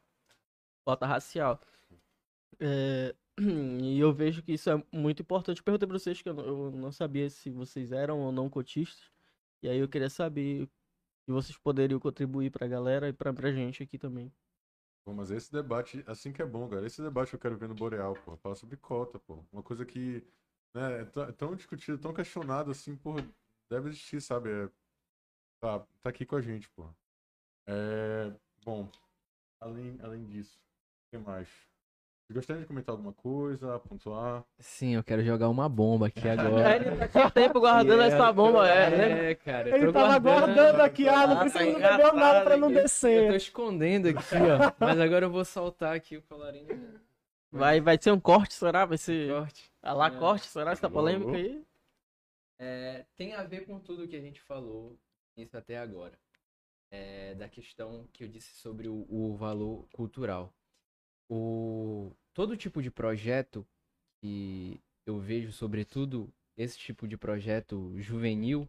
[0.84, 1.60] cota racial.
[2.60, 3.14] É,
[3.82, 5.58] e eu vejo que isso é muito importante.
[5.58, 9.10] Eu perguntei pra vocês que eu eu não sabia se vocês eram ou não cotistas.
[9.62, 10.68] E aí eu queria saber
[11.24, 14.30] se vocês poderiam contribuir pra galera e pra, pra gente aqui também.
[15.04, 16.86] Pô, mas esse debate, assim que é bom, cara.
[16.86, 18.36] Esse debate eu quero ver no Boreal, pô.
[18.38, 19.44] Falar sobre cota, pô.
[19.52, 20.24] Uma coisa que
[20.74, 23.14] né, é tão- é tão discutido, tão questionado, assim, pô,
[23.70, 24.50] deve existir, sabe?
[24.50, 24.68] É,
[25.60, 26.88] tá, tá aqui com a gente, pô.
[27.66, 28.32] É,
[28.64, 28.90] bom,
[29.60, 30.60] além, além disso,
[31.08, 31.48] o que mais?
[32.26, 34.44] Vocês gostariam de comentar alguma coisa, pontuar?
[34.58, 36.76] sim, eu quero jogar uma bomba aqui É, agora.
[36.76, 39.30] ele tá com tempo guardando essa bomba, é, né?
[39.30, 42.68] É, cara, eu Ele tava guardando aqui, ah, não precisa tá beber nada pra não
[42.68, 42.76] aqui.
[42.76, 43.34] Eu tô descer.
[43.34, 44.72] escondendo aqui, ó.
[44.80, 46.98] Mas agora eu vou soltar aqui o colarinho.
[47.52, 48.86] Vai, vai ser um corte, será?
[48.86, 49.30] Vai ser.
[49.30, 49.70] Corte.
[49.82, 50.10] Ah lá, É.
[50.18, 50.72] corte, será?
[50.72, 51.62] Essa polêmica aí?
[52.58, 54.96] É, tem a ver com tudo que a gente falou
[55.36, 56.18] isso até agora.
[56.90, 60.52] É, da questão que eu disse sobre o, o valor cultural.
[61.28, 63.66] O, todo tipo de projeto
[64.20, 68.68] que eu vejo, sobretudo esse tipo de projeto juvenil,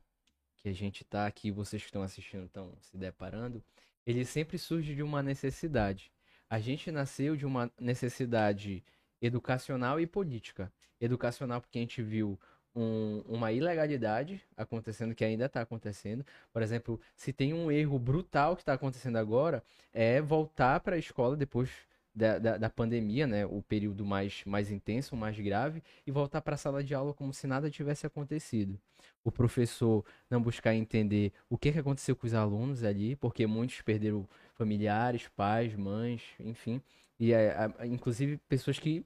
[0.58, 3.64] que a gente tá aqui, vocês que estão assistindo estão se deparando,
[4.06, 6.12] ele sempre surge de uma necessidade.
[6.50, 8.84] A gente nasceu de uma necessidade
[9.22, 10.72] educacional e política.
[11.00, 12.40] Educacional porque a gente viu
[12.76, 16.26] um- uma ilegalidade acontecendo que ainda está acontecendo.
[16.52, 19.64] Por exemplo, se tem um erro brutal que está acontecendo agora,
[19.94, 21.70] é voltar para a escola depois
[22.16, 23.46] da, da, da pandemia, né?
[23.46, 27.34] O período mais, mais intenso, mais grave, e voltar para a sala de aula como
[27.34, 28.80] se nada tivesse acontecido.
[29.24, 33.82] O professor não buscar entender o que, que aconteceu com os alunos ali, porque muitos
[33.82, 36.82] perderam familiares, pais, mães, enfim.
[37.20, 39.04] E a- a- inclusive pessoas que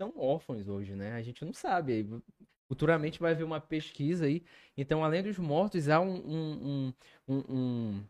[0.00, 1.12] são órfãos hoje, né?
[1.14, 2.06] A gente não sabe.
[2.68, 4.42] Futuramente vai haver uma pesquisa aí.
[4.76, 6.94] Então, além dos mortos, há um- um-
[7.26, 8.04] um- um-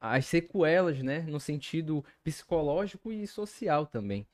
[0.00, 1.20] as sequelas, né?
[1.20, 4.26] No sentido psicológico e social também.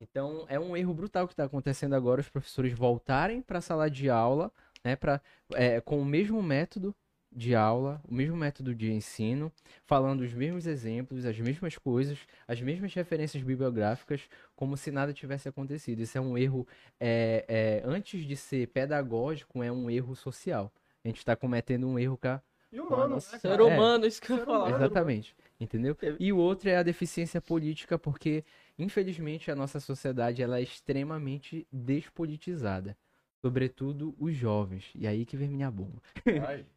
[0.00, 3.90] Então, é um erro brutal que está acontecendo agora, os professores voltarem para a sala
[3.90, 4.52] de aula,
[4.84, 5.20] né, pra,
[5.54, 6.94] é, com o mesmo método
[7.34, 9.50] de aula, o mesmo método de ensino,
[9.84, 15.48] falando os mesmos exemplos, as mesmas coisas, as mesmas referências bibliográficas, como se nada tivesse
[15.48, 16.00] acontecido.
[16.00, 16.66] Isso é um erro,
[17.00, 20.72] é, é, antes de ser pedagógico, é um erro social.
[21.04, 22.40] A gente está cometendo um erro com a,
[22.74, 24.70] E humano, né, Ser humano, isso que eu falar.
[24.74, 25.36] Exatamente.
[25.60, 25.94] Entendeu?
[25.94, 28.44] Teve- E o outro é a deficiência política, porque,
[28.78, 32.96] infelizmente, a nossa sociedade ela é extremamente despolitizada.
[33.40, 34.90] Sobretudo os jovens.
[34.94, 36.02] E aí que vem minha bomba.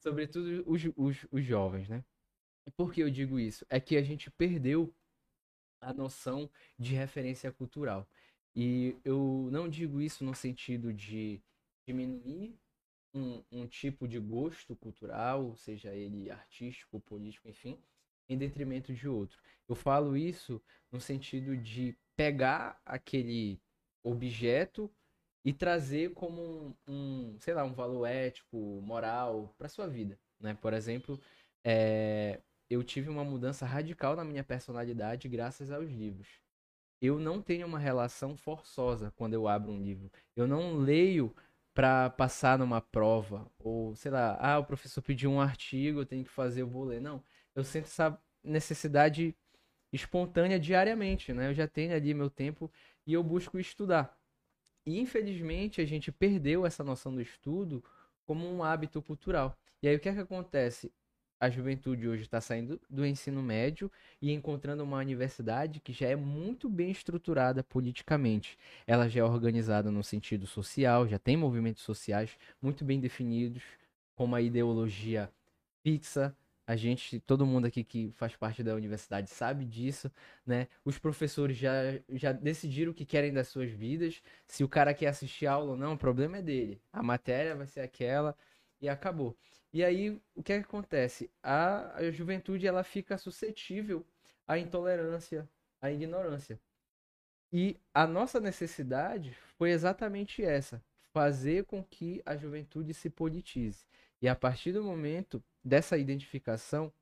[0.00, 2.04] Sobretudo os, os, os jovens, né?
[2.66, 3.66] E por que eu digo isso?
[3.68, 4.92] É que a gente perdeu
[5.80, 6.48] a noção
[6.78, 8.08] de referência cultural.
[8.54, 11.40] E eu não digo isso no sentido de
[11.86, 12.54] diminuir
[13.14, 17.78] um, um tipo de gosto cultural, seja ele artístico, político, enfim,
[18.28, 19.38] em detrimento de outro.
[19.68, 20.60] Eu falo isso
[20.90, 23.60] no sentido de pegar aquele
[24.02, 24.90] objeto
[25.44, 30.54] e trazer como um, um, sei lá, um valor ético, moral para sua vida, né?
[30.54, 31.20] Por exemplo,
[31.64, 32.40] é,
[32.70, 36.40] eu tive uma mudança radical na minha personalidade graças aos livros.
[37.00, 40.10] Eu não tenho uma relação forçosa quando eu abro um livro.
[40.36, 41.34] Eu não leio
[41.74, 46.24] para passar numa prova ou sei lá, ah, o professor pediu um artigo, eu tenho
[46.24, 47.00] que fazer, eu vou ler.
[47.00, 47.22] Não,
[47.54, 49.34] eu sinto essa necessidade
[49.92, 51.48] espontânea diariamente, né?
[51.48, 52.70] Eu já tenho ali meu tempo
[53.06, 54.18] e eu busco estudar.
[54.86, 57.84] E infelizmente a gente perdeu essa noção do estudo
[58.26, 59.56] como um hábito cultural.
[59.82, 60.92] E aí o que é que acontece?
[61.42, 63.90] A juventude hoje está saindo do ensino médio
[64.20, 68.56] e encontrando uma universidade que já é muito bem estruturada politicamente.
[68.86, 73.60] Ela já é organizada no sentido social, já tem movimentos sociais muito bem definidos,
[74.14, 75.28] com uma ideologia
[75.82, 76.32] fixa.
[76.64, 80.12] A gente, todo mundo aqui que faz parte da universidade sabe disso,
[80.46, 80.68] né?
[80.84, 81.72] Os professores já,
[82.10, 84.22] já decidiram o que querem das suas vidas.
[84.46, 86.80] Se o cara quer assistir aula ou não, o problema é dele.
[86.92, 88.36] A matéria vai ser aquela
[88.80, 89.36] e acabou.
[89.72, 91.30] E aí, o que é que acontece?
[91.42, 94.04] A, a juventude ela fica suscetível
[94.46, 95.48] à intolerância,
[95.80, 96.60] à ignorância.
[97.52, 100.82] E a nossa necessidade foi exatamente essa:
[101.12, 103.84] fazer com que a juventude se politize.
[104.20, 106.92] E a partir do momento dessa identificação,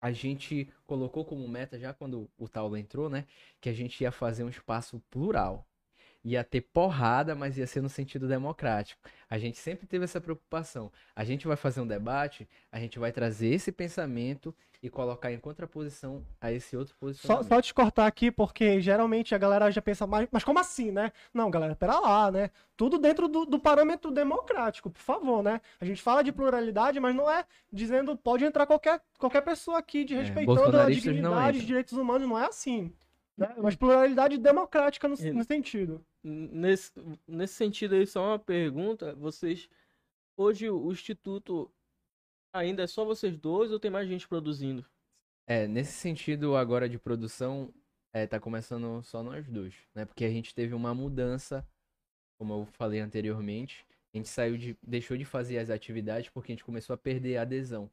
[0.00, 3.26] a gente colocou como meta, já quando o Taula entrou, né?
[3.60, 5.66] Que a gente ia fazer um espaço plural.
[6.24, 9.00] Ia ter porrada, mas ia ser no sentido democrático.
[9.28, 10.90] A gente sempre teve essa preocupação.
[11.14, 15.38] A gente vai fazer um debate, a gente vai trazer esse pensamento e colocar em
[15.38, 17.48] contraposição a esse outro Só, posicionamento.
[17.48, 21.10] só te cortar aqui, porque geralmente a galera já pensa, mas, mas como assim, né?
[21.32, 22.50] Não, galera, pera lá, né?
[22.76, 25.60] Tudo dentro do, do parâmetro democrático, por favor, né?
[25.80, 30.04] A gente fala de pluralidade, mas não é dizendo pode entrar qualquer, qualquer pessoa aqui
[30.04, 32.92] de É, respeitando a bolsonaristas não dignidade, direitos humanos, não é assim.
[33.36, 33.54] Né?
[33.58, 36.04] Mas pluralidade democrática no, no sentido.
[36.22, 36.92] Nesse,
[37.26, 39.14] nesse sentido aí, só uma pergunta.
[39.14, 39.68] Vocês.
[40.36, 41.70] Hoje o Instituto
[42.52, 44.84] ainda é só vocês dois ou tem mais gente produzindo?
[45.46, 47.72] É, nesse sentido agora de produção,
[48.12, 50.04] é, tá começando só nós dois, né?
[50.04, 51.66] Porque a gente teve uma mudança,
[52.38, 53.84] como eu falei anteriormente,
[54.14, 57.36] a gente saiu de, deixou de fazer as atividades porque a gente começou a perder
[57.36, 57.90] a adesão.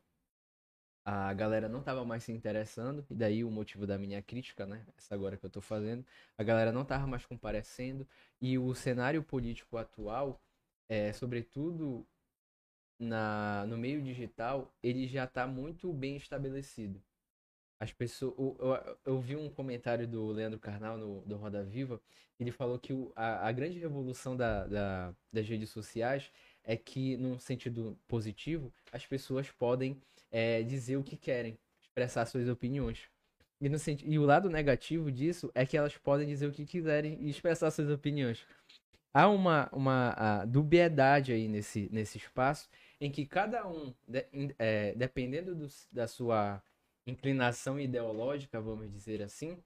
[1.03, 4.85] A galera não tava mais se interessando, e daí o motivo da minha crítica, né?
[4.97, 6.05] Essa agora que eu tô fazendo,
[6.37, 8.07] a galera não tava mais comparecendo,
[8.39, 10.39] e o cenário político atual,
[10.89, 12.05] é, sobretudo
[12.99, 17.01] na, no meio digital, ele já tá muito bem estabelecido.
[17.79, 18.33] As pessoas.
[18.37, 22.01] o- Eu, eu vi um comentário do Leandro Carnal no, do Roda Viva.
[22.39, 26.31] Ele falou que o- a, a grande revolução da, da- das redes sociais
[26.63, 30.01] é que, num sentido positivo, as pessoas podem
[30.31, 33.09] é, dizer o que querem, expressar suas opiniões.
[33.59, 37.17] E, no e o lado negativo disso é que elas podem dizer o que quiserem
[37.21, 38.45] e expressar suas opiniões.
[39.13, 44.25] Há uma, uma dubiedade aí nesse, nesse espaço em que cada um, de-
[44.57, 46.63] é, dependendo do- da sua
[47.05, 49.57] inclinação ideológica, vamos dizer assim,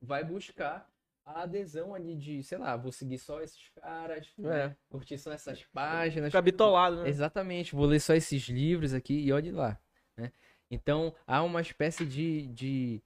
[0.00, 0.88] vai buscar
[1.24, 4.76] a adesão ali de, sei lá, vou seguir só esses caras, né?
[4.88, 6.28] curtir só essas páginas.
[6.28, 7.08] Fica bitolado, né?
[7.08, 9.78] Exatamente, vou ler só esses livros aqui e olhe lá.
[10.16, 10.32] Né?
[10.70, 13.02] Então, há uma espécie de, de,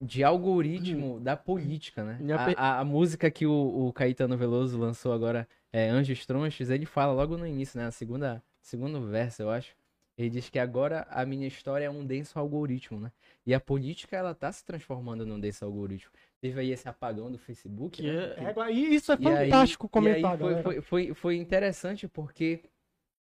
[0.00, 2.18] de algoritmo da política, né?
[2.56, 6.86] A, a- a música que o, o Caetano Veloso lançou agora, é, Anjos Tronchos, ele
[6.86, 7.84] fala logo no início, né?
[7.84, 9.74] Na segunda, segundo verso, eu acho.
[10.18, 13.10] Ele diz que agora a minha história é um denso algoritmo, né?
[13.46, 16.10] E a política, ela tá se transformando num denso algoritmo.
[16.40, 18.34] Teve aí esse apagão do Facebook, Que né?
[18.36, 22.06] é- É, isso é E aí- fantástico E comentar, aí foi, foi, foi, foi interessante
[22.06, 22.60] porque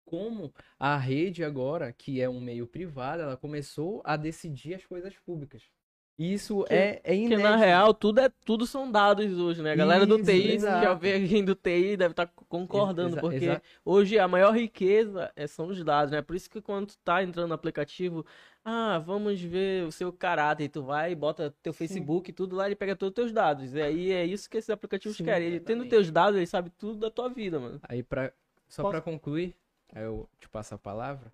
[0.04, 5.14] como a rede agora, que é um meio privado, ela começou a decidir as coisas
[5.18, 5.62] públicas.
[6.18, 7.48] Isso Que- é, é Porque inédito.
[7.48, 9.72] na real, tudo, é, tudo são dados hoje, né?
[9.72, 10.84] A galera do Isso, TI, se exato.
[10.84, 15.46] já alguém do TI, deve estar concordando, Exa- porque exa- hoje a maior riqueza é-
[15.46, 16.20] são os dados, né?
[16.20, 18.24] Por isso que quando tu tá entrando no aplicativo,
[18.62, 22.54] ah, vamos ver o seu caráter, e tu vai e bota teu Facebook e tudo
[22.56, 23.74] lá, ele pega todos os teus dados.
[23.74, 25.48] E aí é isso que esses aplicativos Sim, querem.
[25.48, 27.80] Ele tendo teus dados, ele sabe tudo da tua vida, mano.
[27.84, 28.30] Aí, pra,
[28.68, 29.56] só Posso- pra concluir,
[29.92, 31.30] aí eu te passo a palavra.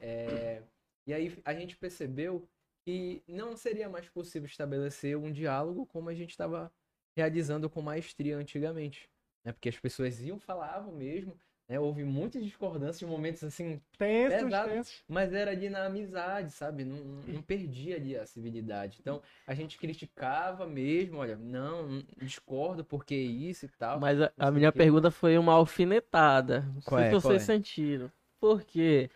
[0.00, 0.62] é,
[1.06, 2.48] e aí a gente percebeu
[2.84, 6.72] que não seria mais possível estabelecer um diálogo como a gente estava
[7.16, 9.10] realizando com maestria antigamente.
[9.44, 9.52] Né?
[9.52, 11.38] Porque as pessoas iam, falavam mesmo,
[11.68, 11.78] né?
[11.78, 14.68] houve muitas discordâncias em momentos assim, Tensos, Pesado.
[14.70, 15.04] tensos.
[15.08, 16.84] mas era ali na amizade, sabe?
[16.84, 18.98] Não, não- perdia ali a civilidade.
[19.00, 24.00] Então a gente criticava mesmo, olha, não, discordo porque isso e tal.
[24.00, 24.78] Mas a, a minha o quê.
[24.78, 26.60] pergunta foi uma alfinetada.
[26.74, 27.44] Não Qual sei é, se qual vocês é?
[27.44, 28.10] sentiram.
[28.40, 29.10] Por quê?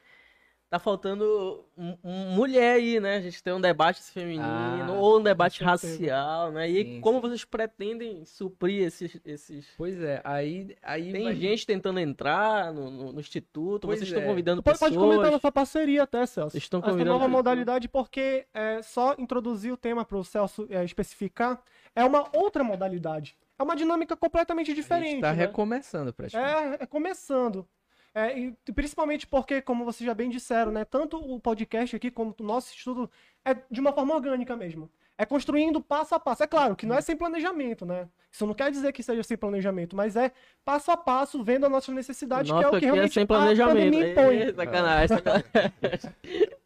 [0.73, 1.67] Tá faltando
[2.03, 3.17] mulher aí, né?
[3.17, 6.67] A gente tem um debate feminino Ah, ou um debate racial, né?
[6.67, 7.21] E Sim, como sim.
[7.29, 9.67] vocês pretendem suprir esses, esses...
[9.77, 14.09] Pois é, aí, aí Tem vai- gente tentando entrar no, no- no instituto, Pois vocês
[14.09, 14.27] estão é.
[14.27, 15.33] convidando Pode, pode comentar pessoas.
[15.33, 16.53] nossa parceria até, Celso.
[16.53, 17.37] Vocês estão Essa convidando nova pessoas.
[17.45, 21.63] modalidade, porque é, só introduzir o tema para o Celso é, especificar,
[21.95, 23.37] é uma outra modalidade.
[23.59, 25.11] É uma dinâmica completamente a diferente.
[25.11, 25.39] gente tá né?
[25.45, 26.81] recomeçando praticamente.
[26.81, 27.69] É, é começando.
[28.15, 30.85] É, e principalmente porque, como vocês já bem disseram, né?
[30.85, 33.11] Tanto o podcast aqui como o nosso estudo
[33.45, 34.91] é de uma forma orgânica mesmo.
[35.17, 36.43] É construindo passo a passo.
[36.43, 38.09] É claro que não é sem planejamento, né?
[38.31, 40.33] Isso não quer dizer que seja sem planejamento, mas é
[40.65, 43.27] passo a passo, vendo a nossa necessidade, que é o que é realmente sem a
[43.27, 43.93] planejamento.
[43.93, 44.37] pandemia impõe.
[44.37, 46.13] Ê, sacanagem, sacanagem.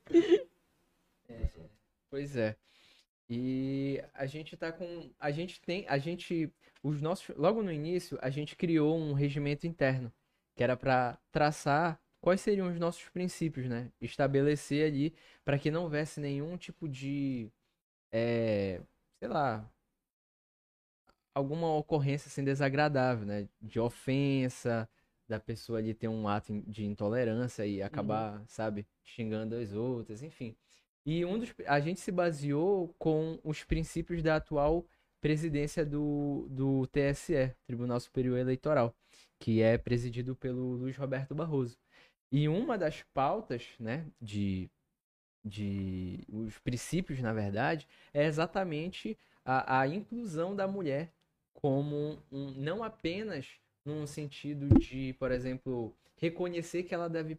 [2.08, 2.56] Pois é.
[3.28, 5.10] E a gente tá com.
[5.18, 5.84] A gente tem.
[5.88, 6.50] A gente.
[6.82, 7.36] Os nossos.
[7.36, 10.10] Logo no início, a gente criou um regimento interno.
[10.56, 13.92] Que era pra traçar quais seriam os nossos princípios, né?
[14.00, 15.14] Estabelecer ali
[15.44, 17.50] para que não houvesse nenhum tipo de.
[18.12, 18.80] é,
[19.18, 19.70] sei lá.
[21.34, 23.48] Alguma ocorrência assim desagradável, né?
[23.60, 24.88] De ofensa,
[25.28, 30.56] da pessoa ali ter um ato de intolerância e acabar, sabe, xingando as outras, enfim.
[31.04, 34.86] E um dos, a gente se baseou com os princípios da atual
[35.20, 38.94] presidência do, do TSE, Tribunal Superior Eleitoral,
[39.38, 41.78] que é presidido pelo Luiz Roberto Barroso.
[42.30, 44.70] E uma das pautas, né, de,
[45.44, 51.12] de os princípios, na verdade, é exatamente a, a inclusão da mulher
[51.54, 57.38] como um, não apenas num sentido de, por exemplo, reconhecer que ela deve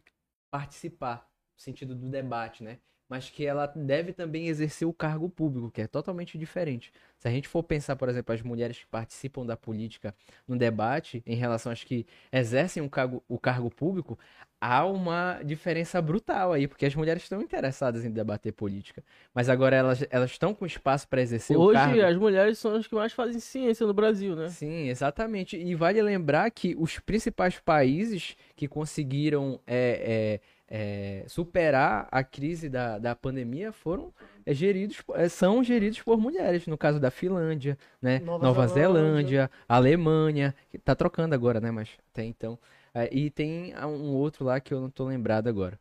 [0.50, 2.78] participar, no sentido do debate, né?
[3.08, 6.92] Mas que ela deve também exercer o cargo público, que é totalmente diferente.
[7.18, 10.14] Se a gente for pensar, por exemplo, as mulheres que participam da política
[10.46, 14.18] no debate, em relação às que exercem o cargo, o cargo público,
[14.60, 19.02] há uma diferença brutal aí, porque as mulheres estão interessadas em debater política.
[19.34, 21.94] Mas agora elas, elas estão com espaço para exercer o cargo.
[21.94, 24.48] Hoje, as mulheres são as que mais fazem ciência no Brasil, né?
[24.48, 25.56] Sim, exatamente.
[25.56, 32.68] E vale lembrar que os principais países que conseguiram é, é, é, superar a crise
[32.68, 34.12] da, da pandemia foram
[34.44, 36.66] é, geridos, é, são geridos por mulheres.
[36.66, 38.18] No caso da Finlândia, né?
[38.18, 39.02] Nova Nova, Zelândia.
[39.02, 41.70] Zelândia, Alemanha, que tá trocando agora, né?
[41.70, 42.58] Mas até então.
[42.94, 45.78] É, e tem um outro lá que eu não tô lembrado agora.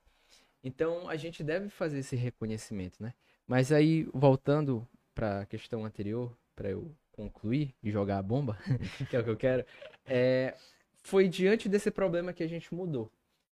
[0.63, 3.13] Então a gente deve fazer esse reconhecimento, né?
[3.45, 8.57] Mas aí, voltando para a questão anterior, para eu concluir e jogar a bomba,
[9.09, 9.65] que é o que eu quero,
[10.05, 10.53] é,
[11.01, 13.09] foi diante desse problema que a gente mudou.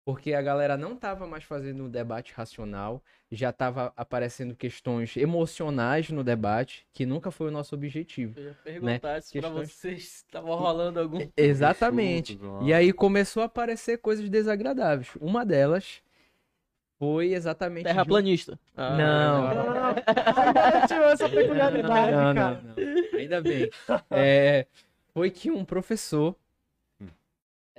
[0.08, 6.10] Porque a galera não estava mais fazendo um debate racional, já estava aparecendo questões emocionais
[6.10, 8.40] no debate, que nunca foi o nosso objetivo.
[8.40, 11.28] Eu ia perguntar se pra Questões- vocês estava rolando algum.
[11.36, 12.40] Exatamente.
[12.62, 15.10] E aí começou a aparecer coisas desagradáveis.
[15.20, 16.02] Uma delas
[16.98, 17.84] foi exatamente.
[17.84, 18.58] de Terraplanista.
[18.78, 19.48] Ah, Não.
[21.12, 22.62] Essa peculiaridade, Não, cara.
[22.64, 23.20] não, não.
[23.20, 23.70] Ainda bem.
[24.10, 24.66] É,
[25.14, 26.34] foi que um professor.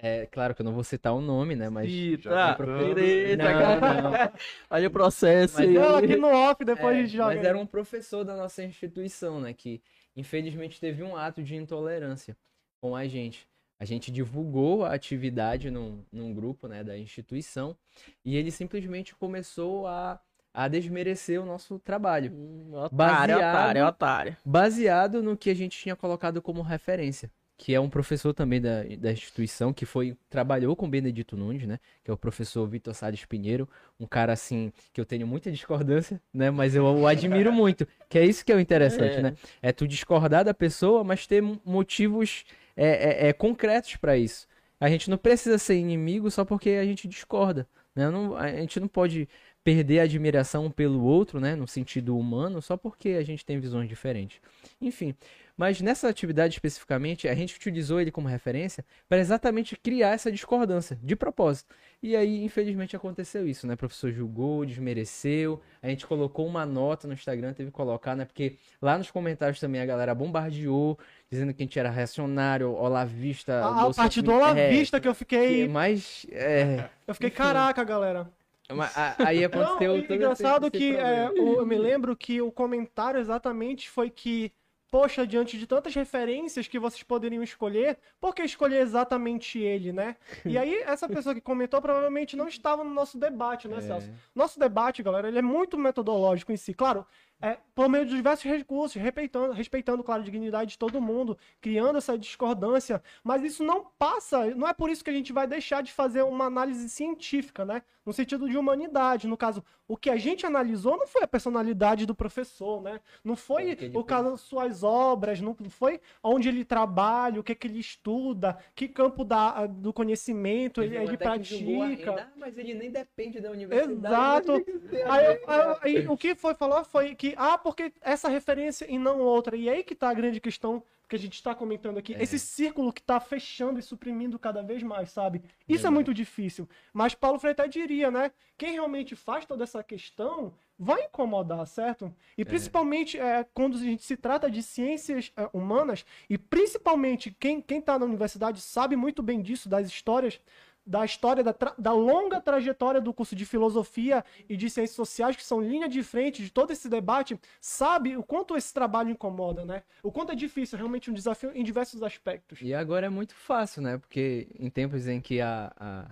[0.01, 1.69] É claro que eu não vou citar o nome, né?
[1.69, 1.91] Mas.
[1.91, 2.57] Eita, Já
[2.99, 4.33] eita, Não, cara.
[4.71, 5.71] Olha o processo Mas.
[5.71, 7.35] Não, aqui no off, depois É, a gente joga.
[7.35, 9.53] mas era um professor da nossa instituição, né?
[9.53, 9.83] Que
[10.17, 12.37] infelizmente teve um ato de intolerância
[12.81, 13.49] com a gente.
[13.81, 17.77] A gente divulgou a atividade num, num grupo né, da instituição
[18.25, 20.19] e ele simplesmente começou a,
[20.53, 22.97] a desmerecer o nosso trabalho, Hum, Otário,
[23.37, 24.37] Baseado- otário, otário.
[24.45, 27.31] baseado no que a gente tinha colocado como referência.
[27.61, 31.81] Que é um professor também da, da instituição, que foi trabalhou com Benedito Nunes, né?
[32.05, 33.69] Que é o professor Vitor Salles Pinheiro,
[33.99, 36.51] um cara assim que eu tenho muita discordância, né?
[36.53, 39.23] Mas eu o admiro muito, que é isso que é o interessante, É.
[39.23, 39.35] né?
[39.61, 42.45] É tu discordar da pessoa, mas ter motivos
[42.77, 44.47] é, é, é, concretos para isso.
[44.81, 48.09] A gente não precisa ser inimigo só porque a gente discorda, né?
[48.09, 49.29] Não, a gente não pode
[49.65, 53.87] perder a admiração pelo outro, né, no sentido humano, só porque a gente tem visões
[53.89, 54.41] diferentes.
[54.81, 55.15] Enfim,
[55.59, 60.97] mas nessa atividade especificamente, a gente utilizou ele como referência para exatamente criar essa discordância,
[61.03, 61.75] de propósito.
[62.01, 63.75] E aí, infelizmente, aconteceu isso, né?
[63.75, 68.25] O professor julgou, desmereceu, a gente colocou uma nota no Instagram, teve que colocar, né?
[68.25, 70.97] Porque lá nos comentários também a galera bombardeou,
[71.29, 73.65] dizendo que a gente era reacionário, olavista.
[73.65, 75.63] A, a parte do olavista que eu fiquei.
[75.63, 76.25] Que mais.
[76.31, 76.89] É...
[77.05, 78.31] Eu fiquei, caraca, galera.
[78.73, 79.97] Mas, aí aconteceu.
[79.97, 84.53] Não, engraçado esse, esse que é, eu me lembro que o comentário exatamente foi que
[84.91, 90.17] poxa, diante de tantas referências que vocês poderiam escolher, por que escolher exatamente ele, né?
[90.45, 93.81] E aí, essa pessoa que comentou provavelmente não estava no nosso debate, né, é.
[93.81, 94.11] Celso?
[94.35, 96.73] Nosso debate, galera, ele é muito metodológico em si.
[96.73, 97.07] Claro,
[97.41, 101.97] é, por meio de diversos recursos, respeitando, respeitando, claro, a dignidade de todo mundo, criando
[101.97, 105.83] essa discordância, mas isso não passa, não é por isso que a gente vai deixar
[105.83, 107.83] de fazer uma análise científica, né?
[108.05, 109.29] No sentido de humanidade.
[109.29, 113.01] No caso, o que a gente analisou não foi a personalidade do professor, né?
[113.23, 117.67] Não foi o caso das suas obras, não foi onde ele trabalha, o que, que
[117.67, 122.11] ele estuda, que campo da, do conhecimento ele, ele pratica.
[122.11, 124.51] Ainda, mas ele nem depende da universidade.
[124.51, 124.53] Exato.
[125.09, 129.21] Aí, aí, aí, o que foi falou foi que, ah, porque essa referência e não
[129.21, 129.57] outra.
[129.57, 132.15] E aí que tá a grande questão que a gente está comentando aqui.
[132.15, 132.23] É.
[132.23, 135.43] Esse círculo que está fechando e suprimindo cada vez mais, sabe?
[135.69, 136.69] Isso é, é muito difícil.
[136.93, 138.31] Mas Paulo Freire diria, né?
[138.57, 142.15] Quem realmente faz toda essa questão vai incomodar, certo?
[142.37, 142.45] E é.
[142.45, 147.99] principalmente é, quando a gente se trata de ciências é, humanas, e principalmente quem está
[147.99, 150.41] na universidade sabe muito bem disso, das histórias
[150.89, 155.45] da história, da, da, longa trajetória do curso de filosofia e de ciências sociais, que
[155.45, 159.83] são linha de frente de todo esse debate, sabe o quanto esse trabalho incomoda, né?
[160.03, 162.63] O quanto é difícil, realmente um desafio em diversos aspectos.
[162.63, 163.99] E agora é muito fácil, né?
[163.99, 166.11] Porque em tempos em que a, a,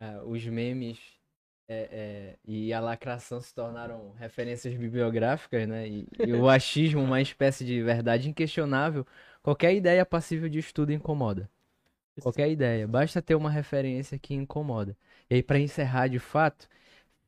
[0.00, 0.98] a os memes
[1.68, 5.86] é, é, e a lacração se tornaram referências bibliográficas, né?
[5.86, 9.06] E, e o achismo uma espécie de verdade inquestionável,
[9.42, 11.50] qualquer ideia passível de estudo incomoda.
[12.22, 12.86] Qualquer ideia.
[12.86, 14.96] Basta ter uma referência que incomoda.
[15.30, 16.68] E aí, para encerrar de fato,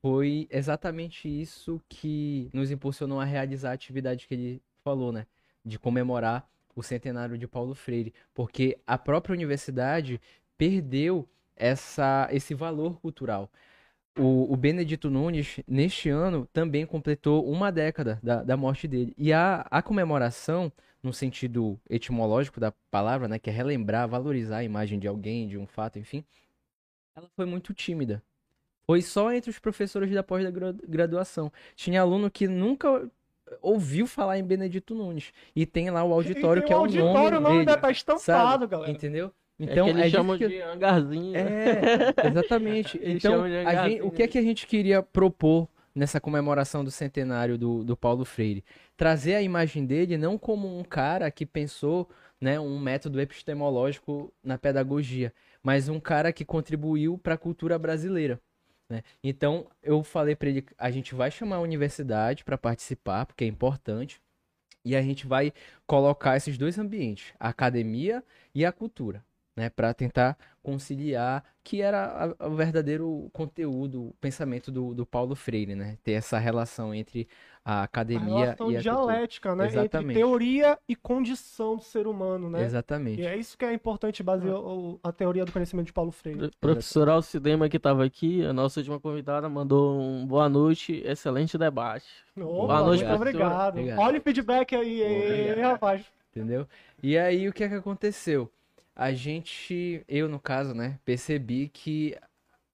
[0.01, 5.27] foi exatamente isso que nos impulsionou a realizar a atividade que ele falou, né?
[5.65, 8.15] De comemorar o centenário de Paulo Freire.
[8.35, 10.21] Porque a própria universidade
[10.57, 13.51] perdeu essa, esse valor cultural.
[14.19, 19.15] O, o, Benedito Nunes, neste ano, também completou uma década da, da morte dele.
[19.17, 20.73] E a, a comemoração
[21.03, 25.57] no sentido etimológico da palavra, né, que é relembrar, valorizar a imagem de alguém, de
[25.57, 26.25] um fato, enfim,
[27.15, 28.23] ela foi muito tímida.
[28.87, 31.53] Foi só entre os professores da pós-graduação.
[31.77, 33.09] Tinha aluno que nunca
[33.63, 35.33] ouviu falar em Benedito Nunes.
[35.55, 38.21] E tem lá o auditório, que é o nome auditório, o nome dele, tá estampado,
[38.21, 38.67] sabe?
[38.67, 38.91] galera.
[38.91, 39.33] Entendeu?
[39.61, 41.37] Então, é que eles é chamam de hangarzinho.
[41.37, 42.99] É, exatamente.
[43.03, 47.85] então, gente, o que é que a gente queria propor nessa comemoração do centenário do,
[47.85, 48.65] do Paulo Freire.
[48.97, 52.09] Trazer a imagem dele não como um cara que pensou
[52.41, 55.33] né, um método epistemológico na pedagogia,
[55.63, 58.41] mas um cara que contribuiu para a cultura brasileira.
[58.89, 59.03] Né?
[59.23, 63.49] Então, eu falei para ele: a gente vai chamar a universidade para participar, porque é
[63.49, 64.23] importante,
[64.85, 65.53] e a gente vai
[65.87, 68.25] colocar esses dois ambientes, a academia
[68.55, 69.23] e a cultura
[69.61, 75.75] né, para tentar conciliar que era o verdadeiro conteúdo, o pensamento do, do Paulo Freire,
[75.75, 77.29] né, ter essa relação entre
[77.63, 80.13] a academia a e a dialética, né, Exatamente.
[80.13, 82.65] entre teoria e condição do ser humano, né?
[82.65, 83.21] Exatamente.
[83.21, 85.09] E é isso que é importante basear ah.
[85.09, 86.47] a teoria do conhecimento de Paulo Freire.
[86.47, 91.59] O professor Alcidema que estava aqui, a nossa última convidada, mandou um boa noite, excelente
[91.59, 92.07] debate.
[92.35, 93.21] Opa, boa noite, obrigado.
[93.21, 93.69] obrigado.
[93.69, 93.99] obrigado.
[93.99, 96.03] Olha o feedback aí, aí rapaz.
[96.31, 96.67] Entendeu?
[97.03, 98.51] E aí o que é que aconteceu?
[99.01, 102.15] A gente, eu no caso, né, percebi que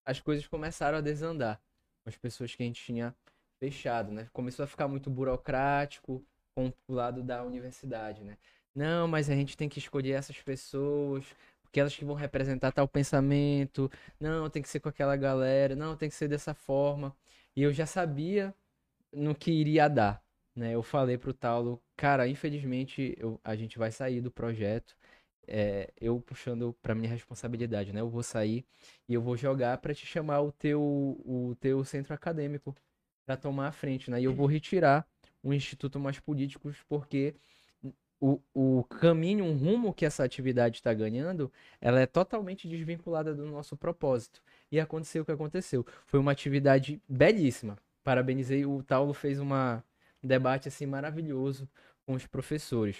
[0.04, 1.60] as coisas começaram a desandar.
[2.04, 3.14] As pessoas que a gente tinha
[3.60, 4.28] fechado, né?
[4.32, 8.36] Começou a ficar muito burocrático com o lado da universidade, né?
[8.74, 11.24] Não, mas a gente tem que escolher essas pessoas,
[11.62, 13.88] porque elas que vão representar tal pensamento.
[14.18, 15.76] Não, tem que ser com aquela galera.
[15.76, 17.14] Não, tem que ser dessa forma.
[17.54, 18.52] E eu já sabia
[19.12, 20.20] no que iria dar,
[20.56, 20.74] né?
[20.74, 24.96] Eu falei pro Taulo, cara, infelizmente eu, a gente vai sair do projeto
[25.46, 28.00] é, eu puxando para minha responsabilidade, né?
[28.00, 28.64] Eu vou sair
[29.08, 32.74] e eu vou jogar para te chamar o teu, o teu centro acadêmico
[33.24, 34.20] para tomar a frente, né?
[34.20, 35.06] E eu vou retirar
[35.42, 37.34] o Instituto Mais Políticos porque
[38.20, 43.44] o, o caminho, um rumo que essa atividade está ganhando, ela é totalmente desvinculada do
[43.46, 44.42] nosso propósito.
[44.70, 45.86] E aconteceu o que aconteceu.
[46.06, 47.76] Foi uma atividade belíssima.
[48.02, 49.84] Parabenizei, o Taulo fez uma,
[50.22, 51.68] um debate assim maravilhoso
[52.06, 52.96] com os professores.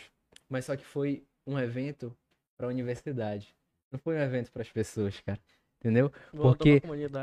[0.49, 2.15] Mas só que foi um evento
[2.57, 3.55] para a universidade.
[3.91, 5.39] Não foi um evento para as pessoas, cara.
[5.81, 6.11] entendeu?
[6.33, 6.81] Volta Porque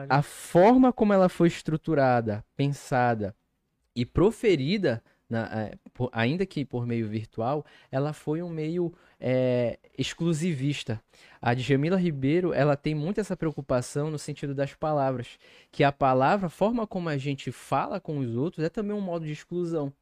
[0.10, 3.35] a forma como ela foi estruturada, pensada
[3.95, 8.93] e proferida, na- é, por- ainda que por meio virtual, ela foi um meio
[9.26, 11.01] é, exclusivista.
[11.41, 15.38] A Djamila Ribeiro, ela tem muito essa preocupação no sentido das palavras,
[15.72, 19.01] que a palavra, a forma como a gente fala com os outros, é também um
[19.01, 19.93] modo de exclusão.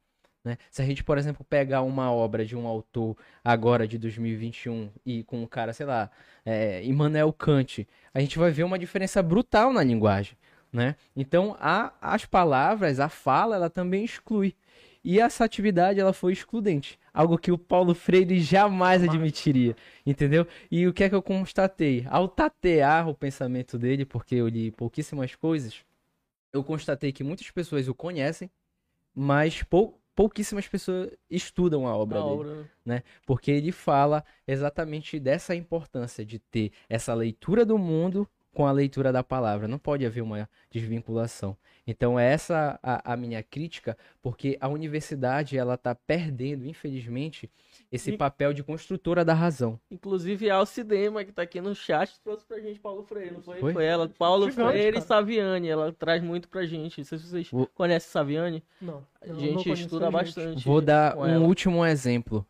[0.44, 0.58] Né?
[0.70, 5.22] Se a gente, por exemplo, pegar uma obra de um autor agora de 2021 e
[5.22, 6.10] com um cara, sei lá,
[6.44, 10.36] é, Immanuel Kant, a gente vai ver uma diferença brutal na linguagem,
[10.72, 10.96] né?
[11.14, 14.54] Então, a, as palavras, a fala, ela também exclui.
[15.04, 16.98] E essa atividade, ela foi excludente.
[17.12, 20.46] Algo que o Paulo Freire jamais admitiria, entendeu?
[20.70, 22.06] E o que é que eu constatei?
[22.08, 25.84] Ao tatear o pensamento dele, porque eu li pouquíssimas coisas,
[26.52, 28.50] eu constatei que muitas pessoas o conhecem,
[29.14, 33.02] mas pou, pouquíssimas pessoas estudam a obra a dele obra, né?
[33.26, 39.10] porque ele fala exatamente dessa importância de ter essa leitura do mundo com a leitura
[39.12, 39.66] da palavra.
[39.66, 41.56] Não pode haver uma desvinculação.
[41.86, 47.50] Então essa a, a minha crítica, porque a universidade ela está perdendo, infelizmente,
[47.90, 49.80] esse E- papel de construtora da razão.
[49.90, 53.58] Inclusive a Alcidema, que tá aqui no chat, trouxe pra gente Paulo Freire, não foi?
[53.58, 53.72] Foi?
[53.72, 54.08] Foi, ela.
[54.08, 55.04] Paulo Gigante, Freire cara.
[55.04, 55.68] e Saviani.
[55.68, 56.98] Ela traz muito pra gente.
[56.98, 58.62] Não sei se vocês O- conhecem Saviani.
[58.80, 59.04] Não.
[59.20, 60.12] A gente estuda a gente.
[60.12, 60.64] bastante.
[60.64, 61.44] Vou dar um ela.
[61.44, 62.46] último exemplo.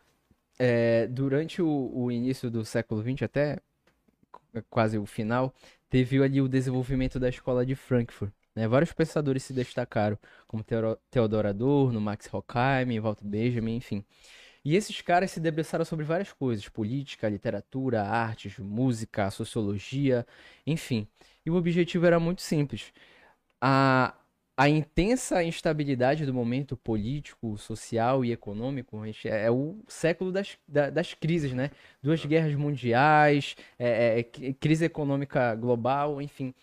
[0.59, 3.59] É, durante o, o início do século XX, até
[4.69, 5.53] quase o final,
[5.93, 8.33] teve ali o desenvolvimento da escola de Frankfurt.
[8.57, 8.67] né?
[8.67, 10.65] Vários pensadores se destacaram, como
[11.11, 14.03] Theodor Adorno, Max Horkheim, Walter Benjamin, enfim.
[14.65, 20.27] E esses caras se debruçaram sobre várias coisas: política, literatura, artes, música, sociologia,
[20.67, 21.07] enfim.
[21.45, 22.91] E o objetivo era muito simples.
[23.61, 24.15] A,
[24.57, 30.91] a intensa instabilidade do momento político, social e econômico é, é o século das, da-
[30.91, 31.71] das crises, né?
[32.03, 36.55] Duas guerras mundiais, é, é, cri- crise econômica global, enfim.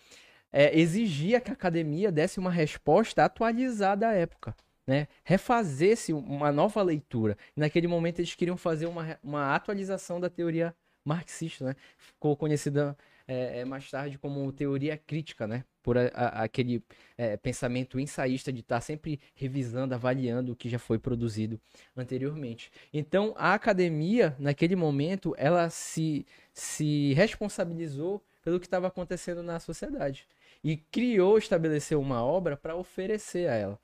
[0.52, 4.54] É, exigia que a academia desse uma resposta atualizada à época,
[4.86, 5.06] né?
[5.24, 7.36] Refazesse uma nova leitura.
[7.56, 11.76] Naquele momento eles queriam fazer uma, uma atualização da teoria marxista, né?
[11.98, 12.96] Ficou conhecida
[13.28, 15.64] é, é, mais tarde como teoria crítica, né?
[15.82, 16.82] Por a- a- aquele
[17.16, 21.60] é, pensamento ensaísta de estar sempre revisando, avaliando o que já foi produzido
[21.96, 22.70] anteriormente.
[22.92, 30.26] Então, a academia, naquele momento, ela se, se responsabilizou pelo que estava acontecendo na sociedade
[30.64, 33.78] e criou, estabeleceu uma obra para oferecer a ela.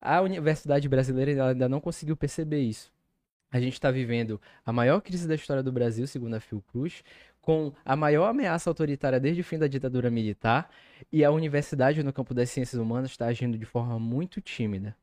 [0.00, 2.92] A Universidade Brasileira ainda não conseguiu perceber isso.
[3.50, 7.04] A gente está vivendo a maior crise da história do Brasil, segundo a Fiocruz,
[7.42, 10.70] com a maior ameaça autoritária desde o fim da ditadura militar,
[11.10, 14.96] e a universidade no campo das ciências humanas está agindo de forma muito tímida.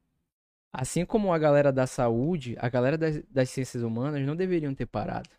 [0.72, 4.86] Assim como a galera da saúde, a galera das, das ciências humanas não deveriam ter
[4.86, 5.30] parado.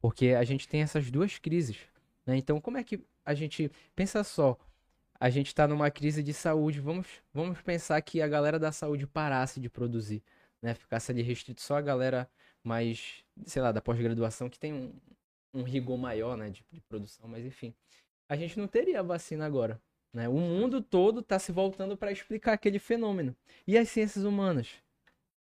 [0.00, 1.78] Porque a gente tem essas duas crises.
[2.26, 2.36] né?
[2.36, 3.70] Então, como é que a gente.
[3.96, 4.58] Pensa só,
[5.18, 6.80] a gente está numa crise de saúde.
[6.80, 10.22] Vamos, vamos pensar que a galera da saúde parasse de produzir.
[10.60, 10.74] Né?
[10.74, 12.28] Ficasse ali restrito só a galera
[12.62, 14.92] mais, sei lá, da pós-graduação, que tem um,
[15.52, 17.74] um rigor maior né, de, de produção, mas enfim.
[18.28, 19.80] A gente não teria a vacina agora.
[20.12, 20.28] Né?
[20.28, 23.34] O mundo todo está se voltando para explicar aquele fenômeno.
[23.66, 24.68] E as ciências humanas?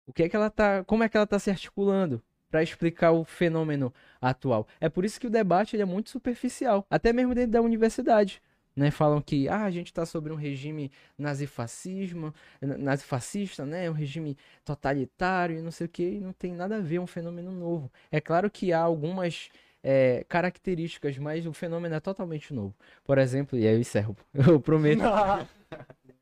[0.06, 3.12] O que é que ela tá, como é que ela está se articulando para explicar
[3.12, 4.66] o fenômeno atual?
[4.80, 8.42] É por isso que o debate é muito superficial, até mesmo dentro da universidade.
[8.74, 12.32] Né, falam que ah, a gente está sobre um regime nazifascismo,
[12.62, 16.80] nazifascista, né, um regime totalitário e não sei o que, e não tem nada a
[16.80, 17.90] ver, é um fenômeno novo.
[18.12, 19.50] É claro que há algumas
[19.82, 22.74] é, características, mas o fenômeno é totalmente novo.
[23.04, 25.02] Por exemplo, e aí eu encerro, eu prometo.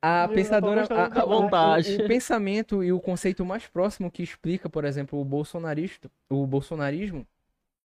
[0.00, 1.96] A pensadora, a- a- o- vontade.
[1.96, 6.46] O, o pensamento e o conceito mais próximo que explica, por exemplo, o bolsonarista, o
[6.46, 7.26] bolsonarismo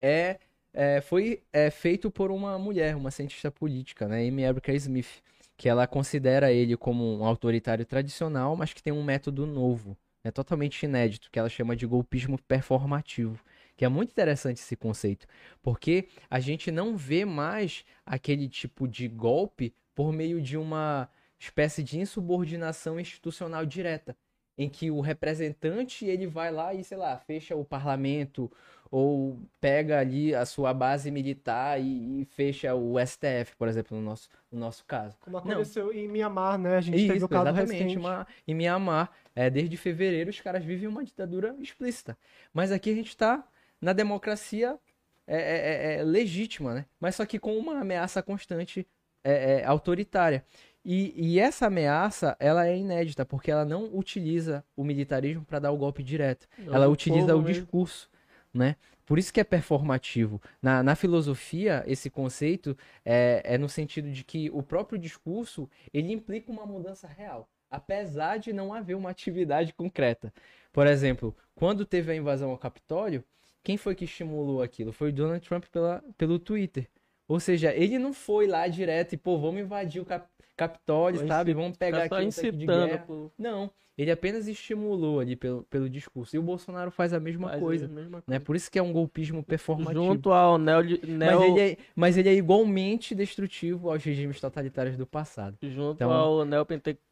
[0.00, 0.38] é,
[0.72, 5.22] é, foi é, feito por uma mulher, uma cientista política, né, Amy Abrika Smith,
[5.58, 10.30] que ela considera ele como um autoritário tradicional, mas que tem um método novo, é
[10.30, 13.38] totalmente inédito, que ela chama de golpismo performativo.
[13.80, 15.26] Que é muito interessante esse conceito,
[15.62, 21.08] porque a gente não vê mais aquele tipo de golpe por meio de uma
[21.38, 24.14] espécie de insubordinação institucional direta,
[24.58, 28.52] em que o representante ele vai lá e, sei lá, fecha o parlamento
[28.90, 34.02] ou pega ali a sua base militar e, e fecha o STF, por exemplo, no
[34.02, 35.16] nosso, no nosso caso.
[35.20, 36.76] Como aconteceu em Mianmar, né?
[36.76, 37.72] A gente teve Isso, o caso exatamente.
[37.72, 37.96] recente.
[37.96, 42.18] Uma, em Mianmar, é, desde fevereiro, os caras vivem uma ditadura explícita.
[42.52, 43.42] Mas aqui a gente está
[43.80, 44.78] na democracia
[45.26, 46.86] é, é, é, é, legítima, né?
[46.98, 48.86] Mas só que com uma ameaça constante
[49.22, 50.44] é, é, autoritária.
[50.84, 55.70] E, e essa ameaça, ela é inédita, porque ela não utiliza o militarismo para dar
[55.70, 56.48] o golpe direto.
[56.58, 57.62] Não, ela utiliza o mesmo.
[57.62, 58.10] discurso.
[58.52, 58.76] né?
[59.06, 60.40] Por isso que é performativo.
[60.62, 66.12] Na, na filosofia, esse conceito é, é no sentido de que o próprio discurso ele
[66.12, 70.32] implica uma mudança real, apesar de não haver uma atividade concreta.
[70.72, 73.24] Por exemplo, quando teve a invasão ao Capitólio,
[73.62, 74.92] quem foi que estimulou aquilo?
[74.92, 76.88] Foi o Donald Trump pela, pelo Twitter.
[77.28, 80.26] Ou seja, ele não foi lá direto e, pô, vamos invadir o cap
[80.56, 81.54] Capitólio, sabe?
[81.54, 83.04] Vamos pegar aqui incitando, guerra.
[83.06, 83.30] pô.
[83.38, 86.36] Não, ele apenas estimulou ali pelo, pelo discurso.
[86.36, 87.86] E o Bolsonaro faz a mesma Faz coisa.
[87.86, 88.38] a mesma Né?
[88.38, 90.04] Por isso que é um golpismo performativo.
[90.04, 94.98] Junto ao neo, neo Mas, ele é, mas ele é igualmente destrutivo aos regimes totalitários
[94.98, 95.56] do passado.
[95.62, 97.09] junto Então- ao neopentecostal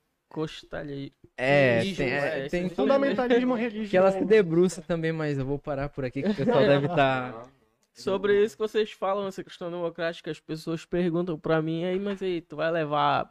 [0.73, 1.13] aí.
[1.37, 3.97] É, tem, é, tem Fundamentalismo que religioso.
[3.97, 6.93] ela se debruça também, mas eu vou parar por aqui que o pessoal deve tá
[6.93, 7.59] estar.
[7.95, 12.23] Sobre isso que vocês falam, essa questão democrática, as pessoas perguntam pra mim, aí, mas
[12.23, 13.29] aí, tu vai levar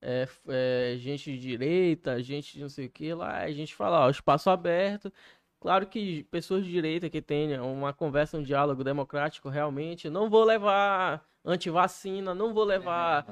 [0.00, 4.06] é, é, gente de direita, gente de não sei o que lá, a gente fala,
[4.06, 5.12] ó, espaço aberto.
[5.60, 10.42] Claro que pessoas de direita que tenham uma conversa, um diálogo democrático, realmente, não vou
[10.42, 13.26] levar antivacina, não vou levar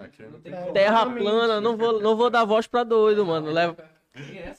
[0.44, 3.50] É, terra plana, não vou, não vou dar voz pra doido, mano.
[3.50, 3.76] Leva...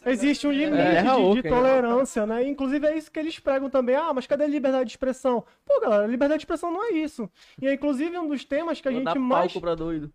[0.05, 2.47] Existe um limite É, de- de, tolerância, né?
[2.47, 3.95] Inclusive é isso que eles pregam também.
[3.95, 5.43] Ah, mas cadê a liberdade de expressão?
[5.65, 7.29] Pô, galera, liberdade de expressão não é isso.
[7.61, 9.53] E é inclusive um dos temas que a Vou gente mais,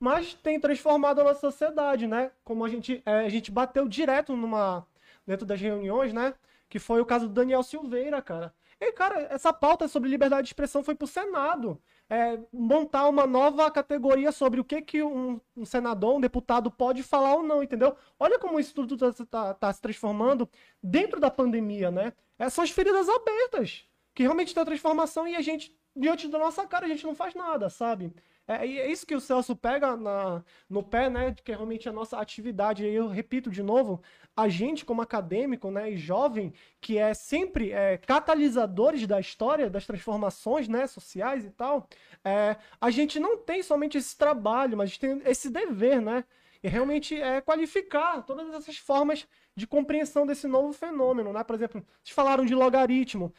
[0.00, 2.30] mais tem transformado a nossa sociedade, né?
[2.44, 4.86] Como a gente, é, a gente bateu direto numa
[5.26, 6.32] dentro das reuniões, né?
[6.68, 8.52] Que foi o caso do Daniel Silveira, cara.
[8.80, 11.80] E, cara, essa pauta sobre liberdade de expressão foi pro Senado.
[12.08, 17.02] É, montar uma nova categoria sobre o que, que um, um senador, um deputado pode
[17.02, 17.96] falar ou não, entendeu?
[18.18, 20.48] Olha como isso tudo tá, tá- tá se transformando
[20.80, 22.12] dentro da pandemia, né?
[22.38, 23.84] É, são as feridas abertas,
[24.14, 27.14] que realmente tem a transformação e a gente, diante da nossa cara, a gente não
[27.14, 28.12] faz nada, sabe?
[28.48, 31.34] É, é isso que o Celso pega na, no pé, né?
[31.44, 32.84] Que é realmente a nossa atividade.
[32.84, 34.00] E eu repito de novo,
[34.36, 39.86] a gente como acadêmico, né, e jovem, que é sempre é, catalisadores da história, das
[39.86, 41.88] transformações, né, sociais e tal,
[42.22, 46.24] é, a gente não tem somente esse trabalho, mas a gente tem esse dever, né?
[46.62, 51.42] E realmente é qualificar todas essas formas de compreensão desse novo fenômeno, né?
[51.44, 53.32] Por exemplo, vocês falaram de logaritmo.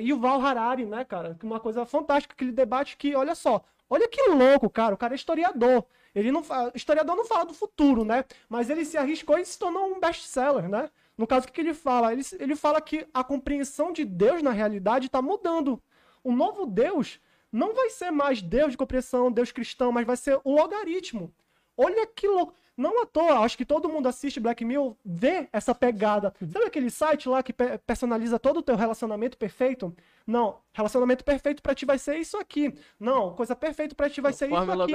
[0.00, 1.36] E o Val Harari, né, cara?
[1.42, 4.94] Uma coisa fantástica, aquele debate que, olha só, olha que louco, cara.
[4.94, 5.84] O cara é historiador.
[6.14, 6.42] Ele não
[6.74, 8.24] historiador não fala do futuro, né?
[8.48, 10.90] Mas ele se arriscou e se tornou um best-seller, né?
[11.16, 12.12] No caso, o que, que ele fala?
[12.12, 15.82] Ele, ele fala que a compreensão de Deus na realidade está mudando.
[16.24, 17.20] O novo Deus
[17.50, 21.34] não vai ser mais Deus de compreensão, Deus cristão, mas vai ser o logaritmo.
[21.76, 22.54] Olha que louco.
[22.76, 26.32] Não à toa, acho que todo mundo assiste Black Mirror, vê essa pegada.
[26.40, 29.94] Sabe aquele site lá que pe- personaliza todo o teu relacionamento perfeito?
[30.26, 32.74] Não, relacionamento perfeito pra ti vai ser isso aqui.
[32.98, 34.54] Não, coisa perfeita pra ti vai ser isso
[34.84, 34.92] aqui.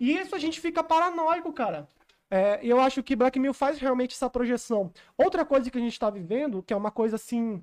[0.00, 1.86] E isso a gente fica paranoico, cara.
[2.30, 4.90] É, e eu acho que Black Mirror faz realmente essa projeção.
[5.16, 7.62] Outra coisa que a gente está vivendo, que é uma coisa assim.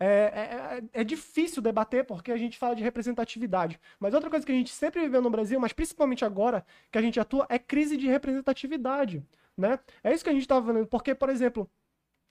[0.00, 3.80] É, é- é difícil debater porque a gente fala de representatividade.
[3.98, 7.02] Mas outra coisa que a gente sempre viveu no Brasil, mas principalmente agora que a
[7.02, 9.24] gente atua, é crise de representatividade.
[9.56, 9.78] Né?
[10.04, 10.86] É isso que a gente está vendo.
[10.86, 11.68] Porque, por exemplo,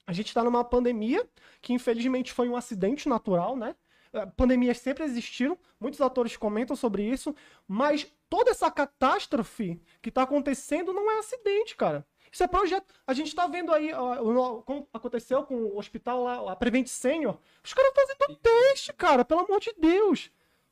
[0.05, 1.27] a gente está numa pandemia
[1.61, 3.75] que infelizmente foi um acidente natural, né?
[4.13, 7.35] Eh, Pandemias sempre existiram, muitos atores comentam sobre isso,
[7.67, 12.05] mas toda essa catástrofe que está acontecendo não é acidente, cara.
[12.31, 12.93] Isso é projeto.
[13.05, 17.37] A gente está vendo aí, ó, como aconteceu com o hospital lá, a Prevent Senior.
[17.63, 20.29] Os caras fazendo teste, cara, pelo amor de Deus.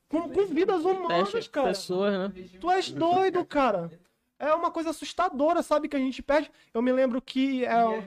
[0.08, 1.68] Com, com vidas humanas, Teste cara.
[1.70, 2.48] pessoas, né?
[2.60, 3.92] Tu és doido, cara.
[4.38, 6.52] É uma coisa assustadora, sabe, que a gente perde.
[6.74, 7.66] Eu me lembro que.
[7.66, 8.04] É,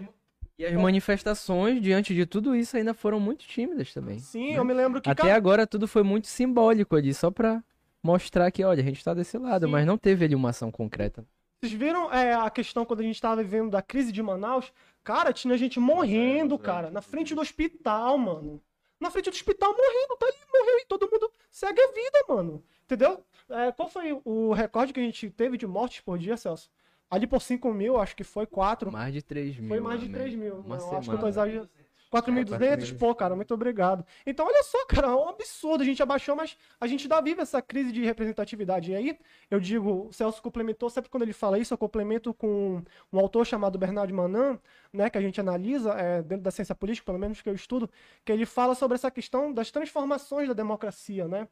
[0.59, 4.19] E as manifestações, diante de tudo isso, ainda foram muito tímidas também.
[4.21, 5.11] sim, eu me lembro que.
[5.11, 7.63] Até cara, agora tudo foi muito simbólico ali, só pra
[8.03, 9.73] mostrar que, olha, a gente tá desse lado, Sim.
[9.73, 11.27] mas não teve ali uma ação concreta.
[11.61, 14.73] Vocês viram é, a questão quando a gente tava vivendo da crise de Manaus?
[15.03, 18.63] Cara, tinha gente morrendo, cara, na frente do hospital, mano.
[19.01, 22.63] Na frente do hospital morrendo, tá ali, morreu e todo mundo segue a vida, mano.
[22.85, 23.25] Entendeu?
[23.49, 26.71] É, qual foi o recorde que a gente teve de mortes por dia, Celso?
[27.11, 28.93] Ali por 5 mil, acho que foi 4.
[28.93, 29.69] Mais de 3 mil.
[29.69, 30.21] Foi mais de amém.
[30.21, 30.57] 3 mil.
[30.59, 31.29] Uma Não, acho que eu tô semana.
[31.29, 31.71] exagerando.
[32.11, 32.97] 4.200?
[32.97, 34.05] Pô, cara, muito obrigado.
[34.27, 35.83] Então, olha só, cara, é um absurdo.
[35.83, 38.91] A gente abaixou, mas a gente ainda vive essa crise de representatividade.
[38.93, 39.19] E aí,
[39.51, 42.83] eu digo, o Celso complementou, sempre quando ele fala isso, eu complemento com
[43.13, 44.59] um autor chamado Bernard Manan,
[44.93, 47.91] né, que a gente analisa é, dentro da ciência política, pelo menos que eu estudo,
[48.25, 51.47] que ele fala sobre essa questão das transformações da democracia, né?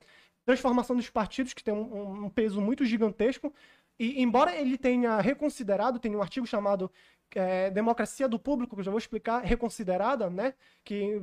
[0.44, 3.52] Transformação dos partidos, que tem um, um peso muito gigantesco.
[3.98, 6.90] E embora ele tenha reconsiderado, tem um artigo chamado
[7.34, 10.54] é, Democracia do Público, que eu já vou explicar, reconsiderada, né?
[10.84, 11.20] Que,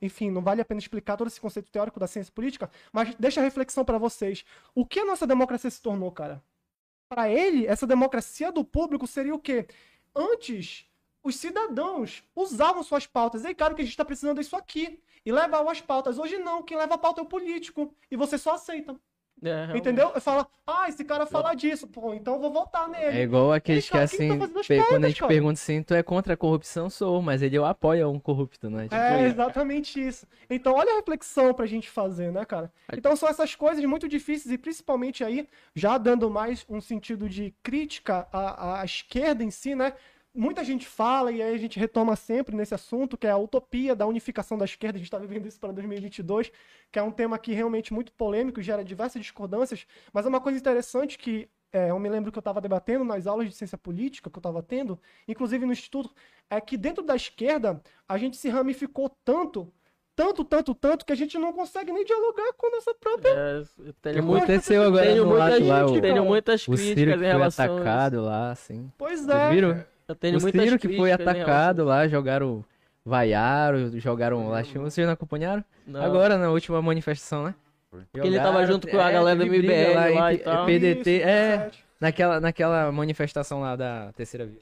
[0.00, 3.40] enfim, não vale a pena explicar todo esse conceito teórico da ciência política, mas deixa
[3.40, 4.44] a reflexão para vocês.
[4.74, 6.42] O que a nossa democracia se tornou, cara?
[7.08, 9.66] Para ele, essa democracia do público seria o quê?
[10.14, 10.86] Antes,
[11.22, 13.44] os cidadãos usavam suas pautas.
[13.44, 15.00] Ei, cara, o que a gente está precisando é isso aqui.
[15.24, 16.18] e levavam as pautas.
[16.18, 17.94] Hoje não, quem leva a pauta é o político.
[18.10, 18.98] E você só aceita.
[19.44, 19.76] É.
[19.76, 20.08] Entendeu?
[20.20, 23.18] Fala, ah, esse cara fala disso, pô, então eu vou votar nele.
[23.18, 25.28] É igual aqueles que tá assim, pe- quando a gente cara?
[25.32, 26.88] pergunta assim, tu é contra a corrupção?
[26.88, 28.84] Sou, mas ele apoia um corrupto, né?
[28.84, 30.26] Tipo, É, exatamente isso.
[30.48, 32.72] Então, olha a reflexão pra gente fazer, né, cara?
[32.96, 37.52] Então, são essas coisas muito difíceis e principalmente aí, já dando mais um sentido de
[37.64, 39.92] crítica à, à esquerda em si, né?
[40.34, 43.94] Muita gente fala, e aí a gente retoma sempre nesse assunto, que é a utopia
[43.94, 44.96] da unificação da esquerda.
[44.96, 46.50] A gente está vivendo isso para 2022,
[46.90, 49.86] que é um tema que realmente muito polêmico, gera diversas discordâncias.
[50.12, 53.26] Mas é uma coisa interessante que é, eu me lembro que eu estava debatendo nas
[53.26, 56.14] aulas de ciência política que eu estava tendo, inclusive no instituto,
[56.50, 59.72] é que dentro da esquerda a gente se ramificou tanto,
[60.14, 63.30] tanto, tanto, tanto, que a gente não consegue nem dialogar com a nossa própria.
[63.30, 66.24] É, eu O que tenho, muito, aconteceu agora tenho, no muita lá, gente, o, tenho
[66.24, 68.92] muitas o Ciro críticas em relação atacado lá, assim.
[68.98, 69.50] Pois Vocês é.
[69.50, 69.91] viram?
[70.12, 72.64] Eu tenho o Ciro que foi em atacado lá, jogaram,
[73.04, 74.62] vaiaram, jogaram lá.
[74.62, 75.64] Vocês não acompanharam?
[75.86, 76.02] Não.
[76.02, 77.54] Agora, na última manifestação, né?
[77.90, 80.66] Porque ele tava junto com a galera do MBL lá e entre- tal.
[80.66, 81.84] PDT, Isso, é, 17.
[82.00, 84.60] naquela, naquela manifestação lá da terceira via.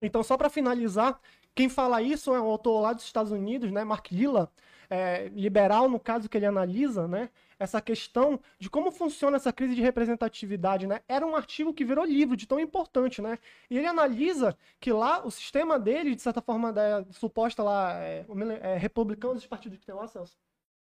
[0.00, 1.18] Então, só para finalizar,
[1.54, 4.48] quem fala isso é um autor lá dos Estados Unidos, né, Mark Lilla,
[4.88, 7.28] é, liberal no caso que ele analisa, né,
[7.58, 11.00] essa questão de como funciona essa crise de representatividade, né?
[11.08, 13.38] Era um artigo que virou livro de tão importante, né?
[13.70, 18.26] E ele analisa que lá o sistema dele, de certa forma, da suposta lá, é,
[18.62, 20.36] é, republicanos, esse partido que tem lá, Celso?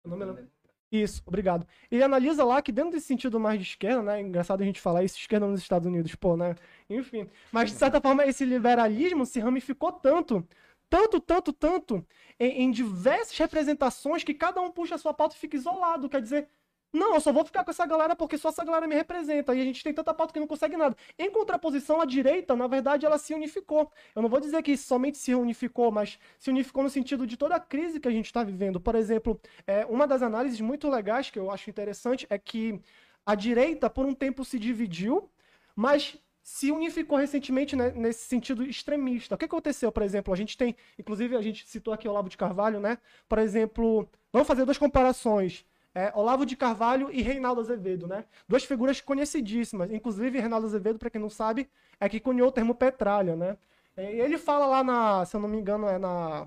[0.05, 0.49] Eu não me lembro.
[0.91, 1.67] Isso, obrigado.
[1.91, 4.21] Ele analisa lá que dentro desse sentido mais de esquerda, né?
[4.21, 6.55] Engraçado a gente falar isso, esquerda nos Estados Unidos, pô, né?
[6.89, 7.29] Enfim.
[7.53, 10.47] Mas, de certa forma, esse liberalismo se ramificou tanto,
[10.89, 12.07] tanto, tanto, tanto,
[12.41, 16.09] em, em diversas representações que cada um puxa a sua pauta e fica isolado.
[16.09, 16.49] Quer dizer,
[16.93, 19.55] não, eu só vou ficar com essa galera porque só essa galera me representa.
[19.55, 20.97] E a gente tem tanta pauta que não consegue nada.
[21.19, 23.91] Em contraposição, a direita, na verdade, ela se unificou.
[24.15, 27.57] Eu não vou dizer que somente se unificou, mas se unificou no sentido de toda
[27.57, 28.81] a crise que a gente está vivendo.
[28.81, 32.81] Por exemplo, é, uma das análises muito legais que eu acho interessante é que
[33.27, 35.31] a direita, por um tempo, se dividiu,
[35.77, 39.35] mas se unificou recentemente né, nesse sentido extremista.
[39.35, 40.33] O que aconteceu, por exemplo?
[40.33, 42.97] A gente tem, inclusive a gente citou aqui o Olavo de Carvalho, né?
[43.29, 45.67] Por exemplo, vamos fazer duas comparações.
[45.99, 48.25] É, Olavo de Carvalho e Reinaldo Azevedo, né?
[48.47, 49.91] Duas figuras conhecidíssimas.
[49.91, 51.69] Inclusive, Reinaldo Azevedo, para quem não sabe,
[51.99, 53.57] é que cunhou o termo petralha, né?
[53.97, 56.47] E ele fala lá na, se eu não me engano, é na.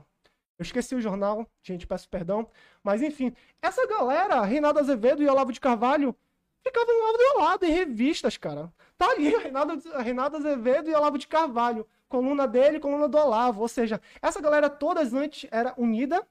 [0.58, 2.48] Eu esqueci o jornal, gente, peço perdão.
[2.82, 6.16] Mas enfim, essa galera, Reinaldo Azevedo e Olavo de Carvalho,
[6.64, 8.72] ficavam lado a lado em revistas, cara.
[8.98, 11.86] Tá ali, Reinaldo, Reinaldo Azevedo e Olavo de Carvalho.
[12.08, 13.60] Coluna dele, coluna do Olavo.
[13.64, 16.26] Ou seja, essa galera todas antes era unida,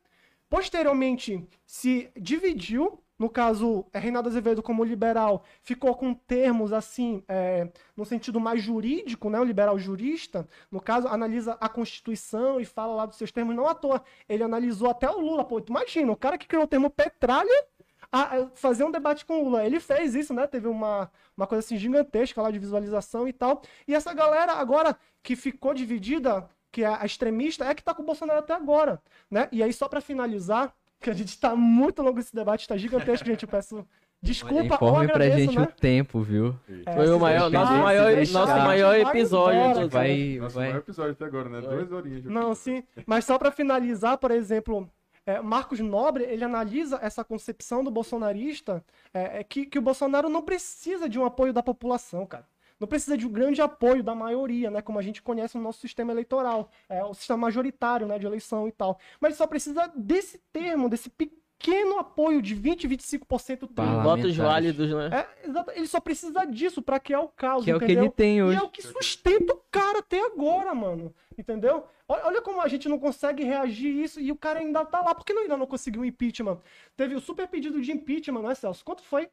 [0.48, 2.98] posteriormente se dividiu.
[3.20, 8.62] No caso, é, Reinaldo Azevedo, como liberal, ficou com termos assim, é, no sentido mais
[8.62, 9.38] jurídico, né?
[9.38, 13.68] O liberal jurista, no caso, analisa a Constituição e fala lá dos seus termos, não
[13.68, 14.02] à toa.
[14.28, 15.44] Ele analisou até o Lula.
[15.44, 17.66] Pô, imagina, o cara que criou o termo petralha
[18.12, 19.64] a- fazer um debate com o Lula.
[19.64, 20.46] Ele fez isso, né?
[20.46, 23.62] Teve uma, uma coisa assim gigantesca lá de visualização e tal.
[23.86, 28.02] E essa galera agora que ficou dividida, que é a extremista, é que tá com
[28.02, 29.48] o Bolsonaro até agora, né?
[29.52, 33.26] E aí, só pra finalizar, que a gente tá muito longo esse debate, tá gigantesco,
[33.26, 33.42] gente.
[33.42, 33.86] Eu peço
[34.22, 35.62] desculpa ou Informe pra agradeço, gente né?
[35.62, 36.54] o tempo, viu?
[36.86, 39.60] É, Foi o maior, nosso maior, nosso a gente maior vai episódio.
[39.74, 39.88] cara.
[39.88, 40.68] Vai, Nosso vai.
[40.68, 41.60] maior episódio até agora, né?
[41.60, 41.76] Vai.
[41.76, 42.24] Duas horinhas.
[42.24, 42.84] Não, sim.
[43.06, 44.88] Mas só para finalizar, por exemplo,
[45.24, 50.28] é, Marcos Nobre, ele analisa essa concepção do bolsonarista, é, é que, que o Bolsonaro
[50.28, 52.46] não precisa de um apoio da população, cara.
[52.80, 54.80] Não precisa de um grande apoio da maioria, né?
[54.80, 58.18] Como a gente conhece no nosso sistema eleitoral, é, o sistema majoritário, né?
[58.18, 58.98] De eleição e tal.
[59.20, 63.72] Mas ele só precisa desse termo, desse pequeno apoio de 20, 25% dele.
[63.74, 64.22] Parlamentares.
[64.24, 65.10] Votos válidos, né?
[65.12, 65.70] É, exato.
[65.72, 68.04] Ele só precisa disso pra criar o caos, Que é o que entendeu?
[68.04, 68.58] ele tem E hoje.
[68.58, 71.14] é o que sustenta o cara até agora, mano.
[71.36, 71.84] Entendeu?
[72.08, 75.14] Olha, como a gente não consegue reagir isso e o cara ainda tá lá.
[75.14, 76.58] Por que não, ainda não conseguiu impeachment?
[76.96, 78.84] Teve o super pedido de impeachment, né, Celso?
[78.84, 79.28] Quanto foi?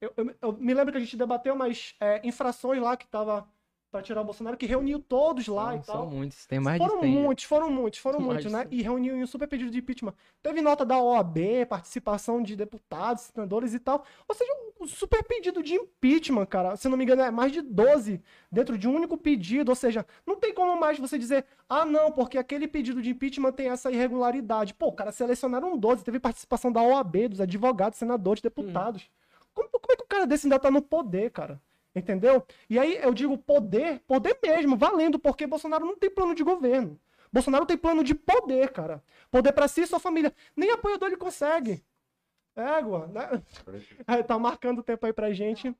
[0.00, 3.46] Eu, eu- eu me lembro que a gente debateu umas é, infrações lá que tava
[3.90, 5.96] pra tirar o Bolsonaro, que reuniu todos lá São, e tal.
[5.96, 7.10] são muitos, tem mais de Foram 100.
[7.10, 8.62] muitos, foram muitos, foram muitos, de né?
[8.70, 8.78] 100.
[8.78, 10.14] E reuniu em um super pedido de impeachment.
[10.40, 14.04] Teve nota da OAB, participação de deputados, senadores e tal.
[14.28, 16.76] Ou seja, um super pedido de impeachment, cara.
[16.76, 19.70] Se não me engano, é mais de 12 dentro de um único pedido.
[19.70, 23.50] Ou seja, não tem como mais você dizer, ah, não, porque aquele pedido de impeachment
[23.52, 24.72] tem essa irregularidade.
[24.72, 29.10] Pô, cara, selecionaram 12, teve participação da OAB, dos advogados, senadores, deputados.
[29.60, 31.60] Como, como é que o cara desse ainda tá no poder, cara?
[31.94, 32.44] Entendeu?
[32.68, 36.98] E aí eu digo poder, poder mesmo, valendo, porque Bolsonaro não tem plano de governo.
[37.32, 39.02] Bolsonaro tem plano de poder, cara.
[39.30, 40.34] Poder pra si e sua família.
[40.56, 41.84] Nem apoiador ele consegue.
[42.56, 43.42] Égua, né?
[44.06, 45.74] É, tá marcando o tempo aí pra gente.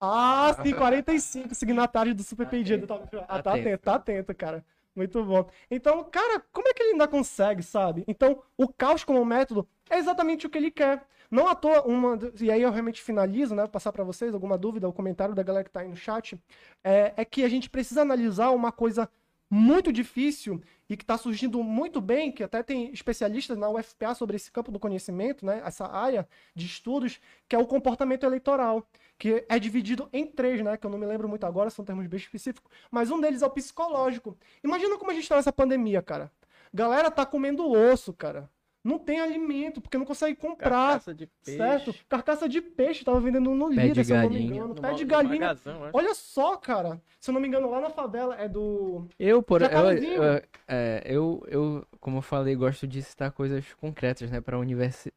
[0.00, 2.86] Ah, sim, 45 signatários do super pedido.
[2.86, 4.64] Tá, ah, tá atento, tá atento, cara.
[4.94, 5.48] Muito bom.
[5.70, 8.02] Então, cara, como é que ele ainda consegue, sabe?
[8.08, 11.06] Então, o caos como método é exatamente o que ele quer.
[11.30, 12.18] Não à toa, uma.
[12.40, 13.62] E aí eu realmente finalizo, né?
[13.62, 16.38] Vou passar para vocês alguma dúvida, o comentário da galera que tá aí no chat.
[16.84, 19.08] É, é que a gente precisa analisar uma coisa
[19.48, 24.36] muito difícil e que está surgindo muito bem, que até tem especialistas na UFPA sobre
[24.36, 28.86] esse campo do conhecimento, né, essa área de estudos, que é o comportamento eleitoral,
[29.18, 32.06] que é dividido em três, né, que eu não me lembro muito agora, são termos
[32.06, 34.36] bem específicos, mas um deles é o psicológico.
[34.62, 36.30] Imagina como a gente está nessa pandemia, cara.
[36.72, 38.50] Galera tá comendo osso, cara
[38.86, 40.70] não tem alimento, porque não consegue comprar.
[40.70, 41.58] Carcaça de peixe.
[41.58, 41.94] Certo?
[42.08, 44.74] Carcaça de peixe, tava vendendo no Pé líder, se eu não me engano.
[44.76, 45.40] Pé de galinha.
[45.40, 47.02] Magazão, Olha só, cara.
[47.18, 49.08] Se eu não me engano, lá na favela é do.
[49.18, 54.30] Eu, por eu, eu, é, eu, eu, como eu falei, gosto de citar coisas concretas,
[54.30, 54.40] né?
[54.40, 55.12] Pra universi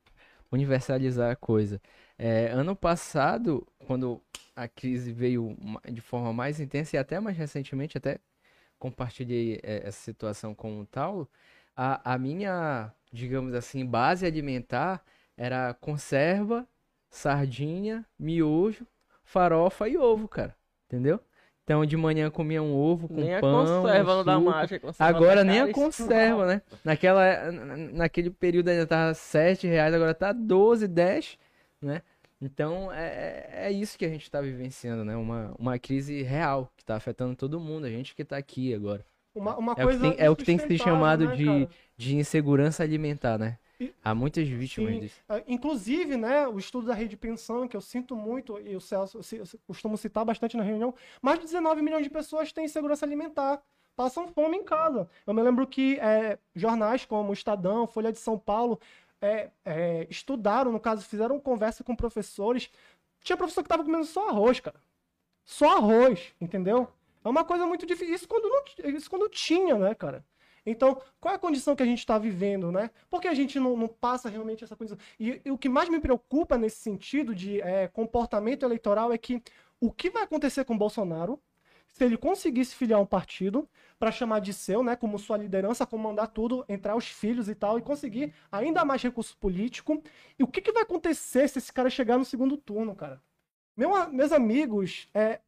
[0.51, 1.79] universalizar a coisa.
[2.17, 4.19] É, ano passado, quando
[4.55, 5.55] a crise veio
[5.91, 8.17] de forma mais intensa e até mais recentemente, até
[8.79, 11.29] compartilhei é, essa situação com o Taulo,
[11.75, 15.03] a, a minha digamos assim, base alimentar
[15.37, 16.67] era conserva,
[17.09, 18.85] sardinha, miojo,
[19.23, 20.55] farofa e ovo, cara.
[20.87, 21.19] Entendeu?
[21.63, 23.63] Então de manhã comia um ovo com nem pão.
[23.63, 24.81] Nem a conserva não dá marcha.
[24.97, 26.61] Agora nem a conserva, né?
[26.83, 27.51] Naquela,
[27.93, 31.37] naquele período ainda tava 7 reais, agora tá 12, 10,
[31.79, 32.01] né?
[32.41, 35.15] Então é, é, é isso que a gente está vivenciando, né?
[35.15, 39.05] Uma, uma crise real que está afetando todo mundo, a gente que está aqui agora.
[39.39, 41.69] Uma, uma é, o que tem, é o que tem que ser chamado né, de,
[41.95, 43.57] de insegurança alimentar, né?
[43.79, 44.99] E, Há muitas vítimas sim.
[44.99, 45.15] disso.
[45.29, 49.21] É, inclusive, né, o estudo da rede pensão, que eu sinto muito, e o Celso
[49.33, 53.61] eu costumo citar bastante na reunião, mais de 19 milhões de pessoas têm insegurança alimentar,
[53.95, 55.09] passam fome em casa.
[55.25, 58.79] Eu me lembro que é, jornais como o Estadão, Folha de São Paulo,
[59.21, 62.69] é, é, estudaram, no caso, fizeram conversa com professores.
[63.21, 64.79] Tinha professor que estava comendo só arroz, cara.
[65.45, 66.87] Só arroz, entendeu?
[67.23, 68.15] É uma coisa muito difícil.
[68.15, 70.23] Isso quando, não, isso quando tinha, né, cara?
[70.65, 72.89] Então, qual é a condição que a gente está vivendo, né?
[73.09, 74.97] Por que a gente não, não passa realmente essa condição?
[75.19, 79.41] E, e, o que mais me preocupa nesse sentido de é, comportamento eleitoral é que
[79.79, 81.41] o que vai acontecer com o Bolsonaro
[81.87, 83.67] se ele conseguisse filiar um partido
[83.97, 87.79] para chamar de seu, né, como sua liderança, comandar tudo, entrar os filhos e tal,
[87.79, 90.01] e conseguir ainda mais recurso político.
[90.37, 93.21] E o que, que vai acontecer se esse cara chegar no segundo turno, cara?
[93.75, 95.39] Meu, meus amigos, é,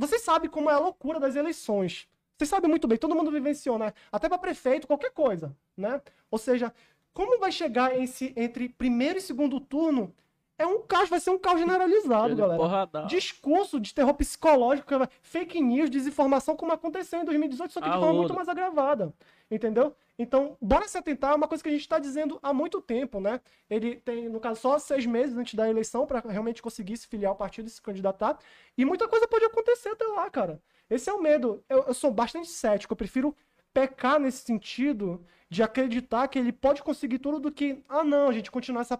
[0.00, 2.08] você sabe como é a loucura das eleições.
[2.36, 3.92] Você sabe muito bem, todo mundo vivenciou, né?
[4.10, 6.00] Até para prefeito, qualquer coisa, né?
[6.30, 6.72] Ou seja,
[7.12, 10.14] como vai chegar esse, entre primeiro e segundo turno?
[10.56, 12.58] É um caos, vai ser um caos generalizado, galera.
[12.58, 13.06] Porradão.
[13.06, 14.88] Discurso de terror psicológico,
[15.20, 19.12] fake news, desinformação, como aconteceu em 2018, só que de forma muito mais agravada.
[19.50, 19.96] Entendeu?
[20.18, 23.20] Então, bora se atentar, é uma coisa que a gente está dizendo há muito tempo,
[23.20, 23.40] né?
[23.68, 27.30] Ele tem, no caso, só seis meses antes da eleição para realmente conseguir se filiar
[27.30, 28.38] ao partido e se candidatar.
[28.76, 30.62] E muita coisa pode acontecer até lá, cara.
[30.88, 31.64] Esse é o medo.
[31.68, 33.34] Eu, eu sou bastante cético, eu prefiro
[33.72, 38.32] pecar nesse sentido de acreditar que ele pode conseguir tudo do que, ah, não, a
[38.32, 38.98] gente continuar essa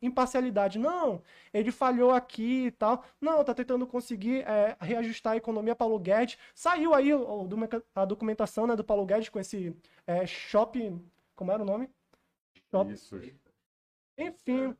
[0.00, 0.78] imparcialidade.
[0.78, 1.22] Não,
[1.52, 3.04] ele falhou aqui e tal.
[3.20, 6.38] Não, tá tentando conseguir é, reajustar a economia Paulo Guedes.
[6.54, 7.48] Saiu aí o, o,
[7.94, 11.04] a documentação né, do Paulo Guedes com esse é, shopping.
[11.36, 11.90] Como era o nome?
[12.70, 12.90] Shop...
[12.90, 13.20] Isso.
[14.16, 14.74] Enfim.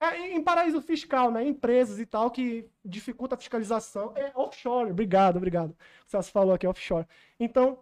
[0.00, 1.44] É, em paraíso fiscal, né?
[1.44, 4.14] Empresas e tal que dificulta a fiscalização.
[4.16, 4.90] É offshore.
[4.90, 5.76] Obrigado, obrigado.
[6.06, 7.06] O Celso falou aqui, offshore.
[7.38, 7.78] Então,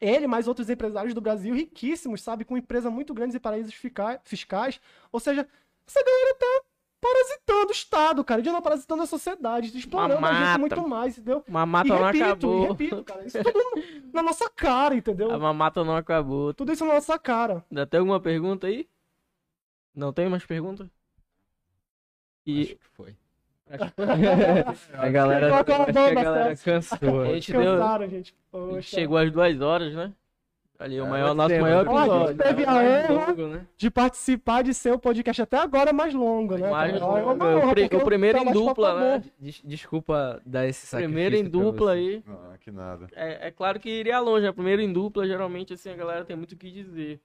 [0.00, 3.74] ele, mais outros empresários do Brasil, riquíssimos, sabe, com empresas muito grandes em paraísos
[4.24, 4.80] fiscais.
[5.10, 5.46] Ou seja,
[5.86, 6.62] essa galera tá
[7.00, 8.42] parasitando o Estado, cara.
[8.42, 11.44] De não parasitando a sociedade, explorando a gente muito mais, entendeu?
[11.48, 12.64] Mamata não repito, acabou.
[12.64, 13.24] E repito, cara.
[13.24, 13.64] Isso tudo
[14.12, 15.30] na nossa cara, entendeu?
[15.30, 16.52] A mamata não acabou.
[16.52, 17.64] Tudo isso na nossa cara.
[17.70, 18.88] Ainda tem alguma pergunta aí?
[19.94, 20.90] Não tem mais pergunta?
[22.44, 22.62] E...
[22.62, 23.16] Acho que foi.
[24.94, 27.20] a galera, acho que a galera cansou.
[27.22, 28.08] A gente, deu...
[28.08, 28.34] gente.
[28.52, 30.12] A gente chegou às duas horas, né?
[30.78, 32.12] Ali, o é, maior, nosso maior episódio.
[32.12, 33.66] a gente teve a honra né?
[33.78, 36.70] de participar de ser o podcast até agora mais longo, né?
[36.70, 37.16] Mais longo.
[37.16, 39.24] É honra, o, o primeiro em dupla, né?
[39.64, 42.22] Desculpa dar esse sacrifício Primeiro em dupla aí.
[42.28, 43.06] Ah, que nada.
[43.14, 44.52] É, é claro que iria longe, né?
[44.52, 47.20] Primeiro em dupla, geralmente, assim, a galera tem muito o que dizer.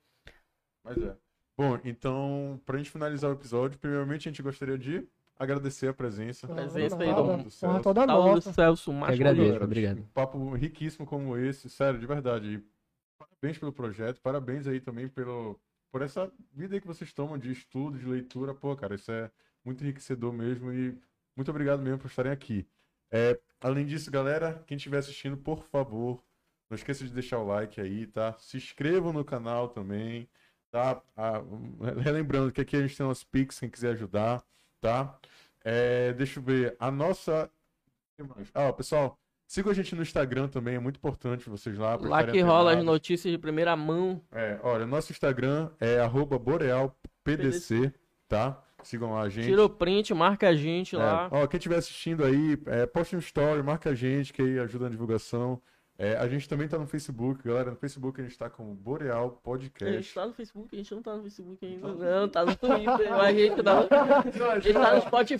[0.83, 1.13] Mas é.
[1.57, 5.05] Bom, então, pra gente finalizar o episódio, primeiramente a gente gostaria de
[5.41, 6.45] agradecer a presença.
[6.45, 7.81] A presença aí do, do Celso.
[7.81, 9.13] Toda do Celso Macho.
[9.13, 9.99] Agradeço, obrigado.
[9.99, 12.63] Um papo riquíssimo como esse, sério, de verdade.
[13.17, 15.59] parabéns pelo projeto, parabéns aí também pelo,
[15.91, 18.53] por essa vida aí que vocês tomam de estudo, de leitura.
[18.53, 19.31] Pô, cara, isso é
[19.65, 20.95] muito enriquecedor mesmo e
[21.35, 22.67] muito obrigado mesmo por estarem aqui.
[23.09, 26.23] É, além disso, galera, quem estiver assistindo, por favor,
[26.69, 28.33] não esqueça de deixar o like aí, tá?
[28.39, 30.29] Se inscrevam no canal também,
[30.69, 31.01] tá?
[31.17, 31.41] Ah,
[32.01, 34.45] relembrando que aqui a gente tem umas pics, quem quiser ajudar
[34.81, 35.17] tá?
[35.63, 36.75] É, deixa eu ver.
[36.79, 37.49] A nossa.
[38.53, 39.17] Ah, pessoal,
[39.51, 41.97] Sigam a gente no Instagram também, é muito importante vocês lá.
[41.97, 44.21] Lá que rola as notícias de primeira mão.
[44.31, 45.99] É, olha, nosso Instagram é
[46.39, 47.93] borealpdc,
[48.29, 48.63] tá?
[48.81, 49.47] Sigam lá a gente.
[49.47, 51.27] Tira o print, marca a gente É, lá.
[51.29, 54.85] Ó, quem estiver assistindo aí, é, poste um story, marca a gente, que aí ajuda
[54.85, 55.61] na divulgação.
[56.03, 57.69] É, a gente também tá no Facebook, galera.
[57.69, 60.13] No Facebook a gente tá como Boreal A gente Podcast.
[60.15, 61.93] tá no Facebook, a gente não tá no Facebook ainda.
[61.93, 63.81] Não, tá no Twitter, mas a gente tá no,
[64.51, 65.37] a gente tá no Spotify,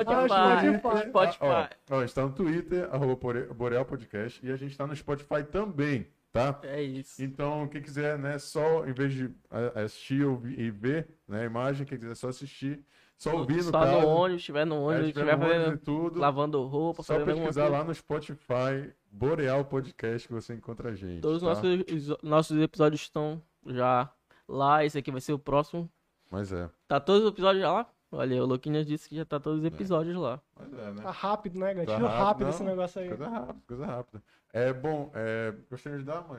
[0.00, 1.08] Spotify, Spotify.
[1.08, 1.38] Spotify.
[1.40, 4.86] Ó, ó, a gente tá no Twitter, arroba Bore- Boreal Podcast, e a gente tá
[4.88, 6.58] no Spotify também, tá?
[6.64, 7.22] É isso.
[7.22, 10.26] Então, quem quiser, né, só em vez de a- assistir
[10.58, 12.84] e ver né, a imagem, quem quiser só assistir,
[13.20, 14.00] só ouvir no Só caso.
[14.00, 17.22] no ônibus, estiver no é, ônibus, estiver estiver no ônibus fazendo, tudo, lavando roupa, só
[17.22, 21.20] pesquisar lá no Spotify, Boreal Podcast, que você encontra a gente.
[21.20, 21.48] Todos os tá?
[21.48, 24.10] nossos, os nossos episódios estão já
[24.48, 24.86] lá.
[24.86, 25.90] Esse aqui vai ser o próximo.
[26.30, 27.86] Mas é, Tá todos os episódios já lá?
[28.10, 30.40] Olha, o Louquinhas disse que já tá todos os episódios lá.
[30.58, 31.02] mas é, né?
[31.02, 32.06] Tá rápido, né, Tá gatilho?
[32.06, 32.50] rápido, rápido não.
[32.50, 33.08] esse negócio aí.
[33.08, 34.22] Coisa rápida, coisa rápida.
[34.52, 36.38] É bom, é, gostaria de dar uma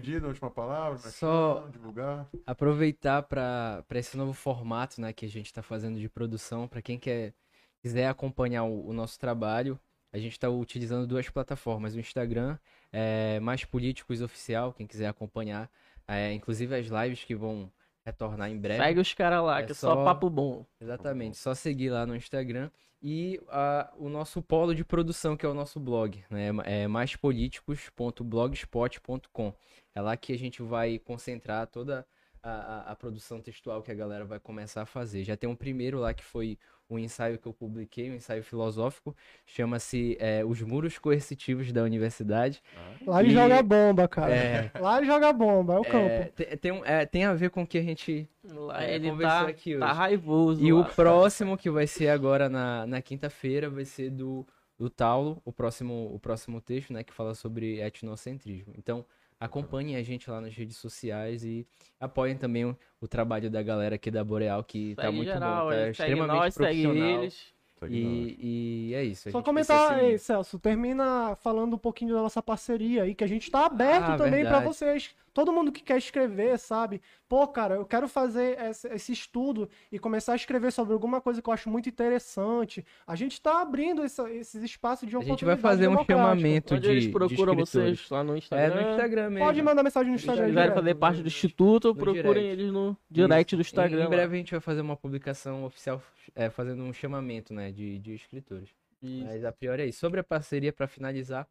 [0.00, 2.26] despedida, uma última palavra, Só- divulgar.
[2.46, 6.68] aproveitar para esse novo formato né, que a gente está fazendo de produção.
[6.68, 7.32] Para quem quer,
[7.80, 9.78] quiser acompanhar o, o nosso trabalho,
[10.12, 11.94] a gente está utilizando duas plataformas.
[11.94, 12.56] O Instagram
[12.92, 15.70] é Mais Políticos Oficial, quem quiser acompanhar.
[16.08, 17.70] É, inclusive as lives que vão
[18.04, 18.80] retornar em breve.
[18.82, 20.64] Segue os caras lá, É que é só só- papo bom.
[20.80, 22.70] Exatamente, só seguir lá no Instagram.
[23.02, 26.48] E a- o nosso polo de produção, que é o nosso blog, né?
[26.64, 29.52] É maispoliticos.blogspot.com.
[29.96, 32.06] É lá que a gente vai concentrar toda
[32.42, 35.24] a, a- a produção textual que a galera vai começar a fazer.
[35.24, 36.58] Já tem um primeiro lá que foi
[36.88, 39.16] um ensaio que eu publiquei, um ensaio filosófico,
[39.46, 42.62] chama-se é, Os Muros Coercitivos da Universidade.
[43.06, 44.34] Lá ele E- joga bomba, cara.
[44.34, 46.32] É, Lá ele joga bomba, é o é, campo.
[46.36, 49.10] tem, tem, um- é, tem a ver com o que a gente Lá É, ele
[49.10, 49.94] conversou tá, aqui tá hoje.
[49.98, 50.64] raivoso.
[50.64, 50.84] E o lá.
[50.84, 54.46] próximo que vai ser agora na, na quinta-feira vai ser do,
[54.78, 58.72] do Taulo, o próximo, o próximo texto, né, que fala sobre etnocentrismo.
[58.76, 59.04] Então,
[59.38, 61.66] acompanhem a gente lá nas redes sociais e
[62.00, 65.64] apoiem também o, o trabalho da galera aqui da Boreal, que tá Segue muito geral,
[65.66, 67.22] bom, tá segue extremamente nós, segue profissional.
[67.22, 67.54] eles.
[67.78, 68.12] Segue nós.
[68.38, 69.28] E, e é isso.
[69.28, 70.18] a Só gente comentar aí.
[70.18, 74.16] Celso, termina falando um pouquinho da nossa parceria aí, que a gente tá aberto Ah,
[74.16, 74.64] também pra verdade.
[74.66, 75.14] vocês.
[75.36, 77.02] Todo mundo que quer escrever, sabe?
[77.28, 81.42] Pô, cara, eu quero fazer esse, esse estudo e começar a escrever sobre alguma coisa
[81.42, 82.82] que eu acho muito interessante.
[83.06, 86.74] A gente tá abrindo essa- esses espaços de A gente vai oportunidade fazer um chamamento
[86.74, 87.68] Onde de, eles de procuram escritores.
[87.98, 88.08] vocês?
[88.10, 88.74] Lá no É, Instagram.
[88.82, 89.44] no Instagram mesmo.
[89.44, 90.46] Pode mandar mensagem no Se Instagram.
[90.46, 90.78] quiserem direto.
[90.82, 92.48] fazer parte do Instituto, No procurem direct.
[92.62, 94.00] eles no direct do Em- Instagram.
[94.00, 94.08] Em, lá.
[94.08, 96.02] breve a gente vai fazer uma publicação oficial
[96.34, 98.70] é, fazendo um chamamento né, de, de escritores.
[99.02, 99.26] Isso.
[99.26, 99.98] Mas a priori é isso.
[99.98, 101.46] Sobre a parceria, pra finalizar,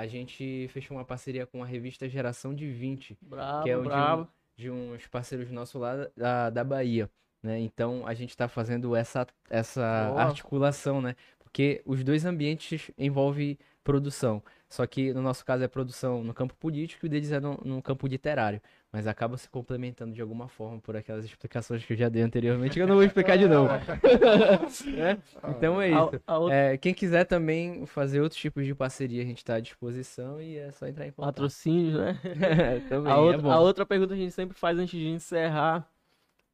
[0.00, 3.82] a gente fechou uma parceria com a revista Geração de 20, Bravo, que é o
[3.82, 4.22] de, bravo.
[4.22, 7.10] um- de uns parceiros nossos lá da, da Bahia.
[7.42, 7.58] Né?
[7.60, 9.82] Então a gente tá fazendo essa, essa
[10.18, 11.14] articulação, né?
[11.38, 14.42] Porque os dois ambientes envolvem produção.
[14.68, 17.58] Só que no nosso caso é produção no campo político e o deles é no,
[17.64, 18.60] no campo literário.
[18.92, 22.74] Mas acaba se complementando de alguma forma por aquelas explicações que eu já dei anteriormente,
[22.74, 23.72] que eu não vou explicar de novo.
[24.86, 25.18] Né?
[25.56, 26.22] Então é isso.
[26.26, 29.54] A, a outra É, quem quiser também fazer outros tipos de parceria, a gente está
[29.54, 31.34] à disposição e é só entrar em contato.
[31.34, 32.18] patrocínio, né?
[32.88, 33.50] também, A é outra, bom.
[33.50, 35.88] a outra pergunta que a gente sempre faz antes de encerrar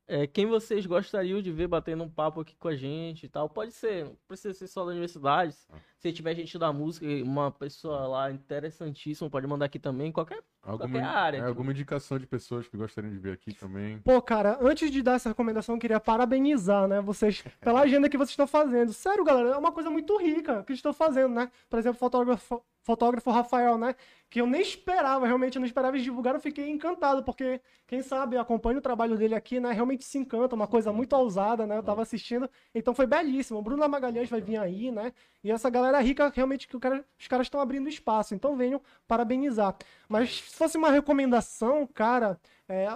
[0.08, 3.48] é quem vocês gostariam de ver batendo um papo aqui com a gente e tal.
[3.48, 5.56] Pode ser, não precisa ser só da universidade.
[5.98, 10.42] Se tiver gente da música, uma pessoa lá interessantíssima, pode mandar aqui também, qualquer.
[10.62, 11.48] Alguma, Qualquer área, é, tipo.
[11.48, 13.98] alguma indicação de pessoas que gostariam de ver aqui também.
[14.00, 18.16] Pô, cara, antes de dar essa recomendação, eu queria parabenizar, né, vocês pela agenda que
[18.18, 18.92] vocês estão fazendo.
[18.92, 21.50] Sério, galera, é uma coisa muito rica que estão fazendo, né?
[21.70, 23.94] Por exemplo, o fotógrafo, fotógrafo Rafael, né?
[24.28, 28.02] Que eu nem esperava, realmente, eu não esperava eles divulgar, eu fiquei encantado, porque, quem
[28.02, 29.70] sabe, acompanha o trabalho dele aqui, né?
[29.70, 31.78] Realmente se encanta, uma coisa muito ousada, né?
[31.78, 33.60] Eu tava assistindo, então foi belíssimo.
[33.60, 35.12] O Bruno Magalhães vai vir aí, né?
[35.44, 39.76] E essa galera rica, realmente, que cara- os caras estão abrindo espaço, então venham parabenizar.
[40.08, 42.38] Mas se fosse uma recomendação, cara,
[42.68, 42.88] é,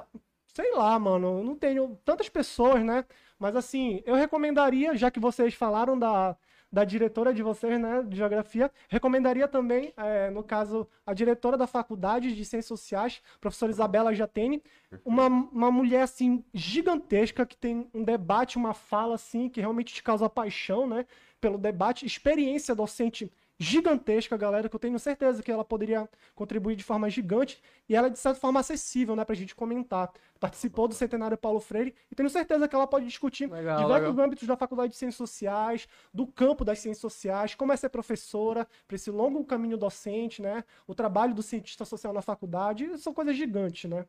[0.55, 3.05] sei lá, mano, não tenho tantas pessoas, né?
[3.39, 6.37] Mas assim, eu recomendaria, já que vocês falaram da,
[6.73, 11.67] da diretora de vocês, né, de geografia, recomendaria também, é, no caso, a diretora da
[11.67, 14.63] faculdade de ciências sociais, professora Isabela Jatene,
[15.05, 20.03] uma, uma mulher, assim, gigantesca, que tem um debate, uma fala, assim, que realmente te
[20.03, 21.07] causa paixão, né,
[21.41, 26.83] pelo debate, experiência docente gigantesca, galera, que eu tenho certeza que ela poderia contribuir de
[26.83, 30.11] forma gigante e ela é de certa forma acessível, né, pra gente comentar.
[30.41, 34.25] Participou do Centenário Paulo Freire e tenho certeza que ela pode discutir Legal, diversos legal.
[34.25, 38.67] âmbitos da Faculdade de Ciências Sociais, do campo das ciências sociais, como é ser professora,
[38.89, 43.37] para esse longo caminho docente, né, o trabalho do cientista social na faculdade, são coisas
[43.37, 44.07] gigantes, né.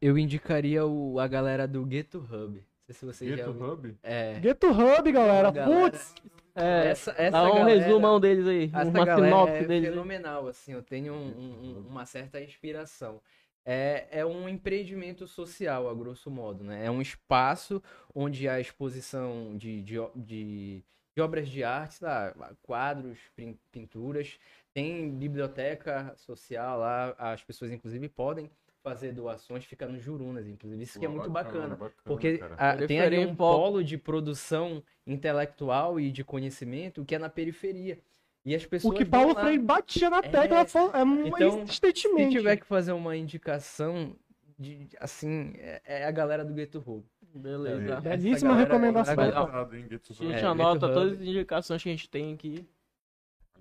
[0.00, 2.64] Eu indicaria o, a galera do Ghetto Hub.
[2.86, 3.48] Sei se vocês já.
[3.48, 3.96] Hub?
[4.02, 4.40] É.
[4.42, 5.90] Geto Hub, galera, Galera.
[5.90, 6.14] putz,
[6.56, 9.90] É, Essa, essa dá um galera- resumão deles aí, Essa uma galera é deles aí.
[9.92, 13.20] fenomenal, assim, eu tenho um- um- um- uma certa inspiração.
[13.64, 16.84] É, é um empreendimento social, a grosso modo, né?
[16.86, 17.82] É um espaço
[18.14, 20.84] onde há exposição de, de, de,
[21.16, 22.32] de obras de arte, lá,
[22.62, 24.38] quadros, pin- pinturas,
[24.72, 28.48] tem biblioteca social lá, as pessoas inclusive podem
[28.84, 31.68] fazer doações, fica no Jurunas, inclusive, isso que é Pô, muito bacana.
[31.74, 32.54] bacana, Porque cara.
[32.58, 33.82] a- tem ali um polo.
[33.82, 37.98] de produção intelectual e de conhecimento que é na periferia.
[38.44, 39.40] E as O pessoas que vão Paulo lá.
[39.40, 40.22] Freire batia na É.
[40.28, 42.32] tecla fo- é, Então, insistentemente.
[42.32, 44.14] Se tiver que fazer uma indicação,
[44.58, 47.06] de, assim, é, é a galera do Gueto Roubo.
[47.34, 47.94] Beleza.
[47.94, 48.00] É.
[48.02, 49.16] Belíssima galera- recomendação.
[49.16, 52.68] galera- hein, Gueto A gente É, anota todas as indicações que a gente tem aqui.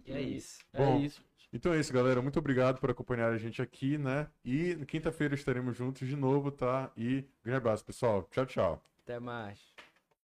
[0.06, 0.60] E é isso.
[0.74, 1.24] Bom, é isso.
[1.54, 2.22] Então é isso, galera.
[2.22, 4.28] Muito obrigado por acompanhar a gente aqui, né?
[4.44, 6.92] E quinta-feira estaremos juntos de novo, tá?
[6.98, 8.28] E grande abraço, pessoal.
[8.32, 8.84] Tchau, tchau.
[9.04, 9.73] Até mais.